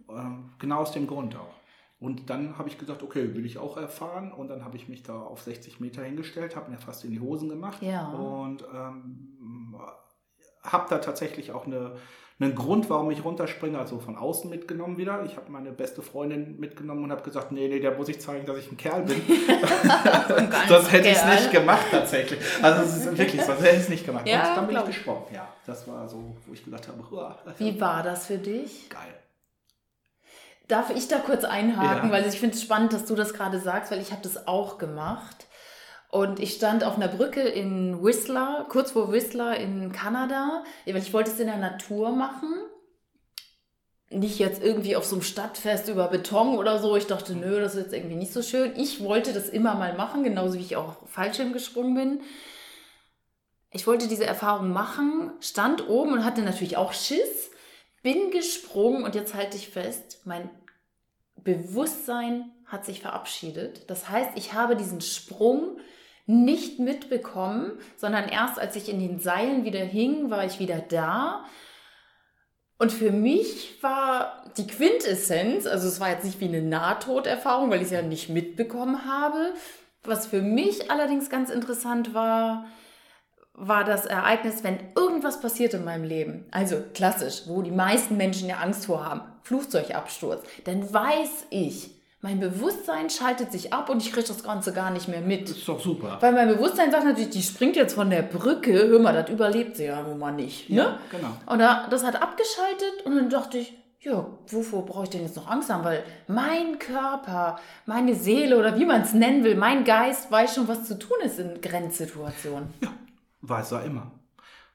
Ähm, 0.08 0.50
genau 0.58 0.80
aus 0.80 0.92
dem 0.92 1.06
Grund 1.06 1.36
auch. 1.36 1.54
Und 1.98 2.28
dann 2.28 2.58
habe 2.58 2.68
ich 2.68 2.78
gesagt, 2.78 3.02
okay, 3.02 3.34
will 3.34 3.46
ich 3.46 3.58
auch 3.58 3.76
erfahren. 3.76 4.32
Und 4.32 4.48
dann 4.48 4.64
habe 4.64 4.76
ich 4.76 4.88
mich 4.88 5.02
da 5.02 5.18
auf 5.18 5.42
60 5.42 5.80
Meter 5.80 6.02
hingestellt, 6.02 6.54
habe 6.54 6.70
mir 6.70 6.78
fast 6.78 7.04
in 7.04 7.10
die 7.10 7.20
Hosen 7.20 7.48
gemacht. 7.48 7.82
Ja. 7.82 8.08
Und 8.08 8.64
ähm, 8.74 9.76
habe 10.62 10.86
da 10.90 10.98
tatsächlich 10.98 11.52
auch 11.52 11.66
eine, 11.66 11.96
einen 12.38 12.54
Grund, 12.54 12.90
warum 12.90 13.10
ich 13.10 13.24
runterspringe, 13.24 13.78
also 13.78 13.98
von 13.98 14.16
außen 14.16 14.50
mitgenommen 14.50 14.98
wieder. 14.98 15.24
Ich 15.24 15.36
habe 15.36 15.50
meine 15.50 15.72
beste 15.72 16.02
Freundin 16.02 16.60
mitgenommen 16.60 17.04
und 17.04 17.10
habe 17.10 17.22
gesagt, 17.22 17.50
nee, 17.50 17.66
nee, 17.66 17.80
der 17.80 17.92
muss 17.96 18.08
ich 18.10 18.20
zeigen, 18.20 18.44
dass 18.44 18.58
ich 18.58 18.70
ein 18.70 18.76
Kerl 18.76 19.02
bin. 19.04 19.22
sonst 20.68 20.92
hätte 20.92 21.08
ich 21.08 21.16
es 21.16 21.24
nicht 21.24 21.50
gemacht 21.50 21.86
tatsächlich. 21.90 22.38
Also 22.62 22.82
es 22.82 22.96
ist 23.06 23.16
wirklich, 23.18 23.42
sonst 23.42 23.62
hätte 23.62 23.76
ich 23.76 23.82
es 23.82 23.88
nicht 23.88 24.04
gemacht. 24.04 24.28
Ja, 24.28 24.50
und 24.50 24.56
dann 24.56 24.66
bin 24.66 24.76
ich 24.76 24.84
gesprungen. 24.84 25.22
Ja, 25.32 25.48
das 25.66 25.88
war 25.88 26.06
so, 26.08 26.36
wo 26.46 26.52
ich 26.52 26.62
gesagt 26.62 26.88
habe, 26.88 27.02
uah, 27.10 27.38
Wie 27.56 27.80
war 27.80 28.02
das 28.02 28.26
für 28.26 28.38
dich? 28.38 28.90
geil. 28.90 29.14
Darf 30.68 30.90
ich 30.90 31.06
da 31.08 31.18
kurz 31.18 31.44
einhaken, 31.44 32.10
Ja. 32.10 32.14
weil 32.16 32.26
ich 32.26 32.40
finde 32.40 32.56
es 32.56 32.62
spannend, 32.62 32.92
dass 32.92 33.06
du 33.06 33.14
das 33.14 33.32
gerade 33.32 33.60
sagst, 33.60 33.92
weil 33.92 34.00
ich 34.00 34.10
habe 34.10 34.22
das 34.22 34.46
auch 34.48 34.78
gemacht. 34.78 35.45
Und 36.16 36.40
ich 36.40 36.54
stand 36.54 36.82
auf 36.82 36.96
einer 36.96 37.08
Brücke 37.08 37.42
in 37.42 38.02
Whistler, 38.02 38.64
kurz 38.70 38.92
vor 38.92 39.12
Whistler 39.12 39.58
in 39.58 39.92
Kanada, 39.92 40.64
weil 40.86 40.96
ich 40.96 41.12
wollte 41.12 41.30
es 41.30 41.38
in 41.38 41.46
der 41.46 41.58
Natur 41.58 42.12
machen. 42.12 42.54
Nicht 44.08 44.38
jetzt 44.38 44.62
irgendwie 44.62 44.96
auf 44.96 45.04
so 45.04 45.16
einem 45.16 45.22
Stadtfest 45.22 45.90
über 45.90 46.08
Beton 46.08 46.56
oder 46.56 46.78
so. 46.78 46.96
Ich 46.96 47.06
dachte, 47.06 47.34
nö, 47.34 47.60
das 47.60 47.74
ist 47.74 47.82
jetzt 47.82 47.92
irgendwie 47.92 48.16
nicht 48.16 48.32
so 48.32 48.40
schön. 48.40 48.72
Ich 48.76 49.04
wollte 49.04 49.34
das 49.34 49.50
immer 49.50 49.74
mal 49.74 49.94
machen, 49.94 50.24
genauso 50.24 50.54
wie 50.54 50.62
ich 50.62 50.76
auch 50.76 51.06
Fallschirm 51.06 51.52
gesprungen 51.52 51.94
bin. 51.94 52.20
Ich 53.70 53.86
wollte 53.86 54.08
diese 54.08 54.24
Erfahrung 54.24 54.72
machen, 54.72 55.32
stand 55.40 55.86
oben 55.86 56.14
und 56.14 56.24
hatte 56.24 56.40
natürlich 56.40 56.78
auch 56.78 56.94
Schiss, 56.94 57.50
bin 58.02 58.30
gesprungen 58.30 59.04
und 59.04 59.14
jetzt 59.14 59.34
halte 59.34 59.58
ich 59.58 59.68
fest, 59.68 60.22
mein 60.24 60.48
Bewusstsein 61.34 62.52
hat 62.64 62.86
sich 62.86 63.02
verabschiedet. 63.02 63.90
Das 63.90 64.08
heißt, 64.08 64.30
ich 64.36 64.54
habe 64.54 64.76
diesen 64.76 65.02
Sprung 65.02 65.76
nicht 66.26 66.78
mitbekommen, 66.80 67.72
sondern 67.96 68.28
erst 68.28 68.58
als 68.58 68.76
ich 68.76 68.88
in 68.88 68.98
den 68.98 69.20
Seilen 69.20 69.64
wieder 69.64 69.80
hing, 69.80 70.30
war 70.30 70.44
ich 70.44 70.58
wieder 70.58 70.78
da. 70.78 71.44
Und 72.78 72.92
für 72.92 73.10
mich 73.10 73.82
war 73.82 74.44
die 74.56 74.66
Quintessenz, 74.66 75.66
also 75.66 75.88
es 75.88 76.00
war 76.00 76.10
jetzt 76.10 76.24
nicht 76.24 76.40
wie 76.40 76.48
eine 76.48 76.62
Nahtoderfahrung, 76.62 77.70
weil 77.70 77.78
ich 77.78 77.86
es 77.86 77.92
ja 77.92 78.02
nicht 78.02 78.28
mitbekommen 78.28 79.06
habe. 79.06 79.54
Was 80.02 80.26
für 80.26 80.42
mich 80.42 80.90
allerdings 80.90 81.30
ganz 81.30 81.50
interessant 81.50 82.12
war, 82.12 82.66
war 83.54 83.84
das 83.84 84.04
Ereignis, 84.04 84.62
wenn 84.62 84.78
irgendwas 84.94 85.40
passiert 85.40 85.72
in 85.72 85.84
meinem 85.84 86.04
Leben, 86.04 86.44
also 86.50 86.82
klassisch, 86.92 87.44
wo 87.46 87.62
die 87.62 87.70
meisten 87.70 88.18
Menschen 88.18 88.48
ja 88.48 88.58
Angst 88.58 88.84
vor 88.84 89.04
haben, 89.04 89.22
Flugzeugabsturz, 89.42 90.44
dann 90.64 90.92
weiß 90.92 91.46
ich, 91.48 91.95
mein 92.26 92.40
Bewusstsein 92.40 93.08
schaltet 93.08 93.52
sich 93.52 93.72
ab 93.72 93.88
und 93.88 94.02
ich 94.02 94.10
kriege 94.10 94.26
das 94.26 94.42
Ganze 94.42 94.72
gar 94.72 94.90
nicht 94.90 95.06
mehr 95.06 95.20
mit. 95.20 95.48
Das 95.48 95.58
ist 95.58 95.68
doch 95.68 95.78
super. 95.78 96.18
Weil 96.20 96.32
mein 96.32 96.48
Bewusstsein 96.48 96.90
sagt 96.90 97.04
natürlich, 97.04 97.30
die 97.30 97.42
springt 97.42 97.76
jetzt 97.76 97.94
von 97.94 98.10
der 98.10 98.22
Brücke, 98.22 98.72
hör 98.72 98.98
mal, 98.98 99.12
das 99.14 99.30
überlebt 99.30 99.76
sie 99.76 99.84
ja 99.84 100.02
nun 100.02 100.18
mal 100.18 100.32
nicht. 100.32 100.68
Ne? 100.68 100.76
Ja, 100.76 100.98
genau. 101.08 101.28
Und 101.46 101.60
da, 101.60 101.86
das 101.88 102.04
hat 102.04 102.20
abgeschaltet 102.20 103.04
und 103.04 103.14
dann 103.14 103.30
dachte 103.30 103.58
ich, 103.58 103.72
ja, 104.00 104.26
wovor 104.48 104.84
brauche 104.84 105.04
ich 105.04 105.10
denn 105.10 105.22
jetzt 105.22 105.36
noch 105.36 105.46
Angst 105.46 105.70
haben? 105.70 105.84
Weil 105.84 106.02
mein 106.26 106.80
Körper, 106.80 107.60
meine 107.86 108.16
Seele 108.16 108.58
oder 108.58 108.76
wie 108.76 108.86
man 108.86 109.02
es 109.02 109.14
nennen 109.14 109.44
will, 109.44 109.54
mein 109.54 109.84
Geist 109.84 110.28
weiß 110.28 110.56
schon, 110.56 110.66
was 110.66 110.84
zu 110.84 110.98
tun 110.98 111.18
ist 111.22 111.38
in 111.38 111.60
Grenzsituationen. 111.60 112.74
Weiß 113.40 113.70
er 113.70 113.84
immer. 113.84 114.10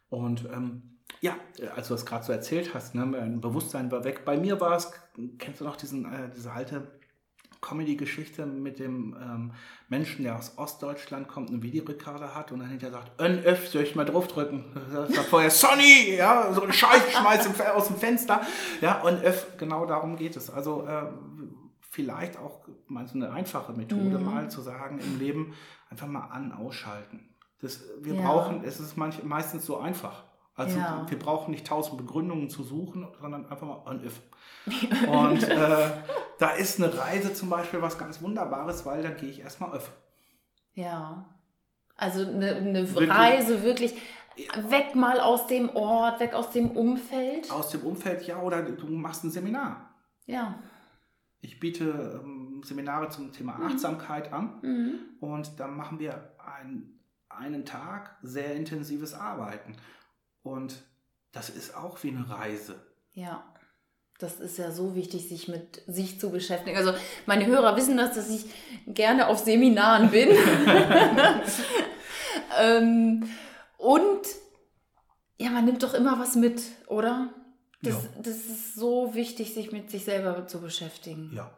Und 0.09 0.45
ähm, 0.53 0.99
ja, 1.19 1.35
als 1.75 1.89
du 1.89 1.95
das 1.95 2.05
gerade 2.05 2.23
so 2.23 2.31
erzählt 2.31 2.73
hast, 2.73 2.95
ne, 2.95 3.05
mein 3.05 3.41
Bewusstsein 3.41 3.91
war 3.91 4.05
weg. 4.05 4.23
Bei 4.23 4.37
mir 4.37 4.61
war 4.61 4.77
es, 4.77 4.89
kennst 5.37 5.59
du 5.59 5.65
noch 5.65 5.75
diesen, 5.75 6.05
äh, 6.05 6.29
diese 6.33 6.53
alte 6.53 7.00
Comedy-Geschichte 7.61 8.45
mit 8.45 8.79
dem 8.79 9.15
ähm, 9.21 9.51
Menschen, 9.87 10.23
der 10.23 10.37
aus 10.37 10.57
Ostdeutschland 10.57 11.27
kommt, 11.27 11.49
einen 11.49 11.61
Videorekorder 11.63 12.33
hat 12.35 12.51
und 12.51 12.59
dann 12.59 12.69
hinterher 12.69 12.93
sagt, 12.97 13.21
Ön, 13.21 13.39
öff, 13.43 13.67
soll 13.69 13.83
ich 13.83 13.95
mal 13.95 14.05
draufdrücken? 14.05 14.65
Da 14.93 15.05
sagt 15.07 15.27
vorher, 15.29 15.51
Sonny, 15.51 16.15
ja, 16.17 16.51
so 16.53 16.63
ein 16.63 16.73
Scheiß 16.73 17.11
schmeißt 17.13 17.61
aus 17.71 17.87
dem 17.87 17.95
Fenster. 17.97 18.41
Ja, 18.81 19.01
und 19.01 19.23
öff, 19.23 19.57
genau 19.57 19.85
darum 19.85 20.15
geht 20.17 20.35
es. 20.35 20.49
Also 20.49 20.85
äh, 20.87 21.03
vielleicht 21.89 22.37
auch 22.37 22.67
mal 22.87 23.07
so 23.07 23.15
eine 23.15 23.31
einfache 23.31 23.73
Methode, 23.73 24.17
mal 24.19 24.49
zu 24.49 24.61
sagen 24.61 24.99
im 24.99 25.19
Leben, 25.19 25.53
einfach 25.89 26.07
mal 26.07 26.25
an, 26.27 26.51
ausschalten. 26.51 27.27
Das, 27.61 27.83
wir 28.01 28.15
Ja. 28.15 28.21
brauchen, 28.21 28.63
es 28.63 28.79
ist 28.79 28.97
manch, 28.97 29.23
meistens 29.23 29.65
so 29.65 29.77
einfach. 29.77 30.23
Also 30.55 30.77
Ja. 30.77 31.05
wir 31.09 31.17
brauchen 31.19 31.51
nicht 31.51 31.65
tausend 31.65 31.97
Begründungen 31.97 32.49
zu 32.49 32.63
suchen, 32.63 33.07
sondern 33.19 33.45
einfach 33.49 33.65
mal 33.67 33.81
on 33.85 34.03
if. 34.03 34.21
Und 35.07 35.43
äh, 35.43 35.89
da 36.39 36.49
ist 36.51 36.81
eine 36.81 36.95
Reise 36.97 37.33
zum 37.33 37.49
Beispiel 37.49 37.81
was 37.81 37.97
ganz 37.97 38.21
Wunderbares, 38.21 38.85
weil 38.85 39.01
dann 39.01 39.17
gehe 39.17 39.29
ich 39.29 39.39
erstmal 39.39 39.71
öff. 39.73 39.91
Ja. 40.73 41.25
Also 41.95 42.25
eine, 42.27 42.55
eine 42.55 42.89
Wirklich? 42.89 43.09
Reise 43.09 43.63
wirklich 43.63 43.93
weg 44.69 44.95
mal 44.95 45.19
aus 45.19 45.47
dem 45.47 45.69
Ort, 45.75 46.19
weg 46.19 46.33
aus 46.33 46.51
dem 46.51 46.71
Umfeld. 46.71 47.51
Aus 47.51 47.69
dem 47.69 47.81
Umfeld, 47.81 48.25
ja, 48.27 48.39
oder 48.41 48.61
du 48.63 48.87
machst 48.87 49.23
ein 49.23 49.31
Seminar. 49.31 49.93
Ja. 50.25 50.55
Ich 51.41 51.59
biete 51.59 52.21
ähm, 52.23 52.61
Seminare 52.63 53.09
zum 53.09 53.31
Thema 53.31 53.59
Achtsamkeit 53.65 54.31
an 54.31 54.59
Mhm. 54.61 54.93
und 55.19 55.59
dann 55.59 55.75
machen 55.75 55.99
wir 55.99 56.33
ein, 56.59 56.99
einen 57.29 57.65
Tag 57.65 58.17
sehr 58.21 58.55
intensives 58.55 59.13
Arbeiten. 59.13 59.75
Und 60.43 60.75
das 61.31 61.49
ist 61.49 61.75
auch 61.75 62.01
wie 62.03 62.09
eine 62.09 62.29
Reise. 62.29 62.75
Ja. 63.13 63.43
Das 64.19 64.39
ist 64.39 64.57
ja 64.59 64.71
so 64.71 64.93
wichtig, 64.95 65.27
sich 65.29 65.47
mit 65.47 65.81
sich 65.87 66.19
zu 66.19 66.29
beschäftigen. 66.29 66.77
Also 66.77 66.93
meine 67.25 67.47
Hörer 67.47 67.75
wissen 67.75 67.97
das, 67.97 68.13
dass 68.15 68.29
ich 68.29 68.45
gerne 68.85 69.27
auf 69.27 69.39
Seminaren 69.39 70.11
bin. 70.11 70.29
ähm, 72.59 73.27
und 73.77 74.21
ja, 75.39 75.49
man 75.49 75.65
nimmt 75.65 75.81
doch 75.81 75.95
immer 75.95 76.19
was 76.19 76.35
mit, 76.35 76.61
oder? 76.87 77.33
Das, 77.81 77.95
Ja. 77.95 78.09
das 78.21 78.35
ist 78.45 78.75
so 78.75 79.15
wichtig, 79.15 79.55
sich 79.55 79.71
mit 79.71 79.89
sich 79.89 80.05
selber 80.05 80.45
zu 80.47 80.61
beschäftigen. 80.61 81.31
Ja, 81.33 81.49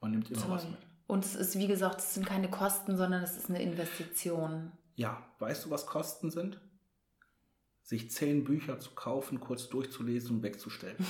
man 0.00 0.10
nimmt 0.10 0.30
immer 0.30 0.48
was 0.50 0.62
Toll. 0.62 0.70
mit. 0.72 0.80
Und 1.06 1.24
es 1.24 1.34
ist, 1.34 1.58
wie 1.58 1.66
gesagt, 1.66 2.00
es 2.00 2.14
sind 2.14 2.26
keine 2.26 2.50
Kosten, 2.50 2.96
sondern 2.98 3.22
es 3.22 3.36
ist 3.36 3.48
eine 3.48 3.62
Investition. 3.62 4.72
Ja, 4.94 5.24
weißt 5.38 5.64
du, 5.64 5.70
was 5.70 5.86
Kosten 5.86 6.30
sind? 6.30 6.60
Sich 7.90 8.08
zehn 8.08 8.44
Bücher 8.44 8.78
zu 8.78 8.90
kaufen, 8.92 9.40
kurz 9.40 9.68
durchzulesen 9.68 10.36
und 10.36 10.42
wegzustellen. 10.44 10.94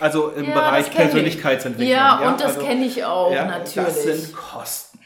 Also 0.00 0.30
im 0.30 0.46
Ja, 0.48 0.54
Bereich. 0.54 0.90
Persönlichkeitsentwicklung. 0.90 1.88
Ja, 1.96 2.30
und 2.30 2.40
das 2.40 2.56
also, 2.56 2.66
kenne 2.66 2.84
ich 2.86 3.04
auch, 3.04 3.30
ja, 3.32 3.44
natürlich. 3.44 3.74
Das 3.94 4.02
sind 4.02 4.34
Kosten. 4.34 4.98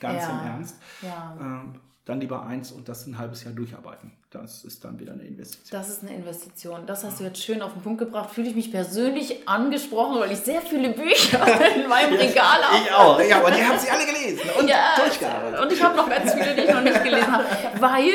Ganz 0.00 0.22
Ja. 0.24 0.30
im 0.30 0.46
Ernst. 0.46 0.76
ja. 1.02 1.36
Ähm, 1.40 1.80
dann 2.06 2.20
lieber 2.20 2.44
eins 2.44 2.72
und 2.72 2.88
das 2.88 3.06
ein 3.06 3.16
halbes 3.18 3.44
Jahr 3.44 3.52
durcharbeiten. 3.52 4.10
Das 4.30 4.64
ist 4.64 4.84
dann 4.84 4.98
wieder 4.98 5.12
eine 5.12 5.22
Investition. 5.22 5.78
Das 5.80 5.88
ist 5.90 6.02
eine 6.02 6.14
Investition. 6.14 6.84
Das 6.86 7.04
hast 7.04 7.20
du 7.20 7.24
jetzt 7.24 7.40
schön 7.42 7.62
auf 7.62 7.72
den 7.74 7.82
Punkt 7.82 7.98
gebracht. 8.00 8.30
Fühle 8.30 8.48
ich 8.48 8.56
mich 8.56 8.72
persönlich 8.72 9.46
angesprochen, 9.48 10.18
weil 10.18 10.32
ich 10.32 10.38
sehr 10.38 10.60
viele 10.62 10.90
Bücher 10.90 11.46
in 11.76 11.88
meinem 11.88 12.14
Regal 12.14 12.62
habe. 12.64 12.76
Ich 12.84 12.92
auch. 12.92 13.20
Ja, 13.20 13.38
aber 13.38 13.50
die 13.52 13.62
haben 13.62 13.78
sie 13.78 13.88
alle 13.90 14.04
gelesen 14.06 14.40
und 14.58 14.68
Ja, 14.68 14.94
durchgearbeitet. 14.96 15.60
und 15.60 15.72
ich 15.72 15.82
habe 15.82 15.96
noch 15.96 16.08
ganz 16.08 16.32
viele, 16.32 16.54
die 16.54 16.62
ich 16.62 16.72
noch 16.72 16.80
nicht 16.82 17.04
gelesen 17.04 17.30
habe. 17.32 17.44
Weil 17.80 18.10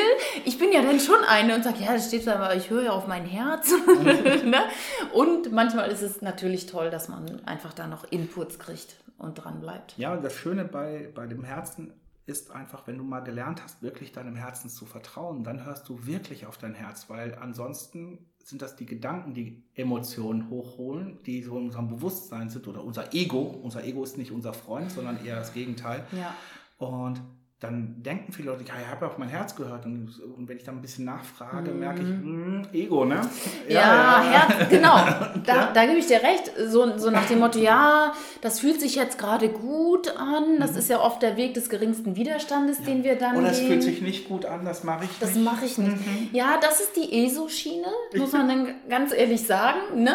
ich 0.46 0.58
bin 0.58 0.72
ja 0.72 0.80
dann 0.80 1.00
schon 1.00 1.22
eine 1.28 1.56
und 1.56 1.64
sage, 1.64 1.82
ja, 1.82 1.92
das 1.92 2.06
steht 2.06 2.26
da, 2.26 2.36
aber 2.36 2.54
ich 2.54 2.70
höre 2.70 2.84
ja 2.84 2.92
auf 2.92 3.08
mein 3.08 3.26
Herz. 3.26 3.72
ne? 4.44 4.64
Und 5.12 5.52
manchmal 5.52 5.90
ist 5.90 6.02
es 6.02 6.22
natürlich 6.22 6.66
toll, 6.66 6.90
dass 6.90 7.08
man 7.08 7.44
einfach 7.44 7.72
da 7.72 7.86
noch 7.88 8.04
Inputs 8.04 8.58
kriegt 8.58 8.96
und 9.18 9.34
dran 9.34 9.60
bleibt. 9.60 9.98
Ja, 9.98 10.14
und 10.14 10.22
das 10.22 10.34
Schöne 10.34 10.64
bei, 10.64 11.10
bei 11.14 11.26
dem 11.26 11.42
Herzen 11.42 11.92
ist 12.26 12.52
einfach, 12.52 12.86
wenn 12.86 12.96
du 12.96 13.04
mal 13.04 13.20
gelernt 13.20 13.62
hast, 13.62 13.82
wirklich 13.82 14.12
deinem 14.12 14.36
Herzen 14.36 14.68
zu 14.70 14.86
vertrauen, 14.86 15.42
dann 15.42 15.64
hörst 15.64 15.88
du 15.88 16.06
wirklich 16.06 16.46
auf 16.46 16.58
dein 16.58 16.74
Herz, 16.74 17.10
weil 17.10 17.36
ansonsten 17.40 18.18
sind 18.42 18.62
das 18.62 18.76
die 18.76 18.86
Gedanken, 18.86 19.34
die 19.34 19.64
Emotionen 19.74 20.48
hochholen, 20.48 21.18
die 21.24 21.42
so 21.42 21.58
in 21.58 21.64
unserem 21.64 21.88
Bewusstsein 21.88 22.48
sind 22.48 22.68
oder 22.68 22.84
unser 22.84 23.12
Ego. 23.12 23.40
Unser 23.40 23.84
Ego 23.84 24.04
ist 24.04 24.16
nicht 24.16 24.30
unser 24.30 24.52
Freund, 24.52 24.92
sondern 24.92 25.24
eher 25.24 25.36
das 25.36 25.52
Gegenteil. 25.52 26.06
Ja. 26.12 26.34
Und 26.78 27.20
dann 27.58 28.02
denken 28.02 28.32
viele 28.32 28.50
Leute, 28.50 28.64
ja, 28.64 28.74
ich 28.78 28.86
habe 28.90 29.06
ja 29.06 29.10
auf 29.10 29.16
mein 29.16 29.30
Herz 29.30 29.56
gehört. 29.56 29.86
Und, 29.86 30.12
und 30.36 30.46
wenn 30.46 30.58
ich 30.58 30.64
dann 30.64 30.76
ein 30.76 30.82
bisschen 30.82 31.06
nachfrage, 31.06 31.70
merke 31.70 32.02
ich, 32.02 32.06
Mhm. 32.08 32.60
mh, 32.60 32.68
Ego, 32.74 33.06
ne? 33.06 33.22
Ja, 33.66 34.22
Herz, 34.22 34.68
genau. 34.68 34.94
Da, 35.46 35.54
Ja. 35.56 35.70
da 35.72 35.86
gebe 35.86 35.96
ich 35.98 36.06
dir 36.06 36.22
recht. 36.22 36.52
So, 36.68 36.98
so 36.98 37.08
nach 37.10 37.24
dem 37.26 37.38
Motto, 37.38 37.58
ja, 37.58 38.12
das 38.42 38.60
fühlt 38.60 38.78
sich 38.78 38.94
jetzt 38.96 39.16
gerade 39.18 39.48
gut 39.48 40.14
an. 40.18 40.58
Das 40.60 40.76
ist 40.76 40.90
ja 40.90 41.00
oft 41.00 41.22
der 41.22 41.38
Weg 41.38 41.54
des 41.54 41.70
geringsten 41.70 42.14
Widerstandes, 42.14 42.82
den 42.82 43.02
wir 43.04 43.16
dann 43.16 43.36
Oder 43.38 43.50
es 43.52 43.58
gehen. 43.60 43.68
fühlt 43.68 43.82
sich 43.84 44.02
nicht 44.02 44.28
gut 44.28 44.44
an, 44.44 44.66
das 44.66 44.84
mache 44.84 45.04
ich 45.04 45.18
Das 45.18 45.34
nicht. 45.34 45.44
mache 45.44 45.64
ich 45.64 45.78
nicht. 45.78 45.96
Ja, 46.32 46.58
das 46.60 46.80
ist 46.80 46.94
die 46.96 47.24
ESO-Schiene, 47.24 47.86
muss 48.16 48.32
man 48.32 48.48
dann 48.48 48.74
ganz 48.90 49.14
ehrlich 49.14 49.46
sagen. 49.46 50.02
Ne? 50.04 50.14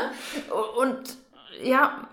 Und 0.79 1.17
ja, 1.63 2.07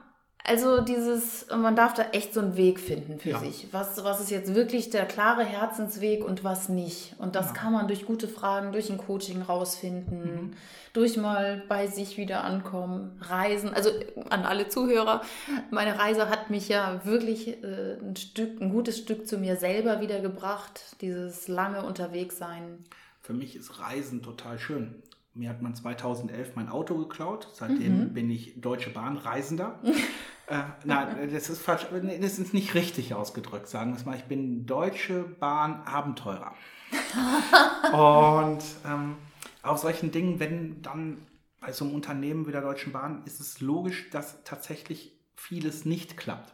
also 0.49 0.81
dieses, 0.81 1.47
man 1.51 1.77
darf 1.77 1.95
da 1.95 2.05
echt 2.13 2.33
so 2.35 2.41
einen 2.41 2.57
Weg 2.57 2.81
finden 2.81 3.19
für 3.21 3.31
Ja. 3.31 3.39
sich. 3.39 3.69
Was, 3.71 4.03
was 4.03 4.21
ist 4.21 4.31
jetzt 4.31 4.55
wirklich 4.55 4.91
der 4.91 5.05
klare 5.05 5.45
Herzensweg 5.45 6.25
und 6.25 6.43
was 6.43 6.69
nicht? 6.69 7.15
Und 7.19 7.35
das 7.35 7.55
kann 7.55 7.73
man 7.73 7.87
durch 7.87 8.07
gute 8.07 8.27
Fragen, 8.29 8.73
durch 8.73 8.91
ein 8.91 8.99
Coaching 8.99 9.43
rausfinden, 9.43 10.57
durch 10.95 11.17
mal 11.17 11.63
bei 11.69 11.87
sich 11.87 12.17
wieder 12.17 12.45
ankommen, 12.45 13.21
reisen. 13.21 13.73
Also 13.75 13.91
an 14.31 14.45
alle 14.45 14.69
Zuhörer, 14.69 15.23
meine 15.71 15.99
Reise 15.99 16.31
hat 16.31 16.51
mich 16.51 16.69
ja 16.69 17.01
wirklich 17.05 17.63
äh, 17.63 17.99
ein 18.01 18.17
Stück, 18.17 18.61
ein 18.61 18.71
gutes 18.71 18.99
Stück 18.99 19.29
zu 19.29 19.39
mir 19.39 19.57
selber 19.57 20.01
wiedergebracht. 20.01 20.81
Dieses 21.03 21.47
lange 21.49 21.85
Unterwegssein. 21.85 22.85
Für 23.21 23.35
mich 23.35 23.55
ist 23.55 23.79
Reisen 23.79 24.23
total 24.23 24.59
schön. 24.59 25.03
Mir 25.39 25.51
hat 25.51 25.63
man 25.63 25.73
2011 25.73 26.57
mein 26.57 26.69
Auto 26.69 26.99
geklaut. 26.99 27.47
Seitdem 27.53 28.13
bin 28.13 28.29
ich 28.29 28.61
Deutsche 28.61 28.91
Bahn 28.91 29.17
Reisender. 29.17 29.79
äh, 30.49 30.63
nein, 30.85 31.31
das 31.33 31.49
ist 31.49 31.63
falsch. 31.63 31.87
Das 32.21 32.39
ist 32.41 32.53
nicht 32.53 32.75
richtig 32.75 33.15
ausgedrückt, 33.15 33.69
sagen 33.69 33.93
wir 33.93 33.99
es 33.99 34.05
mal. 34.05 34.17
Ich 34.17 34.25
bin 34.25 34.67
Deutsche 34.67 35.23
Bahn 35.23 35.83
Abenteurer. 35.85 36.55
Und 37.93 38.65
ähm, 38.85 39.15
auf 39.63 39.79
solchen 39.79 40.11
Dingen, 40.11 40.41
wenn 40.41 40.83
dann 40.83 41.19
bei 41.61 41.71
so 41.71 41.85
einem 41.85 41.95
Unternehmen 41.95 42.49
wie 42.49 42.53
der 42.53 42.63
Deutschen 42.63 42.93
Bahn, 42.93 43.23
ist 43.25 43.39
es 43.39 43.61
logisch, 43.61 44.11
dass 44.11 44.43
tatsächlich 44.43 45.13
vieles 45.37 45.85
nicht 45.85 46.17
klappt. 46.17 46.53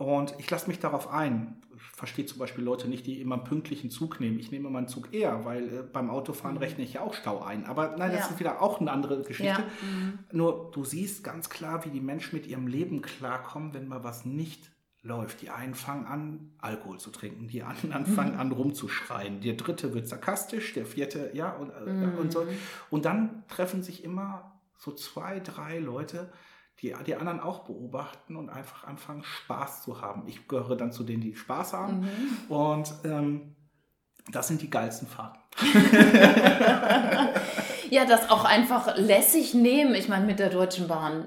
Und 0.00 0.34
ich 0.38 0.50
lasse 0.50 0.66
mich 0.66 0.78
darauf 0.78 1.12
ein. 1.12 1.60
Ich 1.76 1.82
verstehe 1.96 2.24
zum 2.24 2.38
Beispiel 2.38 2.64
Leute 2.64 2.88
nicht, 2.88 3.06
die 3.06 3.20
immer 3.20 3.34
einen 3.34 3.44
pünktlichen 3.44 3.90
Zug 3.90 4.18
nehmen. 4.18 4.38
Ich 4.38 4.50
nehme 4.50 4.70
meinen 4.70 4.88
Zug 4.88 5.12
eher, 5.12 5.44
weil 5.44 5.64
äh, 5.68 5.82
beim 5.82 6.08
Autofahren 6.08 6.56
rechne 6.56 6.82
ich 6.84 6.94
ja 6.94 7.02
auch 7.02 7.12
Stau 7.12 7.42
ein. 7.42 7.66
Aber 7.66 7.96
nein, 7.98 8.10
das 8.12 8.20
Ja. 8.20 8.26
ist 8.28 8.38
wieder 8.40 8.62
auch 8.62 8.80
eine 8.80 8.90
andere 8.92 9.18
Geschichte. 9.22 9.44
Ja. 9.60 9.68
Mhm. 9.82 10.18
Nur 10.32 10.70
du 10.72 10.84
siehst 10.84 11.22
ganz 11.22 11.50
klar, 11.50 11.84
wie 11.84 11.90
die 11.90 12.00
Menschen 12.00 12.34
mit 12.34 12.46
ihrem 12.46 12.66
Leben 12.66 13.02
klarkommen, 13.02 13.74
wenn 13.74 13.88
mal 13.88 14.02
was 14.02 14.24
nicht 14.24 14.70
läuft. 15.02 15.42
Die 15.42 15.50
einen 15.50 15.74
fangen 15.74 16.06
an, 16.06 16.52
Alkohol 16.60 16.98
zu 16.98 17.10
trinken, 17.10 17.48
die 17.48 17.62
anderen 17.62 18.06
fangen 18.06 18.36
an, 18.36 18.52
rumzuschreien. 18.52 19.42
Der 19.42 19.54
dritte 19.54 19.92
wird 19.92 20.08
sarkastisch, 20.08 20.72
der 20.72 20.86
vierte, 20.86 21.30
ja, 21.34 21.50
und, 21.52 21.68
äh, 21.68 22.18
und 22.18 22.32
so. 22.32 22.46
Und 22.88 23.04
dann 23.04 23.44
treffen 23.48 23.82
sich 23.82 24.02
immer 24.02 24.52
so 24.78 24.92
zwei, 24.92 25.40
drei 25.40 25.78
Leute, 25.78 26.32
die 26.82 26.94
die 27.06 27.14
anderen 27.14 27.40
auch 27.40 27.60
beobachten 27.60 28.36
und 28.36 28.48
einfach 28.48 28.84
anfangen, 28.84 29.22
Spaß 29.22 29.82
zu 29.82 30.00
haben. 30.00 30.24
Ich 30.26 30.48
gehöre 30.48 30.76
dann 30.76 30.92
zu 30.92 31.04
denen, 31.04 31.22
die 31.22 31.34
Spaß 31.34 31.72
haben. 31.74 32.08
Und 32.48 32.92
ähm, 33.04 33.54
das 34.30 34.48
sind 34.48 34.62
die 34.62 34.70
geilsten 34.70 35.08
Fahrten. 35.08 35.38
Ja, 37.90 38.04
das 38.04 38.30
auch 38.30 38.44
einfach 38.44 38.96
lässig 38.96 39.52
nehmen, 39.52 39.94
ich 39.94 40.08
meine, 40.08 40.24
mit 40.24 40.38
der 40.38 40.48
Deutschen 40.48 40.86
Bahn, 40.86 41.24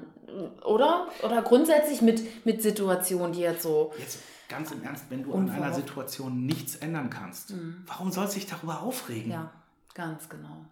oder? 0.64 1.08
Oder 1.22 1.41
grundsätzlich 1.41 2.01
mit, 2.01 2.45
mit 2.45 2.62
Situationen, 2.62 3.34
die 3.34 3.41
jetzt 3.41 3.64
so. 3.64 3.93
Jetzt 3.99 4.20
ganz 4.47 4.72
im 4.72 4.82
Ernst, 4.82 5.06
wenn 5.10 5.24
du 5.24 5.34
an 5.34 5.49
einer 5.49 5.74
Situation 5.74 6.45
nichts 6.45 6.78
ändern 6.78 7.10
kannst, 7.10 7.54
warum 7.86 8.12
sollst 8.12 8.36
du 8.36 8.39
dich 8.39 8.49
darüber 8.49 8.82
aufregen? 8.82 9.32
Ja, 9.32 9.51
ganz 9.93 10.30
genau. 10.30 10.66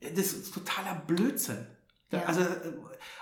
Das 0.00 0.32
ist 0.32 0.54
totaler 0.54 1.02
Blödsinn. 1.06 1.66
Ja. 2.10 2.22
Also 2.24 2.40
äh, 2.40 2.72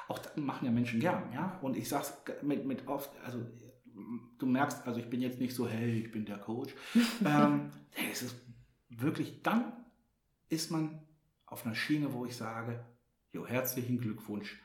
auch 0.09 0.19
das 0.19 0.37
machen 0.37 0.67
ja 0.67 0.71
Menschen 0.71 1.01
gern, 1.01 1.33
ja. 1.33 1.59
Und 1.63 1.77
ich 1.77 1.89
sag's 1.89 2.13
mit, 2.43 2.67
mit 2.67 2.87
oft, 2.87 3.11
also 3.25 3.39
du 4.39 4.47
merkst, 4.47 4.87
also 4.87 5.01
ich 5.01 5.09
bin 5.09 5.21
jetzt 5.21 5.41
nicht 5.41 5.55
so, 5.55 5.69
hey, 5.69 6.01
ich 6.01 6.11
bin 6.11 6.25
der 6.27 6.39
Coach. 6.39 6.75
ähm, 7.25 7.71
hey, 7.91 8.09
es 8.13 8.23
ist 8.23 8.37
wirklich, 8.91 9.43
dann 9.43 9.73
ist 10.49 10.71
man 10.71 11.01
auf 11.47 11.65
einer 11.65 11.75
Schiene, 11.75 12.13
wo 12.13 12.27
ich 12.27 12.37
sage, 12.37 12.85
jo, 13.33 13.47
herzlichen 13.47 13.99
Glückwunsch, 13.99 14.61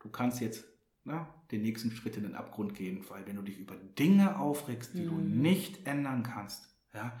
du 0.00 0.08
kannst 0.08 0.40
jetzt 0.40 0.64
na, 1.04 1.32
den 1.50 1.62
nächsten 1.62 1.90
Schritt 1.92 2.16
in 2.16 2.24
den 2.24 2.34
Abgrund 2.34 2.74
gehen, 2.74 3.04
weil 3.08 3.26
wenn 3.26 3.36
du 3.36 3.42
dich 3.42 3.58
über 3.58 3.74
Dinge 3.76 4.38
aufregst, 4.38 4.94
die 4.94 5.04
du 5.06 5.12
Mhm. 5.12 5.40
nicht 5.40 5.86
ändern 5.86 6.22
kannst, 6.22 6.68
ja, 6.92 7.20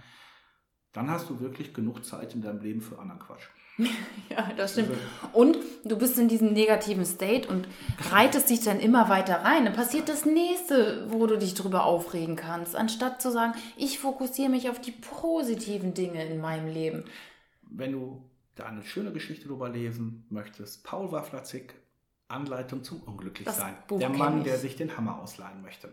dann 0.92 1.08
hast 1.10 1.30
du 1.30 1.40
wirklich 1.40 1.72
genug 1.72 2.04
Zeit 2.04 2.34
in 2.34 2.42
deinem 2.42 2.60
Leben 2.60 2.80
für 2.80 2.98
anderen 2.98 3.20
Quatsch. 3.20 3.48
Ja, 4.30 4.48
das 4.56 4.72
stimmt. 4.74 4.90
Also- 4.90 5.00
Und 5.32 5.58
du 5.84 5.98
bist 5.98 6.16
in 6.16 6.28
diesem 6.28 6.52
negativen 6.52 7.04
State 7.04 7.48
und 7.48 7.66
reitest 8.12 8.48
dich 8.48 8.60
dann 8.62 8.78
immer 8.78 9.08
weiter 9.08 9.42
rein. 9.42 9.64
Dann 9.64 9.74
passiert 9.74 10.08
das 10.08 10.24
nächste, 10.24 11.10
wo 11.10 11.26
du 11.26 11.36
dich 11.36 11.54
drüber 11.54 11.84
aufregen 11.84 12.36
kannst, 12.36 12.76
anstatt 12.76 13.20
zu 13.20 13.32
sagen, 13.32 13.54
ich 13.76 13.98
fokussiere 13.98 14.48
mich 14.48 14.70
auf 14.70 14.80
die 14.80 14.92
positiven 14.92 15.94
Dinge 15.94 16.24
in 16.24 16.40
meinem 16.40 16.68
Leben. 16.68 17.04
Wenn 17.62 17.90
du 17.90 18.22
da 18.54 18.66
eine 18.66 18.84
schöne 18.84 19.12
Geschichte 19.12 19.48
drüber 19.48 19.68
lesen 19.68 20.26
möchtest, 20.30 20.84
Paul 20.84 21.10
Waflatzig, 21.10 21.74
Anleitung 22.28 22.84
zum 22.84 23.00
Unglücklichsein. 23.02 23.74
Der 23.90 24.10
Mann, 24.10 24.44
der 24.44 24.58
sich 24.58 24.76
den 24.76 24.96
Hammer 24.96 25.20
ausleihen 25.20 25.60
möchte. 25.62 25.88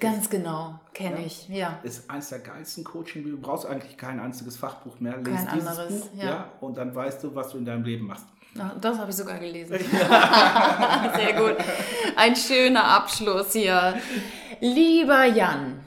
Ganz 0.00 0.30
genau, 0.30 0.78
kenne 0.94 1.20
Ja. 1.20 1.26
ich, 1.26 1.48
ja. 1.48 1.78
Ist 1.82 2.08
eins 2.08 2.28
der 2.28 2.38
geilsten 2.38 2.84
coaching 2.84 3.24
Du 3.24 3.36
brauchst 3.40 3.66
eigentlich 3.66 3.96
kein 3.96 4.20
einziges 4.20 4.56
Fachbuch 4.56 5.00
mehr. 5.00 5.16
Lies 5.18 5.44
Kein 5.44 5.48
anderes, 5.48 6.00
Buch, 6.02 6.08
ja. 6.14 6.24
ja. 6.24 6.52
und 6.60 6.76
dann 6.76 6.94
weißt 6.94 7.24
du, 7.24 7.34
was 7.34 7.50
du 7.50 7.58
in 7.58 7.64
deinem 7.64 7.82
Leben 7.82 8.06
machst. 8.06 8.26
Na, 8.54 8.74
Das 8.80 8.96
habe 8.98 9.10
ich 9.10 9.16
sogar 9.16 9.38
gelesen. 9.38 9.76
Sehr 11.16 11.32
gut. 11.36 11.56
Ein 12.16 12.36
schöner 12.36 12.84
Abschluss 12.84 13.52
hier. 13.52 13.94
Lieber 14.60 15.24
Jan, 15.24 15.80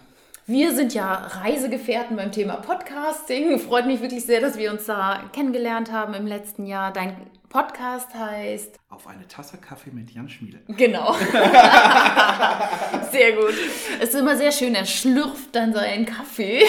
wir 0.46 0.76
sind 0.76 0.94
ja 0.94 1.14
Reisegefährten 1.14 2.16
beim 2.18 2.32
Thema 2.32 2.56
Podcasting. 2.58 3.60
Freut 3.60 3.86
mich 3.88 4.02
wirklich 4.02 4.26
sehr, 4.26 4.42
dass 4.42 4.58
wir 4.58 4.72
uns 4.72 4.86
da 4.86 5.22
kennengelernt 5.34 5.92
haben 5.92 6.14
im 6.14 6.28
letzten 6.28 6.66
Jahr. 6.66 6.92
Dein 6.92 7.16
Podcast 7.52 8.16
heißt 8.16 8.80
Auf 8.88 9.06
eine 9.08 9.28
Tasse 9.28 9.58
Kaffee 9.58 9.92
mit 9.92 10.12
Jan 10.12 10.30
Schmiede. 10.30 10.62
Genau. 10.70 11.14
sehr 13.12 13.34
gut. 13.34 13.54
Es 14.00 14.08
ist 14.08 14.16
immer 14.16 14.38
sehr 14.38 14.54
schön, 14.54 14.74
er 14.74 14.86
schlürft 14.86 15.54
dann 15.54 15.74
seinen 15.74 16.06
Kaffee, 16.06 16.62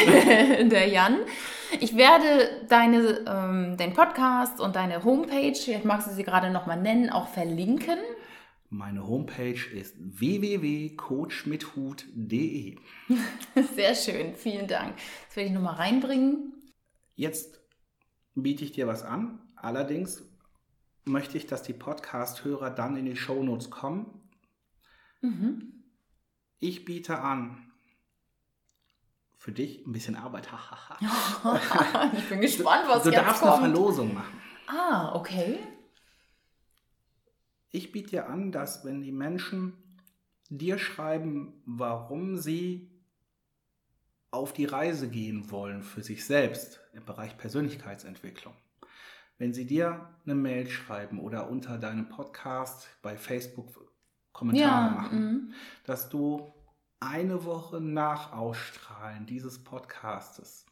der 0.69 0.89
Jan. 0.89 1.19
Ich 1.79 1.97
werde 1.97 2.67
deine, 2.69 3.25
ähm, 3.29 3.77
den 3.77 3.93
Podcast 3.93 4.59
und 4.59 4.75
deine 4.75 5.05
Homepage, 5.05 5.55
vielleicht 5.55 5.85
magst 5.85 6.09
du 6.09 6.15
sie 6.15 6.25
gerade 6.25 6.51
nochmal 6.51 6.83
nennen, 6.83 7.11
auch 7.11 7.29
verlinken. 7.29 7.99
Meine 8.69 9.07
Homepage 9.07 9.61
ist 9.73 9.95
www.coachmithut.de. 10.01 12.77
Sehr 13.77 13.95
schön, 13.95 14.35
vielen 14.35 14.67
Dank. 14.67 14.97
Das 15.29 15.37
werde 15.37 15.49
ich 15.49 15.55
nochmal 15.55 15.77
reinbringen. 15.77 16.55
Jetzt 17.15 17.61
biete 18.35 18.65
ich 18.65 18.73
dir 18.73 18.89
was 18.89 19.05
an. 19.05 19.39
Allerdings 19.55 20.25
möchte 21.05 21.37
ich, 21.37 21.47
dass 21.47 21.63
die 21.63 21.73
Podcast-Hörer 21.73 22.71
dann 22.71 22.97
in 22.97 23.07
die 23.07 23.17
Shownotes 23.17 23.71
kommen. 23.71 24.07
Ich 26.59 26.85
biete 26.85 27.19
an, 27.19 27.73
für 29.37 29.53
dich 29.53 29.85
ein 29.87 29.93
bisschen 29.93 30.17
Arbeit. 30.17 30.49
ich 32.17 32.29
bin 32.29 32.41
gespannt, 32.41 32.85
was 32.89 33.03
du 33.03 33.11
jetzt 33.11 33.19
darfst 33.19 33.43
eine 33.43 33.51
kommt. 33.51 33.65
Verlosung 33.65 34.15
machen. 34.15 34.41
Ah, 34.69 35.15
okay. 35.15 35.59
ich 37.73 37.91
biete 37.91 38.11
dir 38.11 38.29
an, 38.29 38.53
dass 38.53 38.85
wenn 38.85 39.01
die 39.03 39.13
Menschen 39.13 39.75
dir 40.49 40.79
schreiben, 40.79 41.63
warum 41.67 42.37
sie 42.39 42.91
auf 44.31 44.53
die 44.53 44.65
Reise 44.65 45.09
gehen 45.09 45.51
wollen 45.51 45.83
für 45.83 46.03
sich 46.03 46.25
selbst 46.25 46.81
im 46.93 47.05
Bereich 47.05 47.37
Persönlichkeitsentwicklung, 47.37 48.55
wenn 49.43 49.53
sie 49.53 49.67
dir 49.67 50.09
eine 50.25 50.37
Mail 50.37 50.69
schreiben 50.69 51.19
oder 51.19 51.51
unter 51.51 51.77
deinem 51.77 52.09
Podcast 52.09 52.87
bei 53.03 53.17
Facebook 53.17 53.93
Kommentare 54.31 54.71
Ja, 54.71 54.91
machen, 54.91 55.19
mhm. 55.19 55.55
dass 55.85 56.09
du 56.09 56.55
eine 57.01 57.45
Woche 57.45 57.81
nach 57.81 58.33
Ausstrahlen 58.33 59.27
dieses 59.27 59.65
Podcastes 59.65 60.65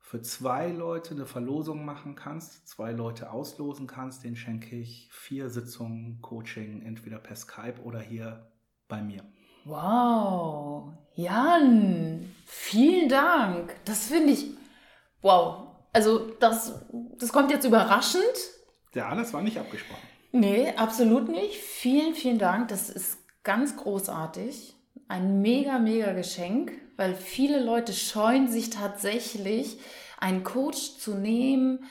für 0.00 0.20
zwei 0.20 0.72
Leute 0.72 1.14
eine 1.14 1.26
Verlosung 1.26 1.84
machen 1.84 2.16
kannst, 2.16 2.66
zwei 2.66 2.90
Leute 2.90 3.30
auslosen 3.30 3.86
kannst, 3.86 4.24
den 4.24 4.34
schenke 4.34 4.74
ich 4.74 5.08
vier 5.12 5.48
Sitzungen 5.48 6.20
Coaching, 6.20 6.82
entweder 6.82 7.18
per 7.18 7.36
Skype 7.36 7.80
oder 7.84 8.00
hier 8.00 8.50
bei 8.88 9.00
mir. 9.00 9.22
Wow, 9.64 10.92
Jan, 11.14 12.34
vielen 12.46 13.08
Dank. 13.08 13.76
Das 13.84 14.08
finde 14.08 14.32
ich, 14.32 14.56
wow. 15.22 15.65
Also 15.96 16.30
das, 16.40 16.74
das 17.16 17.32
kommt 17.32 17.50
jetzt 17.50 17.64
überraschend. 17.64 18.22
Ja, 18.92 19.14
das 19.14 19.32
war 19.32 19.40
nicht 19.40 19.56
abgesprochen. 19.56 20.06
Nee, 20.30 20.74
absolut 20.76 21.30
nicht. 21.30 21.56
Vielen, 21.56 22.14
vielen 22.14 22.36
Dank. 22.36 22.68
Das 22.68 22.90
ist 22.90 23.16
ganz 23.44 23.78
großartig. 23.78 24.76
Ein 25.08 25.40
mega, 25.40 25.78
mega 25.78 26.12
Geschenk, 26.12 26.72
weil 26.98 27.14
viele 27.14 27.64
Leute 27.64 27.94
scheuen 27.94 28.46
sich 28.46 28.68
tatsächlich, 28.68 29.78
einen 30.18 30.44
Coach 30.44 30.98
zu 30.98 31.14
nehmen, 31.14 31.84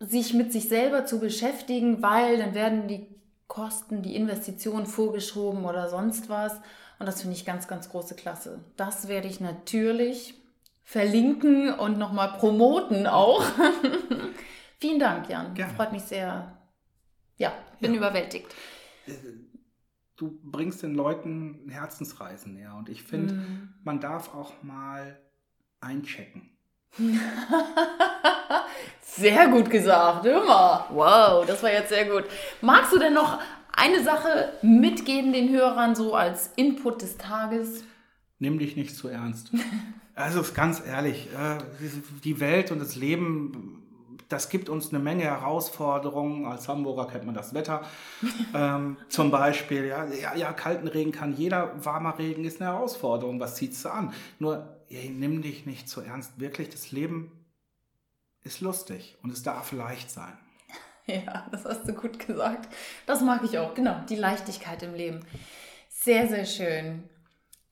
sich 0.00 0.34
mit 0.34 0.50
sich 0.50 0.68
selber 0.68 1.06
zu 1.06 1.20
beschäftigen, 1.20 2.02
weil 2.02 2.38
dann 2.38 2.54
werden 2.54 2.88
die 2.88 3.06
Kosten, 3.46 4.02
die 4.02 4.16
Investitionen 4.16 4.86
vorgeschoben 4.86 5.64
oder 5.64 5.88
sonst 5.88 6.28
was. 6.28 6.54
Und 6.98 7.06
das 7.06 7.20
finde 7.20 7.36
ich 7.36 7.44
ganz, 7.44 7.68
ganz 7.68 7.88
große 7.88 8.16
Klasse. 8.16 8.64
Das 8.76 9.06
werde 9.06 9.28
ich 9.28 9.38
natürlich 9.38 10.34
verlinken 10.86 11.74
und 11.74 11.98
nochmal 11.98 12.34
promoten 12.38 13.06
auch. 13.08 13.44
Vielen 14.78 15.00
Dank, 15.00 15.28
Jan. 15.28 15.52
Gerne. 15.54 15.74
Freut 15.74 15.92
mich 15.92 16.02
sehr. 16.02 16.56
Ja, 17.36 17.52
bin 17.80 17.92
Ja. 17.92 17.98
überwältigt. 17.98 18.54
Du 20.16 20.38
bringst 20.44 20.82
den 20.84 20.94
Leuten 20.94 21.66
Herzensreisen 21.68 22.54
näher 22.54 22.74
und 22.78 22.88
ich 22.88 23.02
finde, 23.02 23.34
Mhm. 23.34 23.74
man 23.82 24.00
darf 24.00 24.32
auch 24.32 24.62
mal 24.62 25.18
einchecken. 25.80 26.50
Sehr 29.00 29.48
gut 29.48 29.68
gesagt, 29.70 30.24
immer. 30.26 30.86
Wow, 30.90 31.44
das 31.46 31.62
war 31.62 31.70
jetzt 31.72 31.88
sehr 31.90 32.04
gut. 32.08 32.24
Magst 32.60 32.92
du 32.92 32.98
denn 32.98 33.14
noch 33.14 33.40
eine 33.72 34.02
Sache 34.02 34.52
mitgeben 34.62 35.32
den 35.32 35.48
Hörern 35.50 35.94
so 35.94 36.14
als 36.14 36.52
Input 36.56 37.02
des 37.02 37.16
Tages? 37.18 37.84
Nimm 38.38 38.58
dich 38.58 38.76
nicht 38.76 38.94
zu 38.96 39.08
ernst. 39.08 39.50
Also 40.16 40.40
ist 40.40 40.54
ganz 40.54 40.82
ehrlich, 40.84 41.28
äh, 41.34 41.58
die 42.24 42.40
Welt 42.40 42.72
und 42.72 42.78
das 42.78 42.96
Leben, 42.96 43.82
das 44.30 44.48
gibt 44.48 44.70
uns 44.70 44.88
eine 44.88 44.98
Menge 44.98 45.24
Herausforderungen. 45.24 46.46
Als 46.46 46.68
Hamburger 46.68 47.06
kennt 47.06 47.26
man 47.26 47.34
das 47.34 47.52
Wetter. 47.52 47.82
ähm, 48.54 48.96
zum 49.10 49.30
Beispiel, 49.30 49.84
ja, 49.84 50.06
ja, 50.06 50.34
ja, 50.34 50.54
kalten 50.54 50.88
Regen 50.88 51.12
kann 51.12 51.36
jeder, 51.36 51.84
warmer 51.84 52.18
Regen 52.18 52.46
ist 52.46 52.62
eine 52.62 52.72
Herausforderung. 52.72 53.38
Was 53.40 53.56
zieht's 53.56 53.82
du 53.82 53.90
an? 53.90 54.14
Nur, 54.38 54.80
ey, 54.88 55.10
nimm 55.10 55.42
dich 55.42 55.66
nicht 55.66 55.86
zu 55.86 56.00
ernst. 56.00 56.40
Wirklich, 56.40 56.70
das 56.70 56.92
Leben 56.92 57.30
ist 58.42 58.62
lustig 58.62 59.18
und 59.22 59.30
es 59.30 59.42
darf 59.42 59.70
leicht 59.72 60.10
sein. 60.10 60.32
Ja, 61.08 61.46
das 61.52 61.64
hast 61.64 61.86
du 61.86 61.92
gut 61.92 62.18
gesagt. 62.18 62.68
Das 63.06 63.20
mag 63.20 63.44
ich 63.44 63.60
auch, 63.60 63.74
genau. 63.74 64.00
Die 64.08 64.16
Leichtigkeit 64.16 64.82
im 64.82 64.92
Leben. 64.92 65.24
Sehr, 65.88 66.26
sehr 66.26 66.44
schön. 66.44 67.08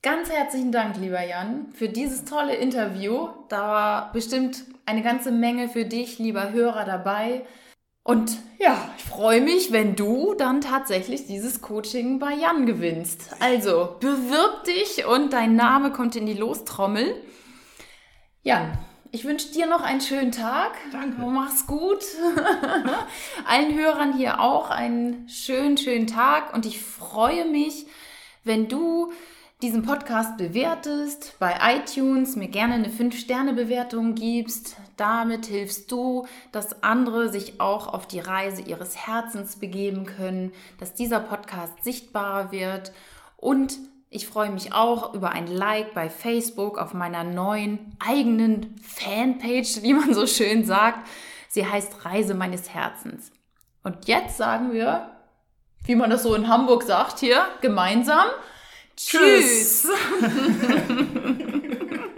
Ganz 0.05 0.29
herzlichen 0.29 0.71
Dank, 0.71 0.97
lieber 0.97 1.23
Jan, 1.23 1.65
für 1.73 1.89
dieses 1.89 2.25
tolle 2.25 2.53
Interview. 2.53 3.29
Da 3.49 3.67
war 3.67 4.11
bestimmt 4.13 4.63
eine 4.85 5.01
ganze 5.01 5.31
Menge 5.31 5.67
für 5.67 5.83
dich, 5.83 6.19
lieber 6.19 6.51
Hörer, 6.51 6.85
dabei. 6.85 7.43
Und 8.03 8.37
ja, 8.59 8.77
ich 8.99 9.03
freue 9.03 9.41
mich, 9.41 9.71
wenn 9.71 9.95
du 9.95 10.35
dann 10.35 10.61
tatsächlich 10.61 11.25
dieses 11.25 11.59
Coaching 11.59 12.19
bei 12.19 12.35
Jan 12.35 12.67
gewinnst. 12.67 13.31
Also, 13.39 13.95
bewirb 13.99 14.65
dich 14.65 15.07
und 15.07 15.33
dein 15.33 15.55
Name 15.55 15.91
kommt 15.91 16.15
in 16.15 16.27
die 16.27 16.35
Lostrommel. 16.35 17.15
Jan, 18.43 18.77
ich 19.11 19.25
wünsche 19.25 19.53
dir 19.53 19.65
noch 19.65 19.81
einen 19.81 20.01
schönen 20.01 20.31
Tag. 20.31 20.73
Danke. 20.91 21.19
Mach's 21.19 21.65
gut. 21.65 22.05
Allen 23.47 23.73
Hörern 23.73 24.15
hier 24.15 24.39
auch 24.39 24.69
einen 24.69 25.27
schönen, 25.29 25.77
schönen 25.77 26.05
Tag. 26.05 26.53
Und 26.53 26.67
ich 26.67 26.79
freue 26.79 27.45
mich, 27.45 27.87
wenn 28.43 28.67
du 28.67 29.11
diesen 29.65 29.81
Podcast 29.81 30.37
bewertest, 30.37 31.33
bei 31.39 31.55
iTunes 31.59 32.35
mir 32.35 32.49
gerne 32.49 32.75
eine 32.75 32.89
5-Sterne-Bewertung 32.89 34.13
gibst. 34.13 34.77
Damit 34.95 35.47
hilfst 35.47 35.91
du, 35.91 36.27
dass 36.51 36.83
andere 36.83 37.31
sich 37.31 37.59
auch 37.59 37.91
auf 37.91 38.05
die 38.07 38.19
Reise 38.19 38.61
ihres 38.61 38.95
Herzens 39.07 39.55
begeben 39.55 40.05
können, 40.05 40.51
dass 40.79 40.93
dieser 40.93 41.19
Podcast 41.19 41.83
sichtbarer 41.83 42.51
wird. 42.51 42.91
Und 43.37 43.79
ich 44.11 44.27
freue 44.27 44.51
mich 44.51 44.71
auch 44.71 45.15
über 45.15 45.31
ein 45.31 45.47
Like 45.47 45.95
bei 45.95 46.11
Facebook 46.11 46.77
auf 46.77 46.93
meiner 46.93 47.23
neuen 47.23 47.97
eigenen 47.97 48.75
Fanpage, 48.83 49.81
wie 49.81 49.95
man 49.95 50.13
so 50.13 50.27
schön 50.27 50.63
sagt. 50.63 51.07
Sie 51.49 51.65
heißt 51.65 52.05
Reise 52.05 52.35
meines 52.35 52.69
Herzens. 52.71 53.31
Und 53.81 54.07
jetzt 54.07 54.37
sagen 54.37 54.73
wir, 54.73 55.09
wie 55.85 55.95
man 55.95 56.11
das 56.11 56.21
so 56.21 56.35
in 56.35 56.49
Hamburg 56.49 56.83
sagt 56.83 57.17
hier, 57.17 57.47
gemeinsam. 57.61 58.27
Tschüss. 58.95 59.87